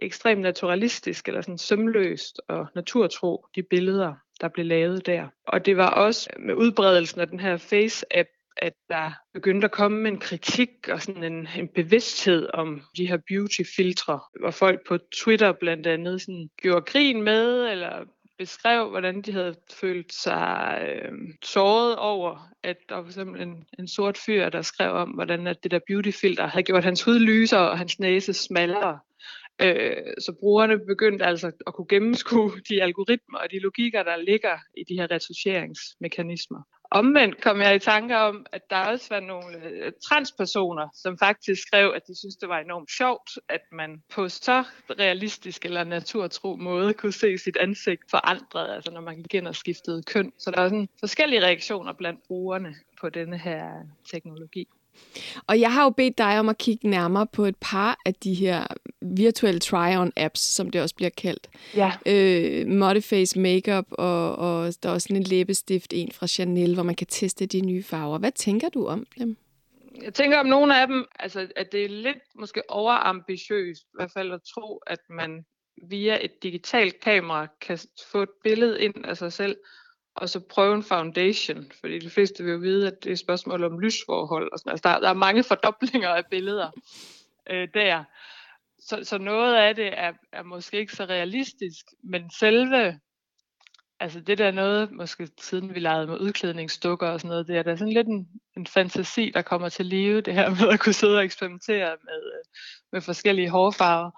ekstremt 0.01 0.41
naturalistisk 0.41 1.27
eller 1.27 1.41
sådan 1.41 1.57
sømløst 1.57 2.41
og 2.47 2.67
naturtro, 2.75 3.45
de 3.55 3.63
billeder, 3.63 4.13
der 4.41 4.47
blev 4.47 4.65
lavet 4.65 5.05
der. 5.05 5.27
Og 5.47 5.65
det 5.65 5.77
var 5.77 5.89
også 5.89 6.29
med 6.39 6.53
udbredelsen 6.53 7.21
af 7.21 7.27
den 7.27 7.39
her 7.39 7.57
Face-app, 7.57 8.37
at 8.57 8.73
der 8.89 9.11
begyndte 9.33 9.65
at 9.65 9.71
komme 9.71 10.07
en 10.07 10.19
kritik 10.19 10.69
og 10.89 11.01
sådan 11.01 11.23
en, 11.23 11.47
en 11.57 11.67
bevidsthed 11.67 12.49
om 12.53 12.81
de 12.97 13.07
her 13.07 13.17
beauty-filtre, 13.17 14.19
hvor 14.39 14.51
folk 14.51 14.87
på 14.87 14.97
Twitter 14.97 15.51
blandt 15.51 15.87
andet 15.87 16.21
sådan 16.21 16.49
gjorde 16.61 16.81
grin 16.81 17.23
med, 17.23 17.67
eller 17.67 18.05
beskrev, 18.37 18.89
hvordan 18.89 19.21
de 19.21 19.31
havde 19.31 19.55
følt 19.73 20.13
sig 20.13 20.87
øh, 20.89 21.11
såret 21.43 21.95
over, 21.95 22.49
at 22.63 22.77
der 22.89 22.95
var 22.95 23.03
for 23.03 23.09
eksempel 23.09 23.41
en, 23.41 23.65
en 23.79 23.87
sort 23.87 24.17
fyr, 24.17 24.49
der 24.49 24.61
skrev 24.61 24.91
om, 24.91 25.09
hvordan 25.09 25.47
at 25.47 25.63
det 25.63 25.71
der 25.71 25.79
beautyfilter 25.87 26.47
havde 26.47 26.63
gjort 26.63 26.83
hans 26.83 27.03
hud 27.03 27.19
lysere 27.19 27.69
og 27.69 27.77
hans 27.77 27.99
næse 27.99 28.33
smallere. 28.33 28.99
Øh, 29.61 30.13
så 30.19 30.33
brugerne 30.39 30.79
begyndte 30.79 31.25
altså 31.25 31.51
at 31.67 31.73
kunne 31.73 31.87
gennemskue 31.87 32.51
de 32.69 32.83
algoritmer 32.83 33.39
og 33.39 33.51
de 33.51 33.59
logikker, 33.59 34.03
der 34.03 34.17
ligger 34.17 34.57
i 34.77 34.83
de 34.89 34.95
her 34.99 35.11
resorteringsmekanismer. 35.11 36.61
Omvendt 36.93 37.41
kom 37.41 37.61
jeg 37.61 37.75
i 37.75 37.79
tanke 37.79 38.17
om, 38.17 38.45
at 38.51 38.61
der 38.69 38.85
også 38.85 39.07
var 39.09 39.19
nogle 39.19 39.57
øh, 39.57 39.91
transpersoner, 40.09 40.87
som 40.93 41.17
faktisk 41.17 41.61
skrev, 41.61 41.93
at 41.95 42.01
de 42.07 42.19
synes 42.19 42.35
det 42.35 42.49
var 42.49 42.59
enormt 42.59 42.91
sjovt, 42.91 43.29
at 43.49 43.61
man 43.71 44.03
på 44.13 44.29
så 44.29 44.63
realistisk 44.99 45.65
eller 45.65 45.83
naturtro 45.83 46.55
måde 46.55 46.93
kunne 46.93 47.11
se 47.11 47.37
sit 47.37 47.57
ansigt 47.57 48.01
forandret, 48.11 48.75
altså 48.75 48.91
når 48.91 49.01
man 49.01 49.15
gik 49.15 49.33
ind 49.33 49.47
og 49.47 49.55
skiftede 49.55 50.03
køn. 50.03 50.33
Så 50.39 50.51
der 50.51 50.61
var 50.61 50.69
sådan 50.69 50.89
forskellige 50.99 51.41
reaktioner 51.41 51.93
blandt 51.93 52.19
brugerne 52.27 52.75
på 53.01 53.09
denne 53.09 53.37
her 53.37 53.71
teknologi. 54.11 54.67
Og 55.47 55.59
jeg 55.59 55.73
har 55.73 55.83
jo 55.83 55.89
bedt 55.89 56.17
dig 56.17 56.39
om 56.39 56.49
at 56.49 56.57
kigge 56.57 56.89
nærmere 56.89 57.27
på 57.27 57.45
et 57.45 57.55
par 57.61 58.01
af 58.05 58.13
de 58.13 58.33
her 58.33 58.67
virtuelle 59.01 59.59
try-on 59.63 60.11
apps, 60.17 60.39
som 60.39 60.69
det 60.69 60.81
også 60.81 60.95
bliver 60.95 61.09
kaldt. 61.09 61.49
Ja. 61.75 61.91
Øh, 62.05 62.67
Modiface 62.67 63.39
Makeup, 63.39 63.85
og, 63.91 64.35
og 64.35 64.73
der 64.83 64.89
er 64.89 64.93
også 64.93 65.07
en 65.11 65.23
læbestift, 65.23 65.93
en 65.93 66.11
fra 66.11 66.27
Chanel, 66.27 66.73
hvor 66.73 66.83
man 66.83 66.95
kan 66.95 67.07
teste 67.07 67.45
de 67.45 67.61
nye 67.61 67.83
farver. 67.83 68.17
Hvad 68.17 68.31
tænker 68.31 68.69
du 68.69 68.87
om 68.87 69.05
dem? 69.19 69.37
Jeg 70.03 70.13
tænker 70.13 70.39
om 70.39 70.45
nogle 70.45 70.81
af 70.81 70.87
dem, 70.87 71.05
altså, 71.19 71.47
at 71.55 71.71
det 71.71 71.85
er 71.85 71.89
lidt 71.89 72.17
måske 72.35 72.61
overambitiøst, 72.69 73.81
i 73.81 73.95
hvert 73.97 74.11
fald 74.11 74.31
at 74.31 74.39
tro, 74.55 74.77
at 74.87 74.99
man 75.09 75.45
via 75.89 76.25
et 76.25 76.43
digitalt 76.43 76.99
kamera 76.99 77.47
kan 77.61 77.79
få 78.11 78.21
et 78.21 78.29
billede 78.43 78.81
ind 78.81 79.05
af 79.05 79.17
sig 79.17 79.33
selv, 79.33 79.55
og 80.15 80.29
så 80.29 80.39
prøve 80.39 80.75
en 80.75 80.83
foundation, 80.83 81.71
fordi 81.79 81.99
de 81.99 82.09
fleste 82.09 82.43
vil 82.43 82.51
jo 82.51 82.59
vide, 82.59 82.87
at 82.87 83.03
det 83.03 83.09
er 83.09 83.13
et 83.13 83.19
spørgsmål 83.19 83.63
om 83.63 83.79
lysforhold. 83.79 84.51
Og 84.51 84.59
sådan. 84.59 84.71
Altså, 84.71 84.89
der, 84.89 84.99
der 84.99 85.09
er 85.09 85.13
mange 85.13 85.43
fordoblinger 85.51 86.09
af 86.09 86.23
billeder 86.31 86.71
øh, 87.49 87.67
der. 87.73 88.03
Så, 88.79 88.99
så 89.03 89.17
noget 89.17 89.55
af 89.55 89.75
det 89.75 89.99
er, 89.99 90.13
er 90.31 90.43
måske 90.43 90.79
ikke 90.79 90.95
så 90.95 91.05
realistisk, 91.05 91.85
men 92.03 92.31
selve, 92.39 92.99
altså 93.99 94.19
det 94.19 94.37
der 94.37 94.51
noget, 94.51 94.91
måske 94.91 95.29
siden 95.39 95.75
vi 95.75 95.79
legede 95.79 96.07
med 96.07 96.19
udklædningsdukker 96.19 97.07
og 97.07 97.19
sådan 97.19 97.29
noget, 97.29 97.47
det 97.47 97.57
er 97.57 97.63
der 97.63 97.75
sådan 97.75 97.93
lidt 97.93 98.07
en, 98.07 98.27
en 98.57 98.67
fantasi, 98.67 99.31
der 99.33 99.41
kommer 99.41 99.69
til 99.69 99.85
live, 99.85 100.21
det 100.21 100.33
her 100.33 100.49
med 100.49 100.73
at 100.73 100.79
kunne 100.79 100.93
sidde 100.93 101.17
og 101.17 101.23
eksperimentere 101.23 101.97
med, 102.03 102.31
øh, 102.33 102.45
med 102.91 103.01
forskellige 103.01 103.49
hårfarver. 103.49 104.11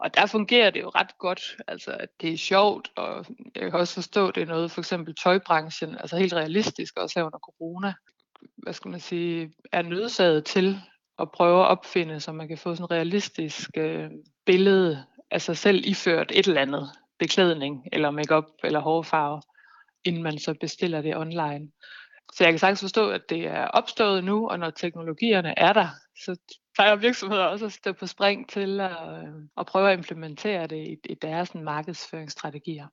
Og 0.00 0.14
der 0.14 0.26
fungerer 0.26 0.70
det 0.70 0.80
jo 0.80 0.88
ret 0.88 1.18
godt, 1.18 1.56
altså 1.68 1.90
at 1.90 2.08
det 2.20 2.32
er 2.32 2.36
sjovt, 2.36 2.90
og 2.96 3.26
jeg 3.54 3.70
kan 3.70 3.80
også 3.80 3.94
forstå, 3.94 4.28
at 4.28 4.34
det 4.34 4.42
er 4.42 4.46
noget, 4.46 4.70
for 4.70 4.80
eksempel 4.80 5.14
tøjbranchen, 5.14 5.96
altså 5.98 6.16
helt 6.16 6.32
realistisk, 6.32 6.96
også 6.96 7.18
her 7.18 7.24
under 7.24 7.38
corona, 7.38 7.94
hvad 8.56 8.72
skal 8.72 8.90
man 8.90 9.00
sige, 9.00 9.52
er 9.72 9.82
nødsaget 9.82 10.44
til 10.44 10.80
at 11.18 11.30
prøve 11.30 11.60
at 11.60 11.68
opfinde, 11.68 12.20
så 12.20 12.32
man 12.32 12.48
kan 12.48 12.58
få 12.58 12.74
sådan 12.74 12.84
et 12.84 12.90
realistisk 12.90 13.70
øh, 13.76 14.10
billede 14.46 15.04
af 15.30 15.42
sig 15.42 15.56
selv 15.56 15.82
iført 15.84 16.32
et 16.34 16.46
eller 16.46 16.60
andet 16.60 16.90
beklædning, 17.18 17.88
eller 17.92 18.10
makeup 18.10 18.44
eller 18.64 18.80
hårfarve, 18.80 19.42
inden 20.04 20.22
man 20.22 20.38
så 20.38 20.54
bestiller 20.60 21.02
det 21.02 21.16
online. 21.16 21.70
Så 22.34 22.44
jeg 22.44 22.52
kan 22.52 22.58
sagtens 22.58 22.80
forstå, 22.80 23.10
at 23.10 23.22
det 23.28 23.46
er 23.46 23.64
opstået 23.64 24.24
nu, 24.24 24.48
og 24.48 24.58
når 24.58 24.70
teknologierne 24.70 25.58
er 25.58 25.72
der, 25.72 25.88
så 26.24 26.36
plejer 26.78 26.96
virksomheder 26.96 27.44
også 27.44 27.66
at 27.66 27.72
stå 27.72 27.92
på 27.92 28.06
spring 28.06 28.48
til 28.48 28.80
at, 28.80 28.90
at 29.58 29.66
prøve 29.66 29.90
at 29.90 29.98
implementere 29.98 30.66
det 30.66 30.76
i, 30.76 30.96
i 31.04 31.14
deres 31.14 31.54
markedsføringsstrategier. 31.54 32.86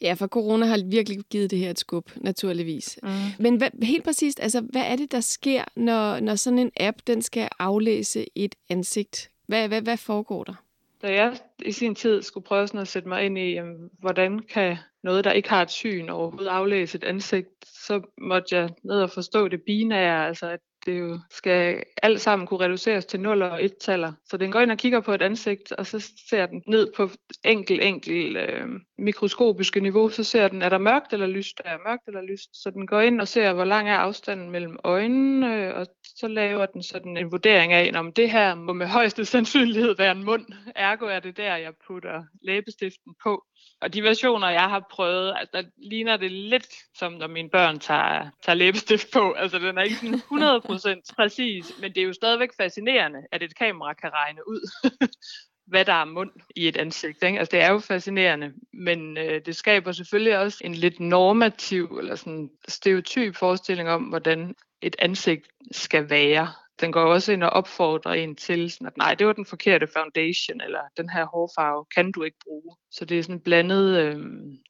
Ja, 0.00 0.14
for 0.14 0.26
corona 0.26 0.66
har 0.66 0.90
virkelig 0.90 1.18
givet 1.30 1.50
det 1.50 1.58
her 1.58 1.70
et 1.70 1.78
skub, 1.78 2.10
naturligvis. 2.16 2.98
Mm. 3.02 3.08
Men 3.38 3.56
hvad, 3.56 3.70
helt 3.82 4.04
præcist, 4.04 4.40
altså, 4.40 4.60
hvad 4.60 4.82
er 4.82 4.96
det, 4.96 5.12
der 5.12 5.20
sker, 5.20 5.64
når, 5.76 6.20
når 6.20 6.34
sådan 6.34 6.58
en 6.58 6.70
app 6.76 6.96
den 7.06 7.22
skal 7.22 7.48
aflæse 7.58 8.26
et 8.34 8.54
ansigt? 8.68 9.30
Hvad, 9.46 9.68
hvad, 9.68 9.82
hvad 9.82 9.96
foregår 9.96 10.44
der? 10.44 10.54
Da 11.02 11.12
jeg 11.12 11.36
i 11.64 11.72
sin 11.72 11.94
tid 11.94 12.22
skulle 12.22 12.44
prøve 12.44 12.66
sådan 12.66 12.80
at 12.80 12.88
sætte 12.88 13.08
mig 13.08 13.24
ind 13.24 13.38
i, 13.38 13.52
jamen, 13.52 13.90
hvordan 14.00 14.38
kan 14.38 14.76
noget, 15.02 15.24
der 15.24 15.32
ikke 15.32 15.48
har 15.48 15.62
et 15.62 15.70
syn 15.70 16.08
overhovedet 16.08 16.48
aflæse 16.48 16.98
et 16.98 17.04
ansigt, 17.04 17.48
så 17.64 18.00
måtte 18.18 18.56
jeg 18.56 18.70
ned 18.82 19.02
og 19.02 19.10
forstå 19.10 19.48
det 19.48 19.62
binære, 19.66 20.26
altså 20.26 20.46
at 20.46 20.60
det 20.86 21.00
jo 21.00 21.18
skal 21.30 21.82
alt 22.02 22.20
sammen 22.20 22.46
kunne 22.46 22.60
reduceres 22.60 23.04
til 23.04 23.20
0 23.20 23.42
og 23.42 23.60
1-taller. 23.60 24.12
Så 24.24 24.36
den 24.36 24.52
går 24.52 24.60
ind 24.60 24.70
og 24.70 24.78
kigger 24.78 25.00
på 25.00 25.12
et 25.12 25.22
ansigt, 25.22 25.72
og 25.72 25.86
så 25.86 26.12
ser 26.30 26.46
den 26.46 26.62
ned 26.66 26.92
på 26.96 27.10
enkel, 27.44 27.82
enkel 27.82 28.36
øh, 28.36 28.68
mikroskopiske 28.98 29.80
niveau, 29.80 30.08
så 30.08 30.24
ser 30.24 30.48
den, 30.48 30.62
er 30.62 30.68
der 30.68 30.78
mørkt 30.78 31.12
eller 31.12 31.26
lyst, 31.26 31.60
er 31.64 31.76
der 31.76 31.88
mørkt 31.88 32.06
eller 32.06 32.22
lyst. 32.22 32.62
Så 32.62 32.70
den 32.70 32.86
går 32.86 33.00
ind 33.00 33.20
og 33.20 33.28
ser, 33.28 33.52
hvor 33.52 33.64
lang 33.64 33.88
er 33.88 33.96
afstanden 33.96 34.50
mellem 34.50 34.78
øjnene, 34.84 35.74
og 35.74 35.86
så 36.04 36.28
laver 36.28 36.66
den 36.66 36.82
sådan 36.82 37.16
en 37.16 37.32
vurdering 37.32 37.72
af, 37.72 37.90
om 37.94 38.12
det 38.12 38.30
her 38.30 38.54
må 38.54 38.72
med 38.72 38.86
højeste 38.86 39.24
sandsynlighed 39.34 39.96
være 39.96 40.12
en 40.12 40.24
mund. 40.24 40.46
Ergo 40.76 41.06
er 41.06 41.20
det 41.20 41.36
der, 41.36 41.56
jeg 41.56 41.72
putter 41.86 42.24
læbestiften 42.42 43.14
på. 43.22 43.44
Og 43.80 43.94
de 43.94 44.02
versioner, 44.02 44.48
jeg 44.48 44.68
har 44.68 44.86
prøvet, 44.90 45.34
altså, 45.36 45.50
der 45.52 45.62
ligner 45.76 46.16
det 46.16 46.32
lidt 46.32 46.68
som 46.94 47.12
når 47.12 47.26
mine 47.26 47.50
børn 47.50 47.78
tager, 47.78 48.30
tager 48.42 48.56
læbestift 48.56 49.12
på. 49.12 49.32
Altså 49.32 49.58
den 49.58 49.78
er 49.78 49.82
ikke 49.82 49.96
sådan 49.96 51.00
100% 51.00 51.14
præcis, 51.16 51.72
men 51.80 51.94
det 51.94 52.00
er 52.00 52.06
jo 52.06 52.12
stadigvæk 52.12 52.50
fascinerende, 52.56 53.18
at 53.32 53.42
et 53.42 53.58
kamera 53.58 53.94
kan 53.94 54.10
regne 54.12 54.48
ud, 54.48 54.60
hvad 55.66 55.84
der 55.84 55.92
er 55.92 56.04
mund 56.04 56.30
i 56.56 56.68
et 56.68 56.76
ansigt. 56.76 57.22
Ikke? 57.22 57.38
Altså 57.38 57.56
det 57.56 57.62
er 57.62 57.72
jo 57.72 57.78
fascinerende, 57.78 58.52
men 58.72 59.18
øh, 59.18 59.40
det 59.46 59.56
skaber 59.56 59.92
selvfølgelig 59.92 60.38
også 60.38 60.58
en 60.64 60.74
lidt 60.74 61.00
normativ 61.00 61.98
eller 62.00 62.14
sådan 62.14 62.50
stereotyp 62.68 63.36
forestilling 63.36 63.88
om, 63.88 64.02
hvordan 64.02 64.54
et 64.82 64.96
ansigt 64.98 65.48
skal 65.72 66.10
være 66.10 66.52
den 66.80 66.92
går 66.92 67.00
også 67.00 67.32
ind 67.32 67.42
og 67.42 67.50
opfordrer 67.50 68.12
en 68.12 68.36
til, 68.36 68.70
sådan 68.70 68.86
at 68.86 68.96
nej, 68.96 69.14
det 69.14 69.26
var 69.26 69.32
den 69.32 69.46
forkerte 69.46 69.88
foundation, 69.96 70.60
eller 70.60 70.80
den 70.96 71.10
her 71.10 71.26
hårfarve 71.26 71.84
kan 71.94 72.12
du 72.12 72.22
ikke 72.22 72.36
bruge. 72.44 72.76
Så 72.90 73.04
det 73.04 73.18
er 73.18 73.22
sådan 73.22 73.40
blandet 73.40 73.98
øh, 73.98 74.16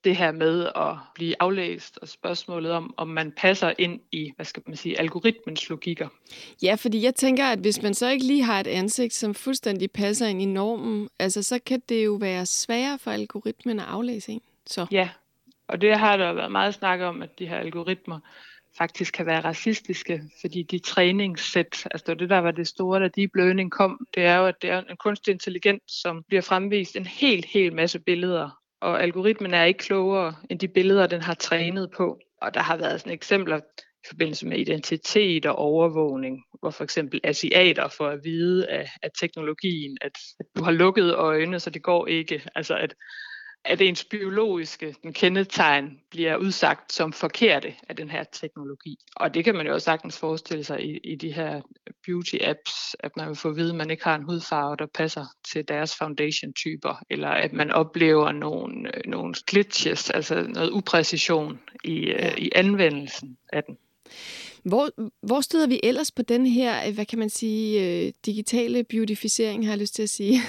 det 0.04 0.16
her 0.16 0.32
med 0.32 0.64
at 0.76 0.96
blive 1.14 1.34
aflæst, 1.40 1.98
og 2.02 2.08
spørgsmålet 2.08 2.72
om, 2.72 2.94
om 2.96 3.08
man 3.08 3.32
passer 3.36 3.72
ind 3.78 4.00
i, 4.12 4.32
hvad 4.36 4.46
skal 4.46 4.62
man 4.66 4.76
sige, 4.76 5.00
algoritmens 5.00 5.68
logikker. 5.68 6.08
Ja, 6.62 6.74
fordi 6.74 7.02
jeg 7.02 7.14
tænker, 7.14 7.44
at 7.44 7.58
hvis 7.58 7.82
man 7.82 7.94
så 7.94 8.08
ikke 8.08 8.24
lige 8.24 8.42
har 8.42 8.60
et 8.60 8.66
ansigt, 8.66 9.14
som 9.14 9.34
fuldstændig 9.34 9.90
passer 9.90 10.26
ind 10.26 10.42
i 10.42 10.44
normen, 10.44 11.08
altså 11.18 11.42
så 11.42 11.58
kan 11.66 11.82
det 11.88 12.04
jo 12.04 12.12
være 12.12 12.46
sværere 12.46 12.98
for 12.98 13.10
algoritmen 13.10 13.80
at 13.80 13.86
aflæse 13.86 14.32
en. 14.32 14.42
Så. 14.66 14.86
Ja, 14.90 15.08
og 15.68 15.80
det 15.80 15.98
har 15.98 16.16
der 16.16 16.32
været 16.32 16.52
meget 16.52 16.74
snak 16.74 17.00
om, 17.00 17.22
at 17.22 17.38
de 17.38 17.48
her 17.48 17.56
algoritmer, 17.56 18.20
faktisk 18.78 19.14
kan 19.14 19.26
være 19.26 19.40
racistiske, 19.40 20.22
fordi 20.40 20.62
de 20.62 20.78
træningssæt, 20.78 21.86
altså 21.90 22.04
det 22.06 22.08
var 22.08 22.14
det, 22.14 22.30
der 22.30 22.38
var 22.38 22.50
det 22.50 22.68
store, 22.68 23.00
da 23.00 23.08
deep 23.08 23.30
learning 23.34 23.70
kom, 23.70 24.06
det 24.14 24.24
er 24.24 24.36
jo, 24.36 24.46
at 24.46 24.54
det 24.62 24.70
er 24.70 24.82
en 24.82 24.96
kunstig 24.96 25.32
intelligens, 25.32 25.82
som 25.88 26.22
bliver 26.28 26.42
fremvist 26.42 26.96
en 26.96 27.06
helt, 27.06 27.44
helt 27.44 27.74
masse 27.74 27.98
billeder, 27.98 28.50
og 28.80 29.02
algoritmen 29.02 29.54
er 29.54 29.64
ikke 29.64 29.78
klogere 29.78 30.34
end 30.50 30.58
de 30.58 30.68
billeder, 30.68 31.06
den 31.06 31.22
har 31.22 31.34
trænet 31.34 31.90
på. 31.96 32.18
Og 32.42 32.54
der 32.54 32.60
har 32.60 32.76
været 32.76 33.00
sådan 33.00 33.12
eksempler 33.12 33.56
i 34.04 34.06
forbindelse 34.08 34.46
med 34.46 34.58
identitet 34.58 35.46
og 35.46 35.56
overvågning, 35.56 36.44
hvor 36.60 36.70
for 36.70 36.84
eksempel 36.84 37.20
asiater 37.24 37.88
får 37.88 38.08
at 38.08 38.20
vide 38.24 38.68
af, 38.68 38.90
af 39.02 39.10
teknologien, 39.20 39.98
at, 40.00 40.12
at 40.40 40.46
du 40.56 40.64
har 40.64 40.70
lukket 40.70 41.14
øjne, 41.14 41.60
så 41.60 41.70
det 41.70 41.82
går 41.82 42.06
ikke. 42.06 42.42
Altså 42.54 42.76
at 42.76 42.94
at 43.64 43.80
ens 43.80 44.04
biologiske 44.04 44.94
den 45.02 45.12
kendetegn 45.12 46.00
bliver 46.10 46.36
udsagt 46.36 46.92
som 46.92 47.12
forkerte 47.12 47.74
af 47.88 47.96
den 47.96 48.10
her 48.10 48.24
teknologi. 48.24 48.96
Og 49.16 49.34
det 49.34 49.44
kan 49.44 49.54
man 49.54 49.66
jo 49.66 49.72
også 49.72 49.84
sagtens 49.84 50.18
forestille 50.18 50.64
sig 50.64 50.84
i, 50.84 50.98
i 51.04 51.16
de 51.16 51.32
her 51.32 51.60
beauty 52.06 52.34
apps, 52.40 52.96
at 52.98 53.16
man 53.16 53.28
vil 53.28 53.36
få 53.36 53.48
at 53.48 53.56
vide, 53.56 53.70
at 53.70 53.76
man 53.76 53.90
ikke 53.90 54.04
har 54.04 54.14
en 54.14 54.22
hudfarve, 54.22 54.76
der 54.76 54.86
passer 54.86 55.24
til 55.52 55.68
deres 55.68 55.96
foundation-typer, 55.96 57.02
eller 57.10 57.28
at 57.28 57.52
man 57.52 57.70
oplever 57.70 58.32
nogle, 58.32 58.90
nogle 59.04 59.34
glitches, 59.46 60.10
altså 60.10 60.42
noget 60.48 60.70
upræcision 60.70 61.60
i, 61.84 62.06
ja. 62.06 62.34
i 62.38 62.50
anvendelsen 62.54 63.36
af 63.52 63.64
den. 63.64 63.76
Hvor, 64.64 64.90
hvor 65.26 65.40
støder 65.40 65.66
vi 65.66 65.80
ellers 65.82 66.12
på 66.12 66.22
den 66.22 66.46
her, 66.46 66.86
øh, 66.88 66.94
hvad 66.94 67.06
kan 67.06 67.18
man 67.18 67.30
sige, 67.30 67.86
øh, 68.06 68.12
digitale 68.26 68.84
beautificering, 68.84 69.66
har 69.66 69.72
jeg 69.72 69.80
lyst 69.80 69.94
til 69.94 70.02
at 70.02 70.10
sige, 70.10 70.40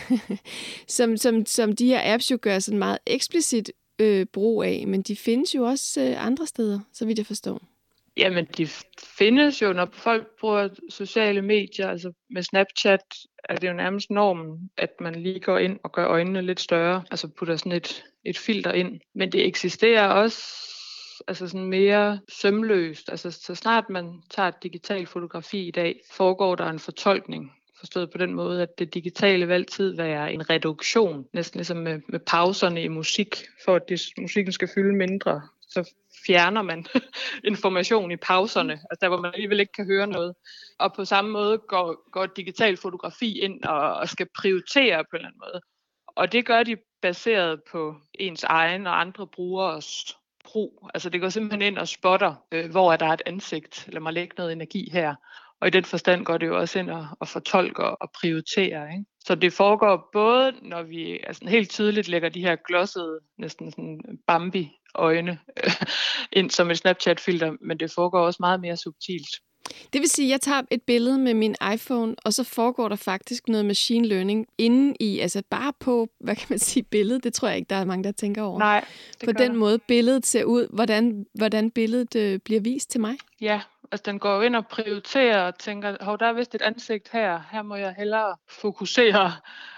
som, 0.88 1.18
som, 1.18 1.46
som 1.46 1.76
de 1.76 1.88
her 1.88 2.14
apps 2.14 2.32
jo 2.32 2.38
gør 2.42 2.60
sådan 2.60 2.80
meget 2.80 2.98
eksplicit 3.08 3.72
øh, 4.00 4.26
brug 4.26 4.64
af, 4.64 4.88
men 4.88 5.02
de 5.02 5.16
findes 5.16 5.56
jo 5.56 5.64
også 5.64 6.02
øh, 6.02 6.26
andre 6.26 6.48
steder, 6.48 6.80
så 6.94 7.06
vidt 7.06 7.18
jeg 7.18 7.26
forstår. 7.26 7.62
Jamen, 8.18 8.46
de 8.58 8.68
findes 9.18 9.62
jo, 9.62 9.74
når 9.74 9.90
folk 9.94 10.28
bruger 10.40 10.70
sociale 10.90 11.42
medier, 11.42 11.88
altså 11.88 12.12
med 12.30 12.44
Snapchat 12.44 13.02
er 13.50 13.56
det 13.56 13.68
jo 13.68 13.74
nærmest 13.74 14.10
normen, 14.10 14.70
at 14.78 14.90
man 15.02 15.16
lige 15.16 15.40
går 15.40 15.58
ind 15.58 15.80
og 15.84 15.92
gør 15.92 16.08
øjnene 16.08 16.42
lidt 16.42 16.60
større, 16.60 17.04
altså 17.12 17.28
putter 17.28 17.56
sådan 17.56 17.72
et, 17.72 18.04
et 18.26 18.38
filter 18.38 18.72
ind. 18.72 19.00
Men 19.16 19.32
det 19.32 19.46
eksisterer 19.46 20.08
også 20.08 20.38
altså 21.28 21.48
sådan 21.48 21.66
mere 21.66 22.20
sømløst. 22.30 23.10
Altså 23.10 23.32
så 23.32 23.56
snart 23.56 23.90
man 23.90 24.22
tager 24.30 24.48
et 24.48 24.64
digitalt 24.64 25.10
fotografi 25.10 25.68
i 25.68 25.72
dag, 25.72 26.02
foregår 26.12 26.56
der 26.56 26.70
en 26.70 26.80
fortolkning 26.80 27.52
forstået 27.80 28.12
på 28.12 28.18
den 28.18 28.34
måde, 28.34 28.62
at 28.62 28.80
det 28.80 28.94
digitale 28.94 29.48
vil 29.48 29.54
altid 29.54 29.96
være 29.96 30.34
en 30.34 30.50
reduktion, 30.50 31.26
næsten 31.34 31.58
ligesom 31.58 31.78
med, 31.78 32.02
med 32.08 32.20
pauserne 32.20 32.84
i 32.84 32.88
musik, 32.88 33.36
for 33.66 33.76
at 33.76 33.90
det, 33.90 34.02
musikken 34.18 34.54
skal 34.54 34.70
fylde 34.76 34.96
mindre. 34.96 35.42
Så 35.62 35.92
fjerner 36.26 36.62
man 36.62 36.86
information 37.52 38.12
i 38.12 38.16
pauserne, 38.16 38.74
altså 38.74 38.98
der 39.02 39.08
hvor 39.08 39.22
man 39.22 39.32
alligevel 39.34 39.60
ikke 39.60 39.72
kan 39.72 39.86
høre 39.86 40.08
noget. 40.08 40.36
Og 40.80 40.94
på 40.96 41.06
samme 41.06 41.32
måde 41.32 41.58
går, 41.58 42.10
går 42.12 42.26
digital 42.26 42.78
fotografi 42.78 43.40
ind 43.40 43.64
og, 43.64 43.94
og 43.94 44.10
skal 44.10 44.28
prioritere 44.38 45.04
på 45.04 45.10
en 45.12 45.16
eller 45.16 45.28
anden 45.28 45.42
måde. 45.46 45.62
Og 46.08 46.32
det 46.32 46.46
gør 46.46 46.64
de 46.64 46.78
baseret 47.02 47.62
på 47.72 47.96
ens 48.14 48.44
egen 48.44 48.88
og 48.88 49.02
andre 49.02 49.28
brugeres 49.28 50.16
pro. 50.46 50.88
Altså 50.94 51.10
det 51.10 51.22
går 51.22 51.30
simpelthen 51.30 51.62
ind 51.62 51.78
og 51.78 51.88
spotter, 51.88 52.36
øh, 52.52 52.72
hvor 52.72 52.94
er 52.94 52.98
der 52.98 53.08
et 53.08 53.22
ansigt. 53.26 53.88
Lad 53.94 54.02
mig 54.02 54.14
lægge 54.14 54.36
noget 54.38 54.52
energi 54.52 54.90
her. 54.92 55.16
Og 55.62 55.68
i 55.68 55.72
den 55.72 55.86
forstand 55.86 56.26
går 56.26 56.38
det 56.38 56.48
jo 56.48 56.60
også 56.60 56.80
ind 56.80 56.90
og, 56.90 57.08
og 57.20 57.28
fortolker 57.28 57.84
og 57.84 58.12
prioriterer. 58.22 58.92
Ikke? 58.92 59.06
Så 59.26 59.36
det 59.36 59.54
foregår 59.54 60.10
både, 60.14 60.54
når 60.62 60.84
vi 60.84 61.20
altså 61.24 61.48
helt 61.48 61.70
tydeligt 61.70 62.08
lægger 62.08 62.30
de 62.30 62.42
her 62.42 62.56
glossede, 62.68 63.20
næsten 63.38 63.72
sådan 63.72 64.00
Bambi 64.28 64.72
øjne 64.96 65.40
øh, 65.64 65.72
ind 66.32 66.52
som 66.52 66.72
et 66.72 66.78
Snapchat-filter, 66.78 67.56
men 67.62 67.80
det 67.80 67.92
foregår 67.92 68.26
også 68.26 68.38
meget 68.40 68.62
mere 68.62 68.78
subtilt. 68.78 69.36
Det 69.94 70.02
vil 70.02 70.10
sige, 70.10 70.26
at 70.26 70.32
jeg 70.32 70.42
tager 70.42 70.62
et 70.72 70.82
billede 70.82 71.20
med 71.20 71.34
min 71.34 71.56
iPhone, 71.74 72.16
og 72.24 72.34
så 72.34 72.44
foregår 72.44 72.90
der 72.90 72.96
faktisk 72.96 73.48
noget 73.48 73.66
machine 73.66 74.08
learning 74.08 74.48
inde 74.58 74.96
i, 75.00 75.20
altså 75.20 75.44
bare 75.50 75.74
på, 75.80 76.10
hvad 76.20 76.36
kan 76.36 76.46
man 76.50 76.60
sige, 76.60 76.84
billedet. 76.84 77.24
Det 77.24 77.34
tror 77.34 77.48
jeg 77.48 77.58
ikke, 77.58 77.70
der 77.70 77.76
er 77.76 77.86
mange, 77.86 78.04
der 78.04 78.12
tænker 78.12 78.42
over. 78.42 78.60
Nej. 78.60 78.86
På 79.26 79.32
den 79.32 79.52
det. 79.52 79.60
måde, 79.60 79.80
billedet 79.80 80.26
ser 80.26 80.44
ud, 80.44 80.68
hvordan, 80.74 81.26
hvordan 81.34 81.72
billedet 81.72 82.16
øh, 82.16 82.40
bliver 82.40 82.62
vist 82.62 82.92
til 82.92 83.02
mig. 83.02 83.18
Ja, 83.42 83.62
altså 83.92 84.04
den 84.06 84.20
går 84.20 84.42
ind 84.42 84.56
og 84.56 84.68
prioriterer 84.68 85.48
og 85.48 85.60
tænker, 85.60 85.96
hov, 86.02 86.20
der 86.20 86.26
er 86.26 86.34
vist 86.34 86.56
et 86.56 86.62
ansigt 86.62 87.10
her, 87.12 87.40
her 87.52 87.62
må 87.62 87.76
jeg 87.76 87.96
hellere 87.98 88.36
fokusere 88.50 89.32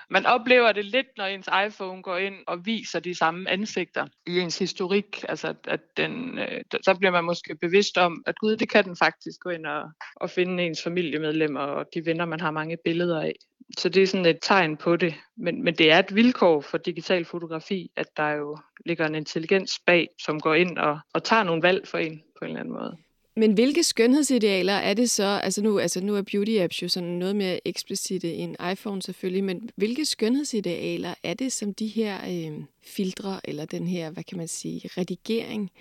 man 0.10 0.26
oplever 0.26 0.72
det 0.72 0.86
lidt, 0.86 1.08
når 1.18 1.26
ens 1.26 1.49
iPhone 1.68 2.01
går 2.01 2.18
ind 2.18 2.36
og 2.47 2.66
viser 2.66 2.99
de 2.99 3.16
samme 3.16 3.49
ansigter 3.49 4.08
i 4.28 4.39
ens 4.39 4.60
historik. 4.60 5.26
Altså, 5.30 5.53
at 5.68 5.80
den, 5.97 6.39
øh, 6.39 6.62
så 6.82 6.95
bliver 6.99 7.12
man 7.12 7.24
måske 7.24 7.55
bevidst 7.55 7.97
om, 7.97 8.24
at 8.26 8.39
gud, 8.39 8.58
det 8.58 8.70
kan 8.70 8.84
den 8.84 8.95
faktisk 8.95 9.39
gå 9.39 9.49
ind 9.49 9.66
og, 9.66 9.91
og 10.16 10.30
finde 10.30 10.64
ens 10.64 10.84
familiemedlemmer 10.84 11.60
og 11.60 11.86
de 11.93 12.05
venner, 12.05 12.26
man 12.26 12.39
har 12.39 12.51
mange 12.51 12.78
billeder 12.84 13.22
af. 13.22 13.34
Så 13.78 13.89
det 13.89 14.03
er 14.03 14.08
sådan 14.08 14.26
et 14.26 14.39
tegn 14.41 14.78
på 14.78 14.95
det. 14.95 15.14
Men, 15.38 15.64
men 15.64 15.76
det 15.76 15.91
er 15.91 15.99
et 15.99 16.16
vilkår 16.16 16.62
for 16.62 16.78
digital 16.78 17.26
fotografi, 17.26 17.91
at 17.95 18.18
der 18.18 18.30
jo 18.30 18.58
ligger 18.86 19.08
en 19.08 19.16
intelligens 19.16 19.80
bag, 19.86 20.08
som 20.22 20.39
går 20.39 20.53
ind 20.53 20.78
og, 20.78 20.99
og 21.14 21.24
tager 21.24 21.43
nogle 21.43 21.62
valg 21.62 21.88
for 21.88 21.97
en 21.97 22.24
på 22.39 22.45
en 22.45 22.49
eller 22.49 22.60
anden 22.60 22.74
måde. 22.74 22.97
Men 23.38 23.54
hvilke 23.54 23.84
skønhedsidealer 23.84 24.74
er 24.74 24.94
det 24.94 25.10
så? 25.10 25.40
Altså 25.44 25.62
nu, 25.62 25.80
altså 25.80 26.02
nu 26.02 26.16
er 26.16 26.22
beauty 26.22 26.58
apps 26.60 26.84
jo 26.84 26.88
sådan 26.88 27.10
noget 27.10 27.36
mere 27.36 27.68
eksplicite 27.68 28.34
end 28.34 28.56
iPhone 28.72 29.02
selvfølgelig, 29.02 29.44
men 29.44 29.70
hvilke 29.76 30.06
skønhedsidealer 30.06 31.14
er 31.24 31.34
det, 31.34 31.54
som 31.54 31.74
de 31.74 31.88
her 31.88 32.18
øh, 32.28 32.64
filtre 32.84 33.40
eller 33.44 33.66
den 33.66 33.88
her, 33.88 34.10
hvad 34.10 34.24
kan 34.24 34.38
man 34.38 34.48
sige, 34.48 34.90
redigering 34.98 35.72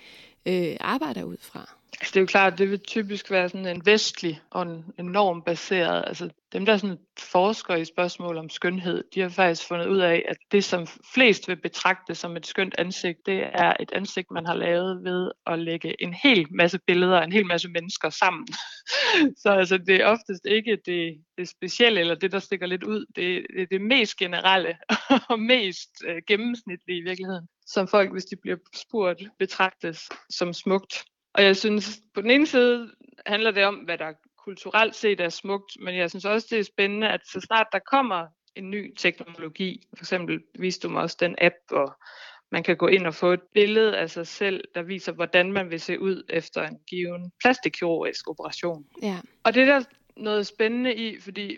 øh, 0.45 0.77
arbejder 0.79 1.23
ud 1.23 1.37
fra? 1.39 1.75
Altså, 1.99 2.11
det 2.13 2.17
er 2.17 2.21
jo 2.21 2.25
klart, 2.25 2.53
at 2.53 2.59
det 2.59 2.69
vil 2.69 2.79
typisk 2.79 3.31
være 3.31 3.49
sådan 3.49 3.65
en 3.65 3.85
vestlig 3.85 4.41
og 4.49 4.61
en, 4.61 4.85
en 4.99 5.05
normbaseret. 5.05 6.03
Altså 6.07 6.29
dem, 6.53 6.65
der 6.65 6.77
sådan 6.77 6.97
forsker 7.19 7.75
i 7.75 7.85
spørgsmål 7.85 8.37
om 8.37 8.49
skønhed, 8.49 9.03
de 9.13 9.21
har 9.21 9.29
faktisk 9.29 9.67
fundet 9.67 9.87
ud 9.87 9.97
af, 9.97 10.25
at 10.27 10.37
det, 10.51 10.63
som 10.63 10.87
flest 11.13 11.47
vil 11.47 11.55
betragte 11.55 12.15
som 12.15 12.37
et 12.37 12.45
skønt 12.45 12.75
ansigt, 12.77 13.25
det 13.25 13.43
er 13.53 13.73
et 13.79 13.91
ansigt, 13.93 14.31
man 14.31 14.45
har 14.45 14.53
lavet 14.53 15.03
ved 15.03 15.31
at 15.45 15.59
lægge 15.59 16.01
en 16.03 16.13
hel 16.13 16.47
masse 16.51 16.79
billeder, 16.87 17.21
en 17.21 17.31
hel 17.31 17.45
masse 17.45 17.69
mennesker 17.69 18.09
sammen. 18.09 18.47
Så 19.43 19.49
altså, 19.49 19.77
det 19.77 19.95
er 19.95 20.05
oftest 20.05 20.45
ikke 20.45 20.77
det, 20.85 21.17
det 21.37 21.49
specielle, 21.49 21.99
eller 21.99 22.15
det, 22.15 22.31
der 22.31 22.39
stikker 22.39 22.65
lidt 22.65 22.83
ud. 22.83 23.05
Det, 23.15 23.45
det 23.55 23.61
er 23.61 23.67
det 23.71 23.81
mest 23.81 24.17
generelle 24.17 24.77
og 25.29 25.39
mest 25.39 25.89
øh, 26.07 26.21
gennemsnitlige 26.27 26.97
i 26.97 27.03
virkeligheden, 27.03 27.47
som 27.65 27.87
folk, 27.87 28.11
hvis 28.11 28.25
de 28.25 28.35
bliver 28.41 28.57
spurgt, 28.75 29.23
betragtes 29.39 30.09
som 30.29 30.53
smukt. 30.53 31.05
Og 31.37 31.43
jeg 31.43 31.57
synes, 31.57 31.99
på 32.13 32.21
den 32.21 32.31
ene 32.31 32.47
side 32.47 32.91
handler 33.25 33.51
det 33.51 33.65
om, 33.65 33.75
hvad 33.75 33.97
der 33.97 34.13
kulturelt 34.37 34.95
set 34.95 35.19
er 35.19 35.29
smukt, 35.29 35.71
men 35.79 35.97
jeg 35.97 36.09
synes 36.09 36.25
også, 36.25 36.47
det 36.49 36.59
er 36.59 36.63
spændende, 36.63 37.09
at 37.09 37.21
så 37.27 37.41
snart 37.41 37.67
der 37.71 37.79
kommer 37.79 38.27
en 38.55 38.69
ny 38.69 38.95
teknologi, 38.97 39.83
for 39.97 40.03
eksempel 40.03 40.39
viste 40.59 40.87
du 40.87 40.93
mig 40.93 41.01
også 41.01 41.17
den 41.19 41.35
app, 41.41 41.55
hvor 41.67 42.03
man 42.51 42.63
kan 42.63 42.77
gå 42.77 42.87
ind 42.87 43.07
og 43.07 43.15
få 43.15 43.33
et 43.33 43.41
billede 43.53 43.97
af 43.97 44.09
sig 44.09 44.27
selv, 44.27 44.63
der 44.75 44.81
viser, 44.81 45.11
hvordan 45.11 45.51
man 45.51 45.69
vil 45.69 45.79
se 45.79 45.99
ud 45.99 46.23
efter 46.29 46.67
en 46.67 46.79
given 46.87 47.31
plastikkirurgisk 47.43 48.29
operation. 48.29 48.85
Ja. 49.01 49.17
Og 49.43 49.53
det 49.53 49.61
er 49.61 49.65
der 49.65 49.83
noget 50.15 50.47
spændende 50.47 50.95
i, 50.95 51.19
fordi 51.19 51.57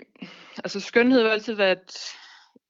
altså, 0.57 0.79
skønhed 0.79 1.21
vil 1.21 1.29
altid 1.29 1.53
være 1.53 1.71
et 1.71 1.95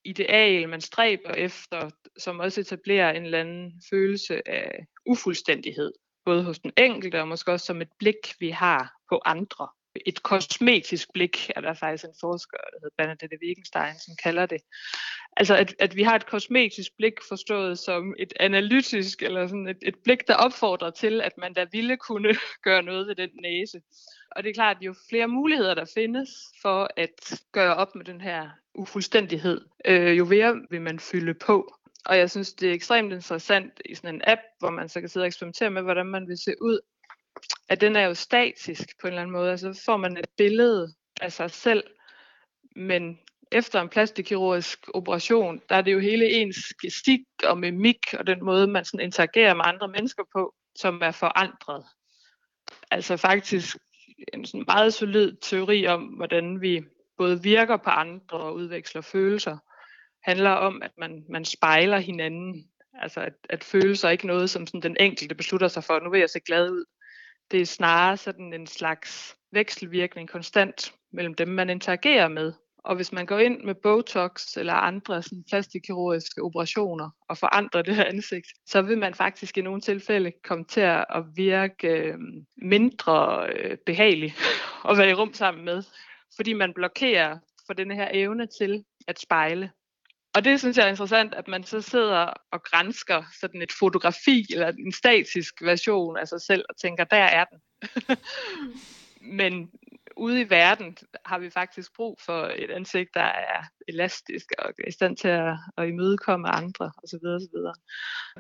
ideal, 0.04 0.70
man 0.70 0.82
stræber 0.82 1.32
efter, 1.32 1.90
som 2.18 2.40
også 2.40 2.62
etablerer 2.62 3.12
en 3.12 3.24
eller 3.24 3.40
anden 3.40 3.82
følelse 3.90 4.50
af 4.50 4.86
ufuldstændighed 5.06 5.92
både 6.26 6.44
hos 6.44 6.60
den 6.60 6.72
enkelte 6.78 7.22
og 7.22 7.28
måske 7.28 7.52
også 7.52 7.66
som 7.66 7.82
et 7.82 7.92
blik, 8.00 8.36
vi 8.40 8.50
har 8.50 8.94
på 9.10 9.22
andre. 9.26 9.68
Et 10.06 10.24
kosmetisk 10.24 11.14
blik, 11.14 11.52
er 11.56 11.62
der 11.62 11.74
faktisk 11.74 12.04
en 12.04 12.16
forsker, 12.22 12.58
der 12.58 12.78
hedder 12.82 12.96
Bernadette 12.98 13.38
Wittgenstein, 13.42 14.00
som 14.06 14.16
kalder 14.24 14.46
det. 14.46 14.62
Altså, 15.38 15.56
at, 15.56 15.76
at 15.80 15.96
vi 15.96 16.04
har 16.04 16.16
et 16.16 16.26
kosmetisk 16.26 16.92
blik 16.98 17.14
forstået 17.28 17.80
som 17.80 18.16
et 18.20 18.34
analytisk, 18.40 19.24
eller 19.24 19.48
sådan 19.48 19.68
et, 19.68 19.78
et 19.82 19.96
blik, 20.04 20.28
der 20.28 20.36
opfordrer 20.36 20.90
til, 20.90 21.22
at 21.22 21.38
man 21.38 21.54
da 21.54 21.66
ville 21.72 21.98
kunne 21.98 22.36
gøre 22.68 22.84
noget 22.84 23.08
ved 23.08 23.16
den 23.16 23.30
næse. 23.42 23.82
Og 24.32 24.44
det 24.44 24.50
er 24.50 24.54
klart, 24.54 24.78
at 24.78 24.84
jo 24.84 24.96
flere 25.10 25.28
muligheder 25.28 25.74
der 25.74 25.86
findes 25.94 26.30
for 26.62 26.90
at 26.98 27.42
gøre 27.52 27.76
op 27.76 27.96
med 27.96 28.06
den 28.06 28.22
her 28.22 28.50
ufuldstændighed, 28.76 29.62
øh, 29.86 30.18
jo 30.18 30.26
mere 30.26 30.62
vil 30.70 30.82
man 30.82 31.00
fylde 31.00 31.34
på. 31.34 31.74
Og 32.06 32.18
jeg 32.18 32.32
synes, 32.32 32.54
det 32.54 32.70
er 32.70 32.74
ekstremt 32.74 33.14
interessant 33.14 33.82
i 33.86 33.96
sådan 33.96 34.16
en 34.16 34.22
app, 34.28 34.42
hvor 34.60 34.70
man 34.70 34.90
så 34.90 35.00
kan 35.00 35.10
sidde 35.10 35.24
og 35.24 35.28
eksperimentere 35.28 35.70
med, 35.70 35.82
hvordan 35.82 36.06
man 36.06 36.28
vil 36.28 36.38
se 36.38 36.56
ud, 36.62 36.80
at 37.70 37.82
den 37.82 37.96
er 37.96 38.06
jo 38.06 38.14
statisk 38.14 38.88
på 39.02 39.08
en 39.08 39.14
eller 39.14 39.22
anden 39.22 39.34
måde. 39.34 39.52
Altså 39.52 39.82
får 39.86 39.98
man 39.98 40.18
et 40.18 40.30
billede 40.38 40.94
af 41.22 41.32
sig 41.32 41.52
selv, 41.52 41.84
men 42.76 43.20
efter 43.52 43.82
en 43.82 43.90
plastikkirurgisk 43.90 44.80
operation, 44.94 45.62
der 45.70 45.76
er 45.76 45.82
det 45.82 45.94
jo 45.94 46.00
hele 46.00 46.30
ens 46.32 46.58
gestik 46.82 47.22
og 47.44 47.58
mimik 47.58 48.14
og 48.14 48.28
den 48.28 48.46
måde, 48.46 48.68
man 48.68 48.86
sådan 48.86 49.00
interagerer 49.00 49.54
med 49.54 49.66
andre 49.66 49.88
mennesker 49.88 50.24
på, 50.36 50.56
som 50.76 51.02
er 51.02 51.12
forandret. 51.12 51.86
Altså 52.92 53.18
faktisk 53.18 53.78
en 54.34 54.46
sådan 54.46 54.64
meget 54.68 54.94
solid 54.94 55.38
teori 55.42 55.88
om, 55.88 56.04
hvordan 56.04 56.62
vi 56.62 56.84
både 57.18 57.44
virker 57.44 57.78
på 57.78 57.90
andre 57.90 58.38
og 58.38 58.56
udveksler 58.56 59.02
følelser 59.02 59.58
handler 60.24 60.50
om, 60.50 60.82
at 60.82 60.92
man, 60.98 61.26
man 61.30 61.46
spejler 61.46 62.00
hinanden. 62.00 62.70
Altså 62.94 63.20
at, 63.22 63.34
at 63.50 63.64
følelser 63.64 64.08
er 64.08 64.12
ikke 64.12 64.28
noget, 64.28 64.50
som 64.50 64.68
sådan 64.68 64.82
den 64.82 64.98
enkelte 65.00 65.36
beslutter 65.36 65.68
sig 65.68 65.84
for, 65.84 66.00
nu 66.00 66.10
vil 66.10 66.20
jeg 66.20 66.30
se 66.30 66.40
glad 66.40 66.70
ud. 66.70 66.86
Det 67.52 67.62
er 67.62 67.66
snarere 67.66 68.18
sådan 68.18 68.54
en 68.54 68.68
slags 68.68 69.36
vekselvirkning 69.52 70.30
konstant 70.30 70.94
mellem 71.12 71.34
dem, 71.34 71.48
man 71.48 71.70
interagerer 71.70 72.28
med. 72.28 72.54
Og 72.84 72.96
hvis 72.96 73.12
man 73.12 73.26
går 73.26 73.40
ind 73.40 73.64
med 73.64 73.76
Botox 73.76 74.58
eller 74.58 74.74
andre 74.74 75.24
sådan 75.24 75.44
plastikkirurgiske 75.50 76.42
operationer 76.42 77.10
og 77.30 77.38
forandrer 77.38 77.82
det 77.82 77.96
her 77.96 78.06
ansigt, 78.06 78.48
så 78.66 78.82
vil 78.82 78.98
man 78.98 79.14
faktisk 79.14 79.58
i 79.58 79.62
nogle 79.62 79.82
tilfælde 79.82 80.32
komme 80.44 80.66
til 80.66 80.82
at 80.82 81.24
virke 81.36 81.88
øhm, 81.88 82.46
mindre 82.62 83.48
øh, 83.50 83.78
behagelig 83.86 84.36
at 84.90 84.98
være 84.98 85.10
i 85.10 85.14
rum 85.14 85.34
sammen 85.34 85.66
med, 85.66 85.84
fordi 86.36 86.54
man 86.54 86.74
blokerer 86.74 87.38
for 87.68 87.74
den 87.74 87.92
her 87.92 88.10
evne 88.14 88.48
til 88.60 88.84
at 89.08 89.20
spejle. 89.20 89.72
Og 90.34 90.44
det 90.44 90.60
synes 90.60 90.78
jeg 90.78 90.86
er 90.86 90.90
interessant, 90.90 91.34
at 91.34 91.48
man 91.48 91.64
så 91.64 91.82
sidder 91.82 92.34
og 92.52 92.64
grænsker 92.64 93.24
sådan 93.40 93.62
et 93.62 93.72
fotografi 93.80 94.46
eller 94.54 94.68
en 94.68 94.92
statisk 94.92 95.62
version 95.62 96.18
af 96.18 96.28
sig 96.28 96.42
selv 96.42 96.66
og 96.70 96.78
tænker, 96.78 97.04
der 97.04 97.18
er 97.18 97.46
den. 97.46 97.60
Men 99.40 99.72
ude 100.18 100.42
i 100.42 100.50
verden 100.50 100.98
har 101.26 101.40
vi 101.40 101.50
faktisk 101.50 101.96
brug 101.96 102.20
for 102.26 102.52
et 102.56 102.72
ansigt, 102.72 103.10
der 103.14 103.22
er 103.22 103.64
elastisk 103.88 104.46
og 104.58 104.74
i 104.88 104.92
stand 104.92 105.18
til 105.18 105.28
at, 105.28 105.58
at 105.78 105.88
imødekomme 105.88 106.50
andre 106.50 106.92
osv. 107.04 107.26
osv. 107.26 107.58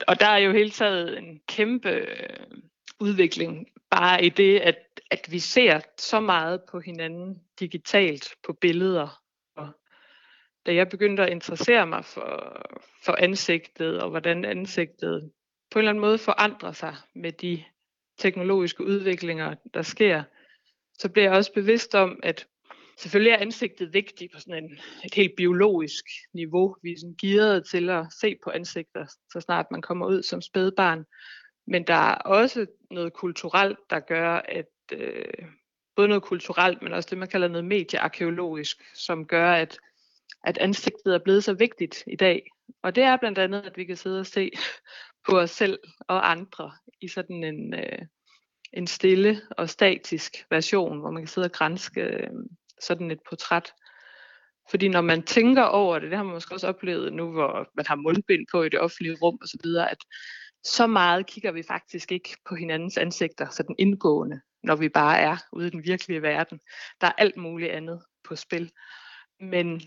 Og 0.07 0.19
der 0.19 0.27
er 0.27 0.37
jo 0.37 0.51
hele 0.51 0.69
taget 0.69 1.17
en 1.17 1.39
kæmpe 1.47 1.89
øh, 1.89 2.47
udvikling 2.99 3.67
bare 3.89 4.25
i 4.25 4.29
det, 4.29 4.59
at, 4.59 4.75
at 5.11 5.27
vi 5.31 5.39
ser 5.39 5.79
så 5.97 6.19
meget 6.19 6.61
på 6.71 6.79
hinanden 6.79 7.41
digitalt 7.59 8.35
på 8.43 8.53
billeder 8.53 9.21
da 10.65 10.73
jeg 10.73 10.89
begyndte 10.89 11.23
at 11.23 11.29
interessere 11.29 11.87
mig 11.87 12.05
for, 12.05 12.61
for 13.03 13.15
ansigtet 13.19 14.01
og 14.01 14.09
hvordan 14.09 14.45
ansigtet 14.45 15.31
på 15.71 15.79
en 15.79 15.81
eller 15.81 15.89
anden 15.89 16.01
måde 16.01 16.17
forandrer 16.17 16.71
sig 16.71 16.95
med 17.15 17.31
de 17.31 17.63
teknologiske 18.17 18.83
udviklinger, 18.83 19.55
der 19.73 19.81
sker, 19.81 20.23
så 20.99 21.09
bliver 21.09 21.25
jeg 21.25 21.37
også 21.37 21.53
bevidst 21.53 21.95
om, 21.95 22.19
at 22.23 22.47
selvfølgelig 22.97 23.31
er 23.31 23.37
ansigtet 23.37 23.93
vigtigt 23.93 24.33
på 24.33 24.39
sådan 24.39 24.63
en, 24.63 24.79
et 25.05 25.13
helt 25.13 25.35
biologisk 25.37 26.05
niveau. 26.33 26.75
Vi 26.83 26.91
er 26.91 26.97
sådan 26.99 27.15
gearet 27.21 27.65
til 27.65 27.89
at 27.89 28.05
se 28.21 28.35
på 28.43 28.49
ansigter, 28.49 29.05
så 29.33 29.39
snart 29.39 29.65
man 29.71 29.81
kommer 29.81 30.07
ud 30.07 30.23
som 30.23 30.41
spædbarn. 30.41 31.05
Men 31.67 31.87
der 31.87 31.93
er 31.93 32.15
også 32.15 32.65
noget 32.91 33.13
kulturelt, 33.13 33.79
der 33.89 33.99
gør, 33.99 34.35
at 34.35 34.65
øh, 34.93 35.45
både 35.95 36.07
noget 36.07 36.23
kulturelt, 36.23 36.81
men 36.81 36.93
også 36.93 37.07
det, 37.09 37.17
man 37.17 37.27
kalder 37.27 37.47
noget 37.47 37.65
mediearkeologisk, 37.65 38.77
som 38.95 39.25
gør, 39.25 39.51
at 39.51 39.79
at 40.43 40.57
ansigtet 40.57 41.13
er 41.13 41.19
blevet 41.19 41.43
så 41.43 41.53
vigtigt 41.53 42.03
i 42.07 42.15
dag. 42.15 42.51
Og 42.83 42.95
det 42.95 43.03
er 43.03 43.17
blandt 43.17 43.37
andet, 43.37 43.61
at 43.61 43.77
vi 43.77 43.85
kan 43.85 43.97
sidde 43.97 44.19
og 44.19 44.25
se 44.25 44.51
på 45.29 45.39
os 45.39 45.51
selv 45.51 45.79
og 46.07 46.31
andre 46.31 46.71
i 47.01 47.07
sådan 47.07 47.43
en, 47.43 47.73
øh, 47.73 47.99
en 48.73 48.87
stille 48.87 49.41
og 49.57 49.69
statisk 49.69 50.45
version, 50.49 50.99
hvor 50.99 51.11
man 51.11 51.21
kan 51.21 51.27
sidde 51.27 51.45
og 51.45 51.51
grænske 51.51 52.01
øh, 52.01 52.29
sådan 52.81 53.11
et 53.11 53.19
portræt. 53.29 53.73
Fordi 54.69 54.87
når 54.87 55.01
man 55.01 55.23
tænker 55.23 55.63
over 55.63 55.99
det, 55.99 56.09
det 56.09 56.17
har 56.17 56.23
man 56.23 56.33
måske 56.33 56.55
også 56.55 56.67
oplevet 56.67 57.13
nu, 57.13 57.31
hvor 57.31 57.69
man 57.75 57.85
har 57.85 57.95
mundbind 57.95 58.47
på 58.51 58.63
i 58.63 58.69
det 58.69 58.79
offentlige 58.79 59.17
rum 59.21 59.39
osv., 59.41 59.75
at 59.89 59.97
så 60.63 60.87
meget 60.87 61.27
kigger 61.27 61.51
vi 61.51 61.63
faktisk 61.67 62.11
ikke 62.11 62.37
på 62.49 62.55
hinandens 62.55 62.97
ansigter, 62.97 63.49
sådan 63.49 63.75
indgående, 63.79 64.41
når 64.63 64.75
vi 64.75 64.89
bare 64.89 65.19
er 65.19 65.37
ude 65.53 65.67
i 65.67 65.69
den 65.69 65.83
virkelige 65.83 66.21
verden. 66.21 66.59
Der 67.01 67.07
er 67.07 67.11
alt 67.17 67.37
muligt 67.37 67.71
andet 67.71 68.01
på 68.23 68.35
spil. 68.35 68.71
Men 69.39 69.81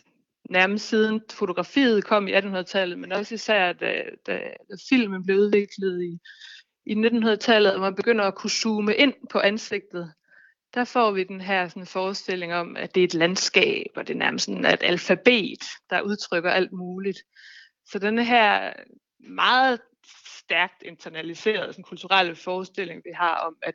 nærmest 0.51 0.89
siden 0.89 1.21
fotografiet 1.31 2.05
kom 2.05 2.29
i 2.29 2.33
1800-tallet, 2.35 2.99
men 2.99 3.13
også 3.13 3.35
især 3.35 3.73
da, 3.73 4.03
da, 4.27 4.33
da 4.71 4.75
filmen 4.89 5.25
blev 5.25 5.37
udviklet 5.39 6.03
i, 6.03 6.19
i 6.87 6.95
1900-tallet, 6.95 7.75
og 7.75 7.81
man 7.81 7.95
begynder 7.95 8.25
at 8.25 8.35
kunne 8.35 8.51
zoome 8.51 8.95
ind 8.97 9.15
på 9.31 9.39
ansigtet, 9.39 10.13
der 10.75 10.85
får 10.85 11.11
vi 11.11 11.25
den 11.25 11.41
her 11.41 11.69
sådan, 11.69 11.87
forestilling 11.87 12.55
om, 12.55 12.77
at 12.77 12.95
det 12.95 13.01
er 13.01 13.05
et 13.05 13.15
landskab, 13.15 13.87
og 13.97 14.07
det 14.07 14.15
er 14.15 14.19
nærmest 14.19 14.45
sådan 14.45 14.65
et 14.65 14.83
alfabet, 14.83 15.63
der 15.91 16.01
udtrykker 16.01 16.51
alt 16.51 16.73
muligt. 16.73 17.19
Så 17.87 17.99
den 17.99 18.19
her 18.19 18.73
meget 19.19 19.81
stærkt 20.39 20.83
internaliserede 20.83 21.73
sådan, 21.73 21.85
kulturelle 21.85 22.37
forestilling, 22.37 23.03
vi 23.05 23.11
har 23.15 23.35
om, 23.35 23.57
at, 23.63 23.75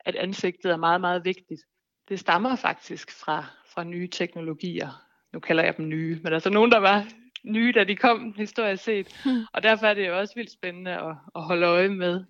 at 0.00 0.16
ansigtet 0.16 0.72
er 0.72 0.76
meget, 0.76 1.00
meget 1.00 1.24
vigtigt, 1.24 1.60
det 2.08 2.20
stammer 2.20 2.56
faktisk 2.56 3.10
fra, 3.10 3.44
fra 3.74 3.84
nye 3.84 4.08
teknologier, 4.08 5.07
nu 5.32 5.40
kalder 5.40 5.64
jeg 5.64 5.76
dem 5.76 5.88
nye, 5.88 6.20
men 6.24 6.32
altså 6.32 6.50
nogen, 6.50 6.72
der 6.72 6.78
var 6.78 7.06
nye, 7.44 7.72
da 7.72 7.84
de 7.84 7.96
kom, 7.96 8.34
historisk 8.36 8.84
set. 8.84 9.20
Hmm. 9.24 9.42
Og 9.52 9.62
derfor 9.62 9.86
er 9.86 9.94
det 9.94 10.06
jo 10.06 10.18
også 10.18 10.34
vildt 10.34 10.52
spændende 10.52 10.90
at, 10.90 11.16
at 11.36 11.42
holde 11.42 11.66
øje 11.66 11.88
med, 11.88 12.24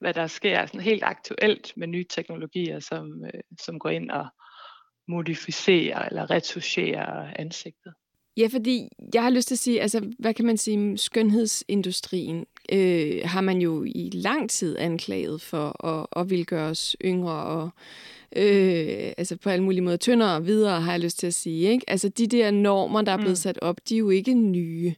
hvad 0.00 0.14
der 0.14 0.26
sker 0.26 0.66
sådan 0.66 0.80
helt 0.80 1.02
aktuelt 1.02 1.72
med 1.76 1.86
nye 1.86 2.04
teknologier, 2.10 2.80
som, 2.80 3.24
øh, 3.24 3.40
som 3.60 3.78
går 3.78 3.90
ind 3.90 4.10
og 4.10 4.26
modificerer 5.08 6.08
eller 6.08 6.30
retuscherer 6.30 7.32
ansigtet. 7.38 7.92
Ja, 8.36 8.48
fordi 8.52 8.88
jeg 9.14 9.22
har 9.22 9.30
lyst 9.30 9.48
til 9.48 9.54
at 9.54 9.58
sige, 9.58 9.82
altså, 9.82 10.12
hvad 10.18 10.34
kan 10.34 10.46
man 10.46 10.56
sige, 10.56 10.98
skønhedsindustrien 10.98 12.46
øh, 12.72 13.20
har 13.24 13.40
man 13.40 13.60
jo 13.60 13.84
i 13.84 14.10
lang 14.14 14.50
tid 14.50 14.78
anklaget 14.78 15.40
for 15.40 15.86
at, 15.86 16.06
at 16.16 16.30
ville 16.30 16.44
gøre 16.44 16.70
os 16.70 16.96
yngre 17.04 17.32
og 17.32 17.70
øh, 18.36 19.12
altså 19.18 19.36
på 19.36 19.50
alle 19.50 19.64
mulige 19.64 19.82
måder 19.82 19.96
tyndere 19.96 20.36
og 20.36 20.46
videre, 20.46 20.80
har 20.80 20.92
jeg 20.92 21.00
lyst 21.00 21.18
til 21.18 21.26
at 21.26 21.34
sige. 21.34 21.70
Ikke? 21.70 21.90
Altså 21.90 22.08
de 22.08 22.26
der 22.26 22.50
normer, 22.50 23.02
der 23.02 23.12
er 23.12 23.16
blevet 23.16 23.30
mm. 23.30 23.36
sat 23.36 23.58
op, 23.62 23.76
de 23.88 23.94
er 23.94 23.98
jo 23.98 24.10
ikke 24.10 24.34
nye. 24.34 24.94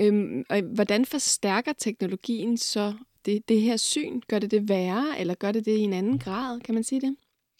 Øhm, 0.00 0.44
og 0.48 0.60
hvordan 0.60 1.06
forstærker 1.06 1.72
teknologien 1.72 2.56
så 2.56 2.94
det, 3.24 3.48
det 3.48 3.60
her 3.60 3.76
syn? 3.76 4.20
Gør 4.28 4.38
det 4.38 4.50
det 4.50 4.68
værre, 4.68 5.20
eller 5.20 5.34
gør 5.34 5.52
det 5.52 5.64
det 5.64 5.76
i 5.76 5.80
en 5.80 5.92
anden 5.92 6.18
grad? 6.18 6.60
Kan 6.60 6.74
man 6.74 6.84
sige 6.84 7.00
det? 7.00 7.16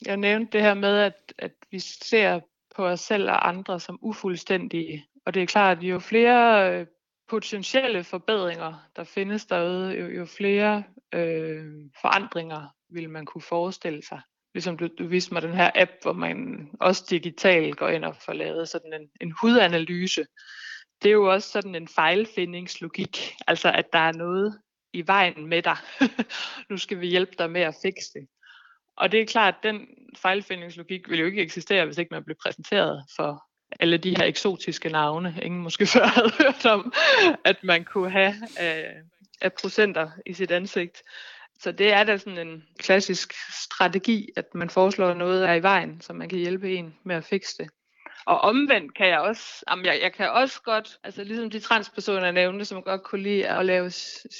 Jeg 0.07 0.17
nævnte 0.17 0.53
det 0.53 0.63
her 0.63 0.75
med, 0.75 0.99
at, 0.99 1.35
at 1.39 1.53
vi 1.71 1.79
ser 1.79 2.41
på 2.77 2.87
os 2.87 3.01
selv 3.01 3.29
og 3.31 3.49
andre 3.49 3.81
som 3.81 3.99
ufuldstændige. 4.03 5.05
Og 5.27 5.35
det 5.35 5.43
er 5.43 5.47
klart, 5.47 5.79
at 5.79 5.85
jo 5.85 5.99
flere 5.99 6.73
øh, 6.81 6.87
potentielle 7.29 8.05
forbedringer, 8.05 8.89
der 8.97 9.05
findes 9.05 9.47
derude, 9.47 10.01
jo, 10.01 10.07
jo 10.07 10.27
flere 10.27 10.85
øh, 11.15 11.65
forandringer 12.01 12.75
vil 12.91 13.11
man 13.11 13.27
kunne 13.27 13.43
forestille 13.43 14.03
sig. 14.03 14.21
Ligesom 14.55 14.77
du, 14.77 14.89
du 14.99 15.07
viste 15.07 15.35
mig 15.35 15.43
den 15.43 15.55
her 15.55 15.71
app, 15.75 15.91
hvor 16.03 16.13
man 16.13 16.69
også 16.81 17.05
digitalt 17.11 17.77
går 17.77 17.89
ind 17.89 18.05
og 18.05 18.17
får 18.17 18.33
lavet 18.33 18.69
sådan 18.69 18.93
en, 18.93 19.11
en 19.21 19.35
hudanalyse. 19.41 20.27
Det 21.03 21.09
er 21.09 21.13
jo 21.13 21.33
også 21.33 21.49
sådan 21.49 21.75
en 21.75 21.89
fejlfindingslogik, 21.89 23.35
altså 23.47 23.73
at 23.73 23.93
der 23.93 23.99
er 23.99 24.13
noget 24.13 24.61
i 24.93 25.07
vejen 25.07 25.47
med 25.47 25.63
dig. 25.63 25.77
nu 26.71 26.77
skal 26.77 27.01
vi 27.01 27.07
hjælpe 27.07 27.33
dig 27.39 27.51
med 27.51 27.61
at 27.61 27.75
fikse 27.83 28.13
det. 28.15 28.29
Og 28.97 29.13
det 29.13 29.21
er 29.21 29.27
klart, 29.27 29.55
at 29.55 29.63
den 29.63 29.87
fejlfindingslogik 30.17 31.09
vil 31.11 31.19
jo 31.19 31.27
ikke 31.27 31.43
eksistere, 31.43 31.87
hvis 31.87 31.99
ikke 31.99 32.15
man 32.15 32.25
bliver 32.25 32.39
præsenteret 32.43 33.05
for 33.17 33.48
alle 33.81 33.99
de 33.99 34.15
her 34.19 34.25
eksotiske 34.25 34.89
navne, 34.89 35.35
ingen 35.43 35.63
måske 35.63 35.87
før 35.87 36.07
havde 36.07 36.33
hørt 36.39 36.67
om, 36.67 36.93
at 37.45 37.57
man 37.63 37.85
kunne 37.85 38.11
have 38.11 38.35
af, 38.59 38.95
af 39.41 39.53
procenter 39.53 40.11
i 40.27 40.33
sit 40.33 40.51
ansigt. 40.51 41.03
Så 41.61 41.73
det 41.73 41.93
er 41.93 42.05
da 42.05 42.17
sådan 42.17 42.49
en 42.49 42.65
klassisk 42.79 43.35
strategi, 43.65 44.29
at 44.37 44.45
man 44.55 44.71
foreslår 44.71 45.15
noget 45.15 45.49
er 45.49 45.55
i 45.55 45.63
vejen, 45.63 46.01
så 46.01 46.13
man 46.13 46.29
kan 46.29 46.39
hjælpe 46.39 46.75
en 46.75 46.95
med 47.05 47.17
at 47.17 47.25
fikse 47.25 47.55
det. 47.59 47.69
Og 48.27 48.41
omvendt 48.41 48.95
kan 48.95 49.09
jeg 49.09 49.21
også, 49.21 49.65
jamen 49.71 49.87
jeg, 49.87 49.99
jeg 50.03 50.13
kan 50.13 50.31
også 50.31 50.63
godt, 50.63 50.99
altså 51.05 51.25
ligesom 51.25 51.51
de 51.51 51.61
transpersoner 51.61 52.25
jeg 52.25 52.33
nævnte, 52.33 52.65
som 52.65 52.83
godt 52.83 53.03
kunne 53.03 53.23
lide 53.23 53.49
at 53.49 53.67
lave 53.67 53.91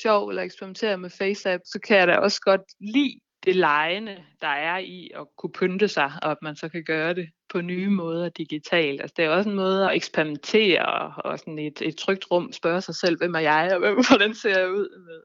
sjov 0.03 0.29
eller 0.29 0.43
eksperimentere 0.43 0.99
med 0.99 1.11
FaceApp, 1.11 1.63
så 1.65 1.79
kan 1.87 1.97
jeg 1.97 2.09
da 2.09 2.17
også 2.17 2.41
godt 2.41 2.61
lide 2.81 3.21
det 3.45 3.57
lejende, 3.57 4.25
der 4.41 4.49
er 4.49 4.79
i 4.79 5.11
at 5.15 5.27
kunne 5.37 5.53
pynte 5.53 5.89
sig, 5.89 6.13
og 6.23 6.31
at 6.31 6.39
man 6.43 6.57
så 6.57 6.69
kan 6.69 6.85
gøre 6.85 7.15
det 7.15 7.29
på 7.49 7.61
nye 7.61 7.91
måder 7.91 8.29
digitalt. 8.29 9.01
Altså, 9.01 9.15
det 9.17 9.25
er 9.25 9.29
også 9.29 9.51
en 9.51 9.57
måde 9.57 9.85
at 9.91 9.97
eksperimentere 9.97 11.13
og 11.25 11.39
sådan 11.39 11.59
et, 11.59 11.83
et 11.83 11.97
trygt 11.97 12.31
rum 12.31 12.53
spørge 12.53 12.81
sig 12.81 12.95
selv, 12.95 13.19
hvem 13.19 13.35
er 13.35 13.39
jeg, 13.39 13.71
og 13.73 13.79
hvem, 13.79 13.97
hvordan 14.09 14.35
ser 14.35 14.59
jeg 14.59 14.71
ud 14.71 14.89
med, 15.07 15.21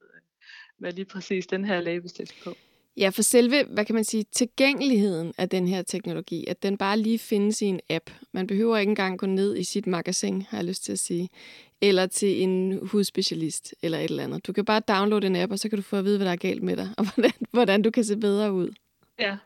med 0.79 0.91
lige 0.91 1.05
præcis 1.05 1.47
den 1.47 1.65
her 1.65 1.81
læbestift 1.81 2.43
på. 2.43 2.55
Ja, 2.97 3.09
for 3.09 3.21
selve, 3.21 3.63
hvad 3.63 3.85
kan 3.85 3.95
man 3.95 4.03
sige, 4.03 4.25
tilgængeligheden 4.31 5.33
af 5.37 5.49
den 5.49 5.67
her 5.67 5.81
teknologi, 5.81 6.45
at 6.47 6.63
den 6.63 6.77
bare 6.77 6.99
lige 6.99 7.19
findes 7.19 7.61
i 7.61 7.65
en 7.65 7.79
app. 7.89 8.09
Man 8.31 8.47
behøver 8.47 8.77
ikke 8.77 8.89
engang 8.89 9.19
gå 9.19 9.25
ned 9.25 9.57
i 9.57 9.63
sit 9.63 9.87
magasin, 9.87 10.41
har 10.41 10.57
jeg 10.57 10.65
lyst 10.65 10.83
til 10.83 10.91
at 10.91 10.99
sige, 10.99 11.29
eller 11.81 12.05
til 12.05 12.43
en 12.43 12.79
hudspecialist 12.87 13.75
eller 13.81 13.97
et 13.97 14.03
eller 14.03 14.23
andet. 14.23 14.47
Du 14.47 14.53
kan 14.53 14.65
bare 14.65 14.79
downloade 14.79 15.27
en 15.27 15.35
app, 15.35 15.51
og 15.51 15.59
så 15.59 15.69
kan 15.69 15.77
du 15.77 15.81
få 15.81 15.95
at 15.95 16.05
vide, 16.05 16.17
hvad 16.17 16.25
der 16.25 16.31
er 16.31 16.35
galt 16.35 16.63
med 16.63 16.77
dig, 16.77 16.89
og 16.97 17.13
hvordan, 17.13 17.31
hvordan 17.51 17.81
du 17.81 17.91
kan 17.91 18.03
se 18.03 18.17
bedre 18.17 18.53
ud. 18.53 18.69
Ja, 19.19 19.37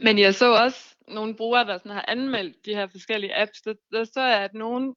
men 0.00 0.18
jeg 0.18 0.34
så 0.34 0.54
også 0.64 0.94
nogle 1.08 1.36
brugere, 1.36 1.64
der 1.64 1.78
sådan 1.78 1.92
har 1.92 2.04
anmeldt 2.08 2.66
de 2.66 2.74
her 2.74 2.86
forskellige 2.86 3.36
apps. 3.36 3.60
Der, 3.62 3.74
der 3.92 4.04
så 4.04 4.20
jeg, 4.20 4.38
at 4.38 4.54
nogen 4.54 4.94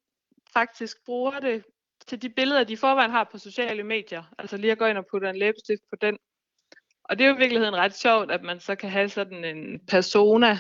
faktisk 0.54 0.98
bruger 1.06 1.40
det 1.40 1.64
til 2.08 2.22
de 2.22 2.30
billeder, 2.30 2.64
de 2.64 2.78
forvejen 2.78 3.12
har 3.12 3.30
på 3.32 3.38
sociale 3.38 3.84
medier. 3.84 4.24
Altså 4.38 4.58
lige 4.58 4.72
at 4.72 4.78
gå 4.78 4.86
ind 4.86 4.98
og 4.98 5.06
putte 5.12 5.30
en 5.30 5.36
læbestift 5.36 5.82
på 5.90 5.96
den. 6.02 6.18
Og 7.04 7.18
det 7.18 7.26
er 7.26 7.30
jo 7.30 7.36
i 7.36 7.40
virkeligheden 7.40 7.76
ret 7.76 7.96
sjovt, 7.96 8.32
at 8.32 8.44
man 8.44 8.60
så 8.60 8.76
kan 8.76 8.90
have 8.90 9.10
sådan 9.10 9.46
en 9.46 9.80
persona 9.88 10.60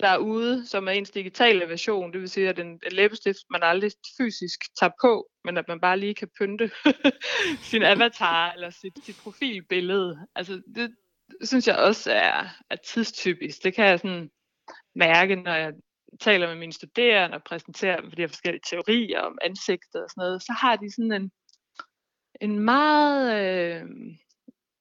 derude, 0.00 0.66
som 0.66 0.88
er 0.88 0.92
ens 0.92 1.10
digitale 1.10 1.68
version. 1.68 2.12
Det 2.12 2.20
vil 2.20 2.28
sige, 2.28 2.48
at 2.48 2.58
en, 2.58 2.66
en 2.66 2.92
læbestift, 2.92 3.38
man 3.50 3.62
aldrig 3.62 3.90
fysisk 4.18 4.60
tager 4.80 4.92
på, 5.00 5.30
men 5.44 5.56
at 5.56 5.68
man 5.68 5.80
bare 5.80 5.98
lige 5.98 6.14
kan 6.14 6.28
pynte 6.38 6.70
sin 7.70 7.82
avatar 7.82 8.52
eller 8.52 8.70
sit, 8.70 9.04
sit 9.04 9.16
profilbillede. 9.22 10.26
Altså 10.34 10.62
det 10.74 10.94
synes 11.44 11.68
jeg 11.68 11.76
også 11.76 12.12
er, 12.12 12.48
er 12.70 12.76
tidstypisk. 12.76 13.64
Det 13.64 13.74
kan 13.74 13.84
jeg 13.84 14.00
sådan 14.00 14.30
mærke, 14.94 15.36
når 15.36 15.54
jeg 15.54 15.72
taler 16.20 16.46
med 16.46 16.56
mine 16.56 16.72
studerende 16.72 17.36
og 17.36 17.44
præsenterer 17.44 18.00
dem 18.00 18.10
for 18.10 18.16
de 18.16 18.22
her 18.22 18.28
forskellige 18.28 18.62
teorier 18.70 19.20
om 19.20 19.38
ansigtet 19.42 20.02
og 20.02 20.10
sådan 20.10 20.22
noget, 20.22 20.42
så 20.42 20.52
har 20.52 20.76
de 20.76 20.92
sådan 20.94 21.12
en, 21.12 21.30
en 22.40 22.58
meget 22.58 23.40
øh, 23.40 23.86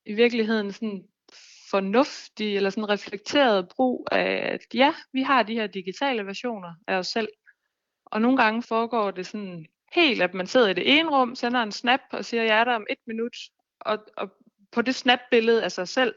i 0.05 0.13
virkeligheden 0.13 0.71
sådan 0.71 1.05
fornuftig 1.69 2.55
eller 2.55 2.69
sådan 2.69 2.89
reflekteret 2.89 3.69
brug 3.75 4.07
af, 4.11 4.53
at 4.53 4.59
ja, 4.73 4.93
vi 5.13 5.21
har 5.21 5.43
de 5.43 5.53
her 5.53 5.67
digitale 5.67 6.25
versioner 6.25 6.73
af 6.87 6.95
os 6.95 7.07
selv. 7.07 7.29
Og 8.05 8.21
nogle 8.21 8.37
gange 8.37 8.63
foregår 8.63 9.11
det 9.11 9.27
sådan 9.27 9.65
helt, 9.93 10.21
at 10.21 10.33
man 10.33 10.47
sidder 10.47 10.69
i 10.69 10.73
det 10.73 10.99
ene 10.99 11.09
rum, 11.09 11.35
sender 11.35 11.63
en 11.63 11.71
snap 11.71 11.99
og 12.11 12.25
siger, 12.25 12.43
jeg 12.43 12.59
er 12.59 12.63
der 12.63 12.75
om 12.75 12.85
et 12.89 12.97
minut. 13.07 13.35
Og, 13.79 13.97
og 14.17 14.31
på 14.71 14.81
det 14.81 14.95
snapbillede 14.95 15.63
af 15.63 15.71
sig 15.71 15.87
selv, 15.87 16.15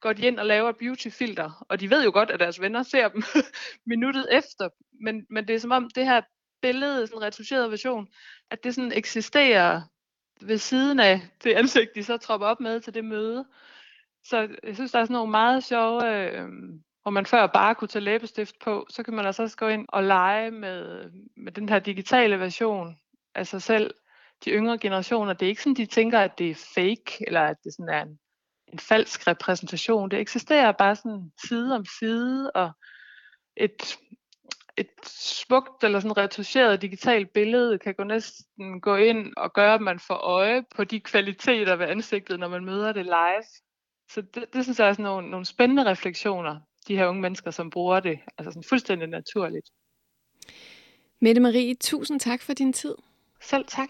går 0.00 0.12
de 0.12 0.26
ind 0.26 0.38
og 0.38 0.46
laver 0.46 0.72
beautyfilter, 0.72 1.64
og 1.68 1.80
de 1.80 1.90
ved 1.90 2.04
jo 2.04 2.10
godt, 2.14 2.30
at 2.30 2.40
deres 2.40 2.60
venner 2.60 2.82
ser 2.82 3.08
dem 3.08 3.22
minuttet 3.86 4.26
efter, 4.30 4.68
men, 5.04 5.26
men 5.30 5.48
det 5.48 5.54
er 5.54 5.58
som 5.58 5.70
om 5.70 5.90
det 5.94 6.04
her 6.04 6.20
billede, 6.62 7.06
sådan 7.06 7.18
en 7.18 7.22
retuscheret 7.22 7.70
version, 7.70 8.08
at 8.50 8.64
det 8.64 8.74
sådan 8.74 8.92
eksisterer 8.92 9.82
ved 10.40 10.58
siden 10.58 11.00
af 11.00 11.20
det 11.44 11.52
ansigt, 11.52 11.94
de 11.94 12.04
så 12.04 12.16
tropper 12.16 12.46
op 12.46 12.60
med 12.60 12.80
til 12.80 12.94
det 12.94 13.04
møde. 13.04 13.44
Så 14.24 14.48
jeg 14.62 14.74
synes, 14.74 14.92
der 14.92 14.98
er 14.98 15.04
sådan 15.04 15.14
nogle 15.14 15.30
meget 15.30 15.64
sjove, 15.64 16.16
øh, 16.16 16.48
hvor 17.02 17.10
man 17.10 17.26
før 17.26 17.46
bare 17.46 17.74
kunne 17.74 17.88
tage 17.88 18.04
læbestift 18.04 18.54
på, 18.64 18.86
så 18.90 19.02
kan 19.02 19.14
man 19.14 19.26
altså 19.26 19.42
også 19.42 19.56
gå 19.56 19.68
ind 19.68 19.86
og 19.88 20.04
lege 20.04 20.50
med, 20.50 21.10
med 21.36 21.52
den 21.52 21.68
her 21.68 21.78
digitale 21.78 22.40
version 22.40 22.96
af 23.34 23.46
sig 23.46 23.62
selv. 23.62 23.94
De 24.44 24.50
yngre 24.50 24.78
generationer, 24.78 25.32
det 25.32 25.46
er 25.46 25.50
ikke 25.50 25.62
sådan, 25.62 25.74
de 25.74 25.86
tænker, 25.86 26.18
at 26.18 26.38
det 26.38 26.50
er 26.50 26.54
fake, 26.74 27.24
eller 27.26 27.40
at 27.40 27.56
det 27.64 27.72
sådan 27.74 27.94
er 27.94 28.02
en, 28.02 28.18
en 28.72 28.78
falsk 28.78 29.26
repræsentation. 29.26 30.10
Det 30.10 30.18
eksisterer 30.18 30.72
bare 30.72 30.96
sådan 30.96 31.32
side 31.48 31.76
om 31.76 31.84
side, 31.98 32.50
og 32.50 32.70
et, 33.56 33.98
et 34.76 34.90
smukt 35.06 35.84
eller 35.84 36.00
sådan 36.00 36.16
retuscheret 36.16 36.82
digitalt 36.82 37.32
billede 37.32 37.78
kan 37.78 37.94
gå 37.94 38.04
næsten 38.04 38.80
gå 38.80 38.96
ind 38.96 39.32
og 39.36 39.52
gøre, 39.52 39.74
at 39.74 39.80
man 39.80 39.98
får 39.98 40.14
øje 40.14 40.64
på 40.76 40.84
de 40.84 41.00
kvaliteter 41.00 41.76
ved 41.76 41.86
ansigtet, 41.86 42.40
når 42.40 42.48
man 42.48 42.64
møder 42.64 42.92
det 42.92 43.04
live. 43.04 43.44
Så 44.10 44.20
det, 44.20 44.44
det 44.52 44.64
synes 44.64 44.78
jeg 44.78 44.88
er 44.88 44.92
sådan 44.92 45.02
nogle, 45.02 45.30
nogle 45.30 45.46
spændende 45.46 45.84
refleksioner, 45.84 46.60
de 46.88 46.96
her 46.96 47.06
unge 47.06 47.20
mennesker, 47.20 47.50
som 47.50 47.70
bruger 47.70 48.00
det, 48.00 48.18
altså 48.38 48.50
sådan 48.50 48.68
fuldstændig 48.68 49.08
naturligt. 49.08 49.70
Mette 51.20 51.40
Marie, 51.40 51.74
tusind 51.74 52.20
tak 52.20 52.42
for 52.42 52.52
din 52.52 52.72
tid. 52.72 52.94
Selv 53.40 53.64
tak. 53.66 53.88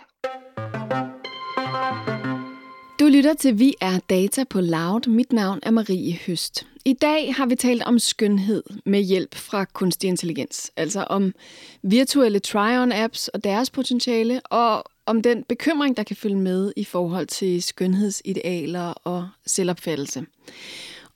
Du 3.01 3.07
lytter 3.07 3.35
til 3.35 3.59
Vi 3.59 3.75
er 3.81 3.99
Data 3.99 4.45
på 4.45 4.61
Loud. 4.61 5.09
Mit 5.09 5.33
navn 5.33 5.59
er 5.63 5.71
Marie 5.71 6.19
Høst. 6.27 6.67
I 6.85 6.93
dag 6.93 7.35
har 7.35 7.47
vi 7.47 7.55
talt 7.55 7.83
om 7.83 7.99
skønhed 7.99 8.63
med 8.85 9.01
hjælp 9.01 9.35
fra 9.35 9.65
kunstig 9.65 10.09
intelligens. 10.09 10.71
Altså 10.77 11.01
om 11.03 11.35
virtuelle 11.83 12.41
try-on-apps 12.47 13.29
og 13.35 13.45
deres 13.45 13.71
potentiale, 13.71 14.41
og 14.41 14.85
om 15.07 15.23
den 15.23 15.45
bekymring, 15.49 15.97
der 15.97 16.03
kan 16.03 16.17
følge 16.17 16.37
med 16.37 16.73
i 16.77 16.85
forhold 16.85 17.27
til 17.27 17.63
skønhedsidealer 17.63 18.93
og 19.05 19.29
selvopfattelse. 19.47 20.27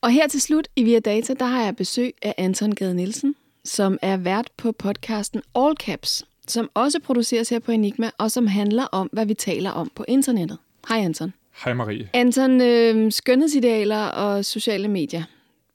Og 0.00 0.10
her 0.10 0.28
til 0.28 0.40
slut 0.40 0.68
i 0.76 0.82
Via 0.82 0.98
Data, 0.98 1.34
der 1.34 1.46
har 1.46 1.64
jeg 1.64 1.76
besøg 1.76 2.14
af 2.22 2.34
Anton 2.38 2.72
Gade 2.72 2.94
Nielsen, 2.94 3.34
som 3.64 3.98
er 4.02 4.16
vært 4.16 4.50
på 4.56 4.72
podcasten 4.72 5.42
All 5.54 5.74
Caps, 5.76 6.24
som 6.48 6.70
også 6.74 7.00
produceres 7.00 7.48
her 7.48 7.58
på 7.58 7.72
Enigma, 7.72 8.10
og 8.18 8.30
som 8.30 8.46
handler 8.46 8.84
om, 8.84 9.08
hvad 9.12 9.26
vi 9.26 9.34
taler 9.34 9.70
om 9.70 9.90
på 9.94 10.04
internettet. 10.08 10.58
Hej 10.88 10.98
Anton. 10.98 11.32
Hej 11.64 11.74
Marie. 11.74 12.08
Anton, 12.12 12.60
øh, 12.60 13.12
skønhedsidealer 13.12 14.04
og 14.04 14.44
sociale 14.44 14.88
medier, 14.88 15.22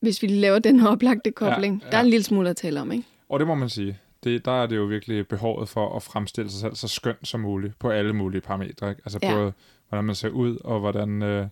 hvis 0.02 0.22
vi 0.22 0.28
laver 0.28 0.60
den 0.60 0.82
oplagte 0.88 1.32
kobling. 1.32 1.80
Ja, 1.82 1.86
ja. 1.86 1.92
Der 1.92 1.98
er 1.98 2.02
en 2.02 2.10
lille 2.10 2.24
smule 2.24 2.50
at 2.50 2.56
tale 2.58 2.82
om, 2.82 2.92
ikke? 2.92 3.04
Og 3.30 3.40
det 3.40 3.48
må 3.48 3.56
man 3.56 3.70
sige. 3.70 3.98
Det, 4.24 4.46
der 4.46 4.64
er 4.64 4.66
det 4.68 4.76
jo 4.76 4.84
virkelig 4.84 5.28
behovet 5.28 5.70
for 5.70 5.96
at 5.96 6.04
fremstille 6.04 6.52
sig 6.52 6.60
selv 6.60 6.76
så 6.76 6.88
skønt 6.88 7.28
som 7.28 7.40
muligt 7.40 7.80
på 7.80 7.90
alle 7.90 8.14
mulige 8.14 8.42
parametre. 8.42 8.90
Ikke? 8.90 9.02
Altså 9.06 9.20
ja. 9.24 9.34
både, 9.36 9.54
hvordan 9.90 10.06
man 10.06 10.16
ser 10.16 10.30
ud, 10.30 10.58
og 10.64 10.80
hvordan, 10.80 11.22
øh, 11.24 11.48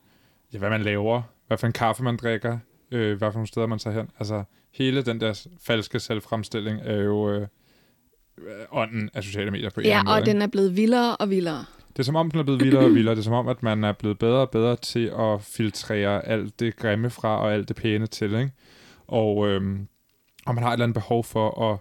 ja, 0.53 0.57
hvad 0.57 0.69
man 0.69 0.81
laver, 0.81 1.21
hvad 1.47 1.57
for 1.57 1.67
en 1.67 1.73
kaffe 1.73 2.03
man 2.03 2.17
drikker, 2.17 2.57
øh, 2.91 3.17
hvad 3.17 3.31
for 3.31 3.37
nogle 3.37 3.47
steder 3.47 3.67
man 3.67 3.79
tager 3.79 3.97
hen. 3.97 4.09
Altså 4.19 4.43
hele 4.73 5.01
den 5.01 5.21
der 5.21 5.47
falske 5.63 5.99
selvfremstilling 5.99 6.79
er 6.83 6.95
jo 7.03 7.29
øh, 7.29 7.47
ånden 8.71 9.09
af 9.13 9.23
sociale 9.23 9.51
medier 9.51 9.69
på 9.69 9.79
en 9.79 9.85
Ja, 9.85 10.03
måde, 10.03 10.13
og 10.13 10.19
ikke? 10.19 10.31
den 10.31 10.41
er 10.41 10.47
blevet 10.47 10.75
vildere 10.77 11.15
og 11.15 11.29
vildere. 11.29 11.65
Det 11.97 12.03
er 12.03 12.05
som 12.05 12.15
om, 12.15 12.31
den 12.31 12.39
er 12.39 12.43
blevet 12.43 12.63
vildere 12.63 12.83
og 12.83 12.95
vildere. 12.95 13.15
Det 13.15 13.21
er 13.21 13.23
som 13.23 13.33
om, 13.33 13.47
at 13.47 13.63
man 13.63 13.83
er 13.83 13.91
blevet 13.91 14.19
bedre 14.19 14.39
og 14.39 14.49
bedre 14.49 14.75
til 14.75 15.11
at 15.19 15.41
filtrere 15.41 16.25
alt 16.25 16.59
det 16.59 16.75
grimme 16.75 17.09
fra 17.09 17.39
og 17.39 17.53
alt 17.53 17.67
det 17.67 17.75
pæne 17.75 18.07
til. 18.07 18.33
Ikke? 18.33 18.51
Og, 19.07 19.47
øhm, 19.47 19.87
og 20.45 20.55
man 20.55 20.63
har 20.63 20.69
et 20.69 20.73
eller 20.73 20.85
andet 20.85 20.93
behov 20.93 21.23
for 21.23 21.71
at... 21.71 21.79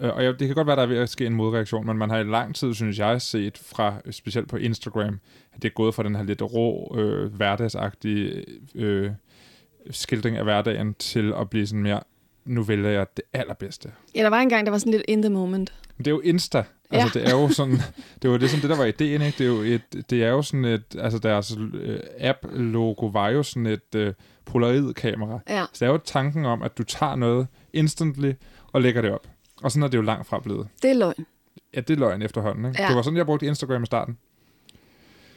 Øh, 0.00 0.16
og 0.16 0.22
det 0.22 0.46
kan 0.46 0.54
godt 0.54 0.66
være, 0.66 0.76
der 0.76 0.82
er 0.82 0.86
ved 0.86 0.98
at 0.98 1.08
ske 1.08 1.26
en 1.26 1.34
modreaktion, 1.34 1.86
men 1.86 1.98
man 1.98 2.10
har 2.10 2.18
i 2.18 2.24
lang 2.24 2.54
tid, 2.54 2.74
synes 2.74 2.98
jeg, 2.98 3.22
set 3.22 3.58
fra, 3.58 3.94
specielt 4.10 4.48
på 4.48 4.56
Instagram, 4.56 5.20
at 5.52 5.62
det 5.62 5.68
er 5.68 5.72
gået 5.74 5.94
fra 5.94 6.02
den 6.02 6.16
her 6.16 6.22
lidt 6.22 6.42
rå, 6.42 6.96
øh, 6.98 7.34
hverdagsagtige 7.34 8.44
øh, 8.74 9.10
skildring 9.90 10.36
af 10.36 10.44
hverdagen 10.44 10.94
til 10.94 11.32
at 11.40 11.50
blive 11.50 11.66
sådan 11.66 11.82
mere, 11.82 12.00
nu 12.44 12.62
vælger 12.62 12.90
jeg 12.90 13.06
det 13.16 13.24
allerbedste. 13.32 13.92
Ja, 14.14 14.22
der 14.22 14.30
var 14.30 14.40
engang, 14.40 14.66
der 14.66 14.70
var 14.70 14.78
sådan 14.78 14.92
lidt 14.92 15.04
in 15.08 15.22
the 15.22 15.30
moment. 15.30 15.74
Men 15.96 16.04
det 16.04 16.10
er 16.10 16.14
jo 16.14 16.20
Insta. 16.20 16.64
Altså, 16.90 17.18
det 17.18 17.28
er 17.28 17.32
jo 17.32 17.48
sådan, 17.48 17.78
det 18.22 18.30
var 18.30 18.36
det, 18.36 18.50
sådan, 18.50 18.62
det 18.62 18.70
der 18.70 18.76
var 18.76 18.84
ideen, 18.84 19.22
ikke? 19.22 19.38
Det 19.38 19.44
er 19.44 19.48
jo, 19.48 19.62
et, 19.62 20.10
det 20.10 20.24
er 20.24 20.28
jo 20.28 20.42
sådan 20.42 20.64
et, 20.64 20.96
altså 20.98 21.18
deres 21.18 21.56
øh, 21.74 22.00
app-logo 22.18 23.06
var 23.06 23.28
jo 23.28 23.42
sådan 23.42 23.66
et 23.66 23.94
øh, 23.94 24.14
polaroid-kamera. 24.44 25.38
Ja. 25.48 25.64
Så 25.72 25.84
det 25.84 25.88
er 25.88 25.92
jo 25.92 26.00
tanken 26.04 26.44
om, 26.44 26.62
at 26.62 26.78
du 26.78 26.82
tager 26.82 27.16
noget 27.16 27.46
instantly 27.72 28.32
og 28.72 28.82
lægger 28.82 29.02
det 29.02 29.10
op. 29.10 29.26
Og 29.62 29.70
sådan 29.70 29.82
er 29.82 29.88
det 29.88 29.98
jo 29.98 30.02
langt 30.02 30.26
fra 30.26 30.38
blevet. 30.38 30.68
Det 30.82 30.90
er 30.90 30.94
løgn. 30.94 31.26
Ja, 31.74 31.80
det 31.80 31.90
er 31.90 31.98
løgn 31.98 32.22
efterhånden, 32.22 32.64
ikke? 32.64 32.82
Ja. 32.82 32.88
Det 32.88 32.96
var 32.96 33.02
sådan, 33.02 33.16
jeg 33.16 33.26
brugte 33.26 33.46
Instagram 33.46 33.82
i 33.82 33.86
starten. 33.86 34.18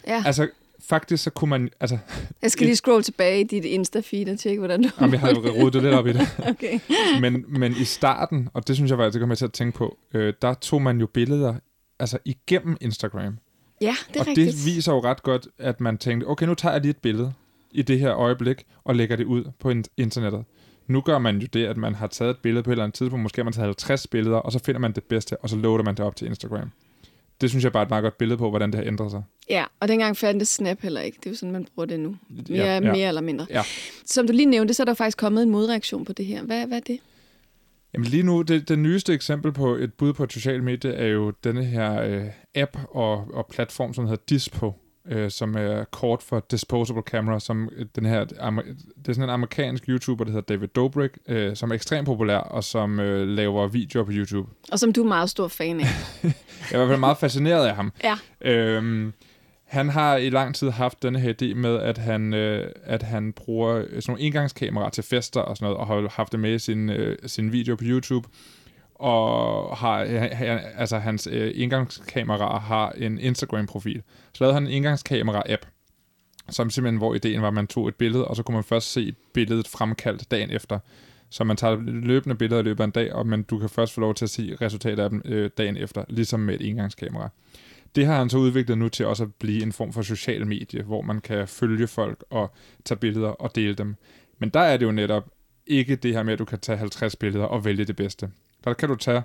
Ja. 0.08 0.24
Altså, 0.26 0.48
faktisk 0.90 1.24
så 1.24 1.30
kunne 1.30 1.50
man, 1.50 1.70
altså, 1.80 1.98
Jeg 2.42 2.52
skal 2.52 2.66
lige 2.66 2.76
scrolle 2.86 3.04
tilbage 3.04 3.42
i 3.42 3.44
dit 3.44 3.66
Insta-feed 3.66 4.32
og 4.32 4.40
tjekke, 4.40 4.60
hvordan 4.60 4.84
du... 4.84 4.90
jamen, 5.00 5.12
jeg 5.14 5.20
har 5.20 5.30
jo 5.30 5.36
rodet 5.62 5.74
det 5.74 5.84
lidt 5.84 5.94
op 5.94 6.08
i 6.08 6.14
det. 6.14 6.22
Okay. 6.50 6.80
men, 7.22 7.46
men 7.48 7.72
i 7.72 7.84
starten, 7.84 8.50
og 8.54 8.68
det 8.68 8.76
synes 8.76 8.90
jeg 8.92 8.98
faktisk, 8.98 9.22
det 9.22 9.30
jeg 9.30 9.38
til 9.38 9.46
at 9.46 9.54
tænke 9.54 9.78
på, 9.78 9.98
øh, 10.14 10.34
der 10.42 10.54
tog 10.54 10.82
man 10.82 11.00
jo 11.00 11.08
billeder 11.08 11.56
altså 12.00 12.18
igennem 12.26 12.78
Instagram. 12.82 13.38
Ja, 13.82 13.96
det 14.08 14.16
er 14.16 14.20
og 14.22 14.28
rigtigt. 14.28 14.48
det 14.48 14.66
viser 14.66 14.94
jo 14.94 15.00
ret 15.04 15.24
godt, 15.24 15.48
at 15.58 15.82
man 15.82 15.98
tænkte, 15.98 16.26
okay, 16.26 16.46
nu 16.46 16.54
tager 16.56 16.74
jeg 16.74 16.82
lige 16.82 16.90
et 16.90 16.98
billede 16.98 17.34
i 17.72 17.82
det 17.82 18.00
her 18.00 18.14
øjeblik, 18.16 18.64
og 18.84 18.96
lægger 18.96 19.16
det 19.16 19.26
ud 19.26 19.44
på 19.60 19.70
in- 19.70 19.84
internettet. 19.98 20.44
Nu 20.88 21.02
gør 21.02 21.20
man 21.20 21.38
jo 21.40 21.48
det, 21.54 21.66
at 21.66 21.78
man 21.78 21.96
har 21.96 22.08
taget 22.08 22.30
et 22.32 22.38
billede 22.38 22.64
på 22.64 22.70
et 22.70 22.74
eller 22.74 22.84
andet 22.84 22.96
tidspunkt, 22.96 23.24
måske 23.24 23.38
har 23.40 23.44
man 23.44 23.54
taget 23.54 23.66
50 23.66 24.08
billeder, 24.08 24.38
og 24.38 24.52
så 24.52 24.60
finder 24.60 24.80
man 24.80 24.92
det 24.92 25.04
bedste, 25.04 25.38
og 25.38 25.50
så 25.50 25.56
loader 25.56 25.84
man 25.84 25.96
det 25.96 26.06
op 26.06 26.16
til 26.16 26.28
Instagram. 26.28 26.72
Det 27.42 27.50
synes 27.50 27.64
jeg 27.64 27.72
bare 27.72 27.82
er 27.82 27.86
et 27.86 27.90
meget 27.90 28.04
godt 28.04 28.18
billede 28.18 28.38
på, 28.38 28.50
hvordan 28.50 28.72
det 28.72 28.80
har 28.80 28.88
ændret 28.88 29.12
sig. 29.12 29.24
Ja, 29.50 29.66
og 29.80 29.88
dengang 29.88 30.18
fandtes 30.18 30.50
Snap 30.50 30.82
heller 30.82 31.02
ikke. 31.02 31.18
Det 31.18 31.26
er 31.26 31.32
jo 31.32 31.36
sådan, 31.36 31.52
man 31.52 31.68
bruger 31.76 31.86
det 31.86 32.00
nu. 32.00 32.16
Mere, 32.30 32.58
Ja, 32.58 32.74
ja, 32.74 32.80
mere 32.80 33.08
eller 33.08 33.22
mindre. 33.22 33.46
Ja. 33.50 33.62
Som 34.06 34.28
du 34.28 34.34
lige 34.34 34.46
nævnte, 34.46 34.74
så 34.74 34.84
er 34.84 34.86
der 34.86 34.94
faktisk 34.94 35.18
kommet 35.18 35.44
en 35.44 35.50
modreaktion 35.50 36.06
på 36.06 36.14
det 36.14 36.26
her. 36.26 36.44
Hvad, 36.44 36.68
hvad 36.68 36.78
er 36.78 36.82
det? 36.82 37.00
Jamen 37.94 38.08
lige 38.08 38.24
nu, 38.24 38.42
det, 38.42 38.70
det 38.70 38.80
nyeste 38.80 39.14
eksempel 39.14 39.52
på 39.52 39.76
et 39.76 39.94
bud 39.94 40.14
på 40.14 40.24
et 40.24 40.34
socialt 40.34 40.64
medie 40.64 40.94
er 40.94 41.08
jo 41.08 41.32
denne 41.44 41.66
her 41.66 42.02
øh, 42.02 42.26
app 42.56 42.78
og, 42.90 43.28
og 43.34 43.48
platform, 43.52 43.94
som 43.94 44.06
hedder 44.06 44.24
Dispo, 44.30 44.74
øh, 45.08 45.32
som 45.32 45.56
er 45.56 45.84
kort 45.84 46.24
for 46.24 46.46
Disposable 46.52 47.02
Camera, 47.02 47.40
som 47.40 47.70
øh, 47.76 47.86
den 47.96 48.06
her, 48.06 48.24
det 48.24 48.38
er 48.40 49.14
sådan 49.14 49.24
en 49.24 49.30
amerikansk 49.30 49.84
YouTuber, 49.90 50.24
der 50.24 50.32
hedder 50.32 50.54
David 50.54 50.68
Dobrik, 50.68 51.12
øh, 51.28 51.56
som 51.56 51.72
er 51.72 51.76
ekstremt 51.76 52.06
populær, 52.06 52.38
og 52.38 52.64
som 52.64 53.00
øh, 53.00 53.28
laver 53.28 53.68
videoer 53.68 54.04
på 54.04 54.12
YouTube. 54.14 54.50
Og 54.72 54.80
som 54.80 54.94
du 54.94 55.04
er 55.04 55.08
meget 55.08 55.30
stor 55.30 55.48
fan 55.48 55.80
af. 55.80 55.86
Jeg 56.24 56.32
er 56.72 56.74
i 56.74 56.78
hvert 56.78 56.88
fald 56.88 57.00
meget 57.00 57.18
fascineret 57.18 57.68
af 57.68 57.76
ham. 57.76 57.92
Ja. 58.04 58.18
Øhm, 58.42 59.14
han 59.66 59.90
har 59.90 60.16
i 60.16 60.30
lang 60.30 60.56
tid 60.56 60.70
haft 60.70 61.04
denne 61.04 61.20
her 61.20 61.34
idé 61.42 61.56
med, 61.56 61.80
at 61.80 61.98
han, 61.98 62.34
øh, 62.34 62.72
at 62.84 63.04
han 63.04 63.34
bruger 63.34 63.82
sådan 63.84 64.02
nogle 64.08 64.22
engangskameraer 64.22 64.90
til 64.90 65.04
fester 65.04 65.42
og 65.42 65.58
sådan 65.58 65.66
noget, 65.66 65.78
og 65.78 65.88
har 65.88 66.10
haft 66.16 66.32
det 66.32 66.40
med 66.40 66.56
i 66.56 66.60
sin, 66.60 66.90
øh, 66.90 67.18
sin 67.26 67.52
video 67.52 67.76
på 67.76 67.84
YouTube. 67.88 68.30
Og 68.96 69.78
har, 69.78 70.06
han, 70.36 70.60
altså 70.78 70.98
hans 70.98 71.28
øh, 71.32 71.52
indgangskamera 71.56 72.60
har 72.60 72.92
en 72.92 73.20
Instagram-profil. 73.20 74.04
Så 74.34 74.44
lavede 74.44 74.54
han 74.54 74.68
en 74.68 74.72
indgangskamera-app, 74.72 75.66
som 76.50 76.70
simpelthen, 76.70 76.98
hvor 76.98 77.16
ideen 77.16 77.42
var, 77.42 77.48
at 77.48 77.54
man 77.54 77.68
tog 77.68 77.88
et 77.88 77.96
billede, 77.96 78.28
og 78.28 78.36
så 78.36 78.44
kunne 78.44 78.56
man 78.56 78.64
først 78.64 78.92
se 78.92 79.14
billedet 79.34 79.68
fremkaldt 79.68 80.32
dagen 80.32 80.52
efter. 80.52 80.80
Så 81.30 81.44
man 81.44 81.58
tager 81.58 81.76
løbende 81.86 82.36
billeder 82.36 82.62
i 82.62 82.64
løbet 82.64 82.80
af 82.80 82.86
en 82.86 82.92
dag, 82.92 83.14
og, 83.14 83.28
men 83.28 83.44
du 83.44 83.60
kan 83.60 83.70
først 83.70 83.94
få 83.94 84.02
lov 84.02 84.14
til 84.14 84.26
at 84.26 84.30
se 84.30 84.58
resultatet 84.62 85.04
af 85.04 85.10
dem 85.10 85.22
øh, 85.26 85.50
dagen 85.58 85.78
efter, 85.78 86.06
ligesom 86.10 86.40
med 86.40 86.56
et 86.56 86.70
engangskamera. 86.70 87.30
Det 87.96 88.06
har 88.06 88.18
han 88.18 88.30
så 88.30 88.38
udviklet 88.38 88.78
nu 88.78 88.90
til 88.90 89.06
også 89.06 89.24
at 89.24 89.34
blive 89.34 89.64
en 89.64 89.72
form 89.72 89.94
for 89.94 90.02
social 90.02 90.48
medie, 90.48 90.84
hvor 90.84 91.02
man 91.02 91.20
kan 91.22 91.48
følge 91.48 91.88
folk 91.88 92.24
og 92.30 92.52
tage 92.86 92.98
billeder 92.98 93.28
og 93.28 93.56
dele 93.56 93.74
dem. 93.74 93.96
Men 94.40 94.50
der 94.50 94.60
er 94.60 94.78
det 94.78 94.86
jo 94.86 94.92
netop 94.92 95.30
ikke 95.68 95.96
det 95.96 96.14
her 96.14 96.24
med, 96.24 96.34
at 96.34 96.40
du 96.40 96.46
kan 96.46 96.60
tage 96.60 96.78
50 96.78 97.16
billeder 97.16 97.46
og 97.46 97.66
vælge 97.66 97.86
det 97.86 97.96
bedste. 97.96 98.32
Der 98.64 98.74
kan 98.74 98.90
du 98.90 98.96
tage, 98.96 99.24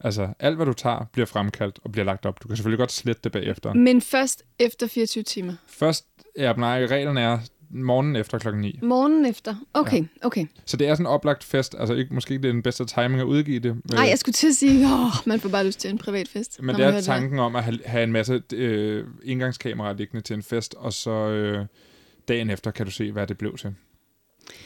altså 0.00 0.28
alt 0.38 0.56
hvad 0.56 0.66
du 0.66 0.72
tager, 0.72 1.04
bliver 1.12 1.26
fremkaldt 1.26 1.78
og 1.84 1.92
bliver 1.92 2.04
lagt 2.04 2.26
op. 2.26 2.42
Du 2.42 2.48
kan 2.48 2.56
selvfølgelig 2.56 2.78
godt 2.78 2.92
slette 2.92 3.20
det 3.24 3.32
bagefter. 3.32 3.74
Men 3.74 4.00
først 4.00 4.42
efter 4.58 4.86
24 4.86 5.24
timer. 5.24 5.52
Først, 5.66 6.06
ja, 6.36 6.52
nej, 6.52 6.86
reglen 6.86 7.16
er 7.16 7.38
morgenen 7.70 8.16
efter 8.16 8.38
klokken 8.38 8.60
9. 8.62 8.78
Morgen 8.82 9.26
efter. 9.26 9.54
Okay, 9.74 10.00
ja. 10.00 10.26
okay. 10.26 10.46
Så 10.64 10.76
det 10.76 10.88
er 10.88 10.94
sådan 10.94 11.06
en 11.06 11.10
oplagt 11.10 11.44
fest. 11.44 11.76
Altså 11.78 11.94
ikke, 11.94 12.14
måske 12.14 12.34
ikke 12.34 12.42
det 12.42 12.48
er 12.48 12.52
den 12.52 12.62
bedste 12.62 12.84
timing 12.84 13.20
at 13.20 13.24
udgive 13.24 13.58
det. 13.58 13.76
Nej, 13.92 14.08
jeg 14.08 14.18
skulle 14.18 14.32
til 14.32 14.48
at 14.48 14.54
sige, 14.54 14.86
åh, 14.86 15.12
man 15.26 15.40
får 15.40 15.48
bare 15.48 15.66
lyst 15.66 15.80
til 15.80 15.90
en 15.90 15.98
privat 15.98 16.28
fest. 16.28 16.62
Men 16.62 16.76
det 16.76 16.84
er 16.84 17.00
tanken 17.00 17.38
om 17.38 17.56
at 17.56 17.64
have, 17.64 17.78
have 17.86 18.04
en 18.04 18.12
masse 18.12 18.42
øh, 18.52 19.04
indgangskameraer 19.22 19.92
liggende 19.92 20.22
til 20.22 20.34
en 20.34 20.42
fest, 20.42 20.74
og 20.74 20.92
så 20.92 21.10
øh, 21.10 21.66
dagen 22.28 22.50
efter 22.50 22.70
kan 22.70 22.86
du 22.86 22.92
se, 22.92 23.12
hvad 23.12 23.26
det 23.26 23.38
blev 23.38 23.56
til. 23.56 23.74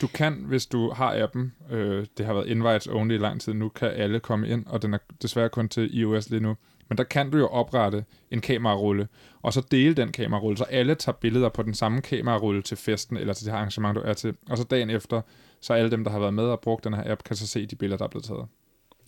Du 0.01 0.07
kan, 0.07 0.45
hvis 0.47 0.67
du 0.67 0.91
har 0.91 1.23
appen, 1.23 1.53
øh, 1.71 2.07
det 2.19 2.27
har 2.27 2.35
været 2.35 2.47
invites 2.47 2.87
only 2.87 3.15
i 3.15 3.19
lang 3.19 3.41
tid, 3.41 3.53
nu 3.53 3.69
kan 3.69 3.89
alle 3.89 4.21
komme 4.21 4.49
ind, 4.49 4.67
og 4.67 4.83
den 4.83 4.95
er 4.95 4.99
desværre 5.23 5.49
kun 5.49 5.69
til 5.69 5.99
iOS 5.99 6.31
lige 6.31 6.41
nu. 6.41 6.57
Men 6.89 6.99
der 6.99 7.05
kan 7.05 7.31
du 7.31 7.39
jo 7.39 7.47
oprette 7.47 8.05
en 8.31 8.41
kamerarulle, 8.41 9.09
og 9.43 9.53
så 9.53 9.63
dele 9.71 9.95
den 9.95 10.13
kamerarulle, 10.13 10.59
så 10.59 10.65
alle 10.65 10.95
tager 10.95 11.17
billeder 11.17 11.49
på 11.49 11.63
den 11.63 11.75
samme 11.75 12.01
kamerarulle 12.01 12.63
til 12.63 12.77
festen, 12.77 13.17
eller 13.17 13.35
til 13.35 13.47
det 13.47 13.53
arrangement, 13.53 13.97
du 13.97 14.01
er 14.05 14.13
til. 14.13 14.35
Og 14.51 14.59
så 14.59 14.65
dagen 14.65 14.91
efter, 14.91 15.21
så 15.61 15.73
alle 15.73 15.91
dem, 15.91 16.05
der 16.05 16.11
har 16.11 16.19
været 16.19 16.35
med 16.35 16.45
og 16.45 16.61
brugt 16.61 16.85
den 16.85 16.95
her 16.95 17.13
app, 17.13 17.25
kan 17.25 17.37
så 17.37 17.47
se 17.47 17.67
de 17.67 17.77
billeder, 17.77 17.97
der 17.97 18.05
er 18.05 18.09
blevet 18.09 18.25
taget. 18.25 18.47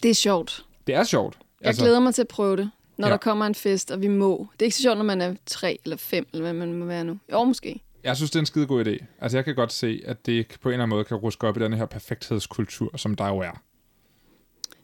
Det 0.03 0.11
er 0.11 0.15
sjovt. 0.15 0.65
Det 0.87 0.95
er 0.95 1.05
sjovt. 1.05 1.39
Jeg 1.61 1.69
altså, 1.69 1.83
glæder 1.83 2.01
mig 2.01 2.15
til 2.15 2.23
at 2.23 2.29
prøve 2.29 2.57
det, 2.57 2.71
når 2.97 3.09
ja. 3.09 3.13
der 3.13 3.19
kommer 3.19 3.47
en 3.47 3.55
fest, 3.55 3.91
og 3.91 4.03
vi 4.03 4.09
må. 4.09 4.47
Det 4.53 4.63
er 4.63 4.67
ikke 4.67 4.77
så 4.77 4.83
sjovt, 4.83 4.97
når 4.97 5.05
man 5.05 5.21
er 5.21 5.35
tre 5.47 5.79
eller 5.85 5.97
fem, 5.97 6.27
eller 6.33 6.43
hvad 6.43 6.53
man 6.53 6.73
må 6.73 6.85
være 6.85 7.05
nu. 7.05 7.19
Jo, 7.33 7.45
måske. 7.45 7.83
Jeg 8.07 8.17
synes, 8.17 8.31
det 8.31 8.37
er 8.37 8.41
en 8.41 8.47
skide 8.47 8.67
god 8.67 8.87
idé. 8.87 9.05
Altså, 9.21 9.39
jeg 9.39 9.45
kan 9.45 9.55
godt 9.55 9.73
se, 9.73 10.03
at 10.05 10.27
det 10.27 10.47
på 10.63 10.69
en 10.69 10.73
eller 10.73 10.83
anden 10.83 10.97
måde 10.97 11.05
kan 11.05 11.17
ruske 11.17 11.47
op 11.47 11.57
i 11.57 11.61
den 11.61 11.73
her 11.73 11.87
perfekthedskultur, 11.87 12.97
som 12.97 13.15
der 13.15 13.29
jo 13.29 13.39
er. 13.39 13.63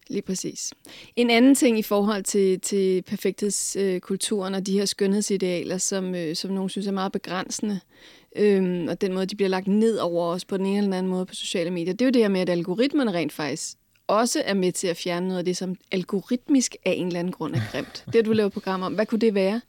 Lige 0.09 0.23
præcis. 0.23 0.73
En 1.17 1.31
anden 1.31 1.55
ting 1.55 1.79
i 1.79 1.83
forhold 1.83 2.23
til, 2.23 2.61
til 2.61 3.03
perfekthedskulturen 3.03 4.55
og 4.55 4.67
de 4.67 4.73
her 4.73 4.85
skønhedsidealer, 4.85 5.79
som, 5.79 6.15
øh, 6.15 6.37
som 6.37 6.51
nogen 6.51 6.71
synes 6.71 6.87
er 6.87 6.93
meget 6.93 7.13
begrænsende, 7.13 7.81
øhm, 8.37 8.89
og 8.89 9.01
den 9.01 9.13
måde, 9.13 9.27
de 9.27 9.37
bliver 9.37 9.49
lagt 9.49 9.67
ned 9.67 9.99
over 9.99 10.27
os 10.27 10.45
på 10.45 10.57
den 10.57 10.67
ene 10.67 10.77
eller 10.77 10.87
den 10.87 10.95
anden 10.95 11.13
måde 11.13 11.27
på 11.27 11.35
sociale 11.35 11.71
medier, 11.71 11.93
det 11.93 12.03
er 12.03 12.07
jo 12.07 12.11
det 12.11 12.23
her 12.23 12.29
med, 12.29 12.41
at 12.41 12.49
algoritmerne 12.49 13.13
rent 13.13 13.33
faktisk 13.33 13.77
også 14.07 14.43
er 14.45 14.55
med 14.55 14.73
til 14.73 14.87
at 14.87 14.97
fjerne 14.97 15.27
noget 15.27 15.39
af 15.39 15.45
det, 15.45 15.57
som 15.57 15.75
algoritmisk 15.93 16.77
af 16.85 16.95
en 16.97 17.07
eller 17.07 17.21
anden 17.21 17.33
grund 17.33 17.55
er 17.55 17.61
grimt. 17.71 18.05
Det, 18.13 18.25
du 18.25 18.33
laver 18.33 18.49
program 18.49 18.83
om, 18.83 18.95
hvad 18.95 19.07
kunne 19.07 19.21
det 19.21 19.35
være? 19.35 19.61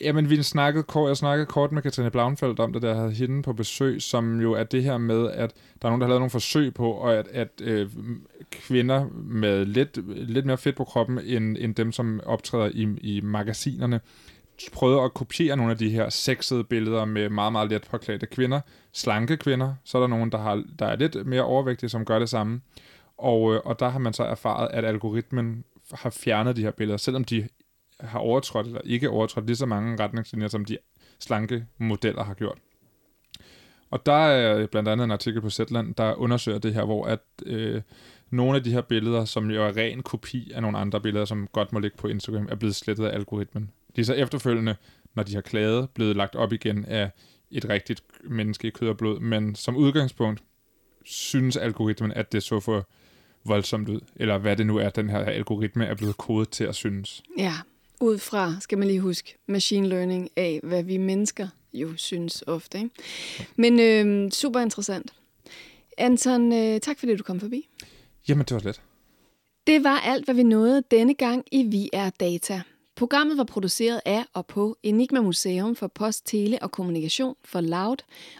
Jamen, 0.00 0.30
vi 0.30 0.42
snakkede 0.42 0.82
kort, 0.82 1.08
jeg 1.08 1.16
snakkede 1.16 1.46
kort 1.46 1.72
med 1.72 1.82
Katrine 1.82 2.10
Blauenfeldt 2.10 2.60
om 2.60 2.72
det, 2.72 2.82
der 2.82 2.94
havde 2.94 3.12
hende 3.12 3.42
på 3.42 3.52
besøg, 3.52 4.02
som 4.02 4.40
jo 4.40 4.52
er 4.52 4.64
det 4.64 4.82
her 4.82 4.98
med, 4.98 5.30
at 5.30 5.52
der 5.82 5.88
er 5.88 5.90
nogen, 5.90 6.00
der 6.00 6.06
har 6.06 6.10
lavet 6.10 6.20
nogle 6.20 6.30
forsøg 6.30 6.74
på, 6.74 6.90
og 6.90 7.14
at, 7.14 7.28
at 7.28 7.48
øh, 7.62 7.90
kvinder 8.50 9.06
med 9.14 9.64
lidt, 9.64 9.98
lidt 10.30 10.46
mere 10.46 10.58
fedt 10.58 10.76
på 10.76 10.84
kroppen, 10.84 11.18
end, 11.18 11.56
end 11.60 11.74
dem, 11.74 11.92
som 11.92 12.20
optræder 12.26 12.70
i, 12.74 12.82
i 13.00 13.20
magasinerne, 13.20 14.00
prøvede 14.72 15.02
at 15.02 15.14
kopiere 15.14 15.56
nogle 15.56 15.72
af 15.72 15.78
de 15.78 15.90
her 15.90 16.08
sexede 16.08 16.64
billeder 16.64 17.04
med 17.04 17.28
meget, 17.28 17.52
meget 17.52 17.70
let 17.70 17.88
påklædte 17.90 18.26
kvinder. 18.26 18.60
Slanke 18.92 19.36
kvinder. 19.36 19.74
Så 19.84 19.98
er 19.98 20.02
der 20.02 20.08
nogen, 20.08 20.32
der, 20.32 20.38
har, 20.38 20.64
der 20.78 20.86
er 20.86 20.96
lidt 20.96 21.26
mere 21.26 21.42
overvægtige, 21.42 21.90
som 21.90 22.04
gør 22.04 22.18
det 22.18 22.28
samme. 22.28 22.60
Og, 23.18 23.54
øh, 23.54 23.60
og 23.64 23.80
der 23.80 23.88
har 23.88 23.98
man 23.98 24.12
så 24.12 24.22
erfaret, 24.22 24.68
at 24.72 24.84
algoritmen 24.84 25.64
har 25.92 26.10
fjernet 26.10 26.56
de 26.56 26.62
her 26.62 26.70
billeder, 26.70 26.96
selvom 26.96 27.24
de 27.24 27.48
har 28.02 28.18
overtrådt 28.18 28.66
eller 28.66 28.80
ikke 28.84 29.10
overtrådt 29.10 29.46
lige 29.46 29.56
så 29.56 29.66
mange 29.66 30.02
retningslinjer, 30.02 30.48
som 30.48 30.64
de 30.64 30.78
slanke 31.18 31.66
modeller 31.78 32.24
har 32.24 32.34
gjort. 32.34 32.58
Og 33.90 34.06
der 34.06 34.12
er 34.12 34.66
blandt 34.66 34.88
andet 34.88 35.04
en 35.04 35.10
artikel 35.10 35.40
på 35.40 35.50
Zetland, 35.50 35.94
der 35.94 36.14
undersøger 36.14 36.58
det 36.58 36.74
her, 36.74 36.84
hvor 36.84 37.06
at 37.06 37.20
øh, 37.46 37.82
nogle 38.30 38.56
af 38.56 38.64
de 38.64 38.72
her 38.72 38.80
billeder, 38.80 39.24
som 39.24 39.50
jo 39.50 39.66
er 39.66 39.76
ren 39.76 40.02
kopi 40.02 40.52
af 40.54 40.62
nogle 40.62 40.78
andre 40.78 41.00
billeder, 41.00 41.24
som 41.24 41.48
godt 41.52 41.72
må 41.72 41.78
ligge 41.78 41.96
på 41.96 42.08
Instagram, 42.08 42.48
er 42.50 42.54
blevet 42.54 42.74
slettet 42.74 43.06
af 43.06 43.14
algoritmen. 43.14 43.70
De 43.96 44.00
er 44.00 44.04
så 44.04 44.14
efterfølgende, 44.14 44.76
når 45.14 45.22
de 45.22 45.34
har 45.34 45.40
klaget, 45.40 45.90
blevet 45.90 46.16
lagt 46.16 46.36
op 46.36 46.52
igen 46.52 46.84
af 46.84 47.10
et 47.50 47.68
rigtigt 47.68 48.02
menneske 48.24 48.68
i 48.68 48.70
kød 48.70 48.88
og 48.88 48.96
blod, 48.96 49.20
men 49.20 49.54
som 49.54 49.76
udgangspunkt 49.76 50.42
synes 51.04 51.56
algoritmen, 51.56 52.12
at 52.12 52.32
det 52.32 52.42
så 52.42 52.60
for 52.60 52.88
voldsomt 53.44 53.88
ud, 53.88 54.00
eller 54.16 54.38
hvad 54.38 54.56
det 54.56 54.66
nu 54.66 54.76
er, 54.76 54.90
den 54.90 55.10
her 55.10 55.18
algoritme 55.18 55.86
er 55.86 55.94
blevet 55.94 56.16
kodet 56.16 56.48
til 56.48 56.64
at 56.64 56.74
synes. 56.74 57.22
Ja, 57.38 57.52
ud 58.00 58.18
fra, 58.18 58.54
skal 58.60 58.78
man 58.78 58.88
lige 58.88 59.00
huske, 59.00 59.38
machine 59.46 59.88
learning 59.88 60.28
af, 60.36 60.60
hvad 60.62 60.82
vi 60.82 60.96
mennesker 60.96 61.48
jo 61.72 61.96
synes 61.96 62.44
ofte. 62.46 62.78
Ikke? 62.78 62.90
Men 63.56 63.80
øh, 63.80 64.30
super 64.30 64.60
interessant. 64.60 65.12
Anton, 65.98 66.52
øh, 66.52 66.80
tak 66.80 66.98
fordi 66.98 67.16
du 67.16 67.22
kom 67.22 67.40
forbi. 67.40 67.68
Jamen, 68.28 68.44
det 68.44 68.54
var 68.54 68.60
let. 68.60 68.80
Det 69.66 69.84
var 69.84 69.98
alt, 69.98 70.24
hvad 70.24 70.34
vi 70.34 70.42
nåede 70.42 70.82
denne 70.90 71.14
gang 71.14 71.44
i 71.52 71.62
Vi 71.62 71.90
er 71.92 72.10
Data. 72.10 72.62
Programmet 72.96 73.38
var 73.38 73.44
produceret 73.44 74.00
af 74.04 74.24
og 74.34 74.46
på 74.46 74.76
Enigma 74.82 75.20
Museum 75.20 75.76
for 75.76 75.86
Post, 75.86 76.26
Tele 76.26 76.62
og 76.62 76.70
Kommunikation 76.70 77.34
for 77.44 77.60
Loud, 77.60 77.96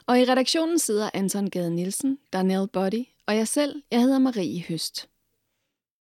og 0.06 0.20
i 0.20 0.24
redaktionen 0.24 0.78
sidder 0.78 1.10
Anton 1.14 1.50
Gade 1.50 1.70
Nielsen, 1.70 2.18
Darnell 2.32 2.68
Body 2.68 3.04
og 3.30 3.36
jeg 3.36 3.48
selv, 3.48 3.82
jeg 3.90 4.00
hedder 4.00 4.18
Marie 4.18 4.64
Høst. 4.68 5.08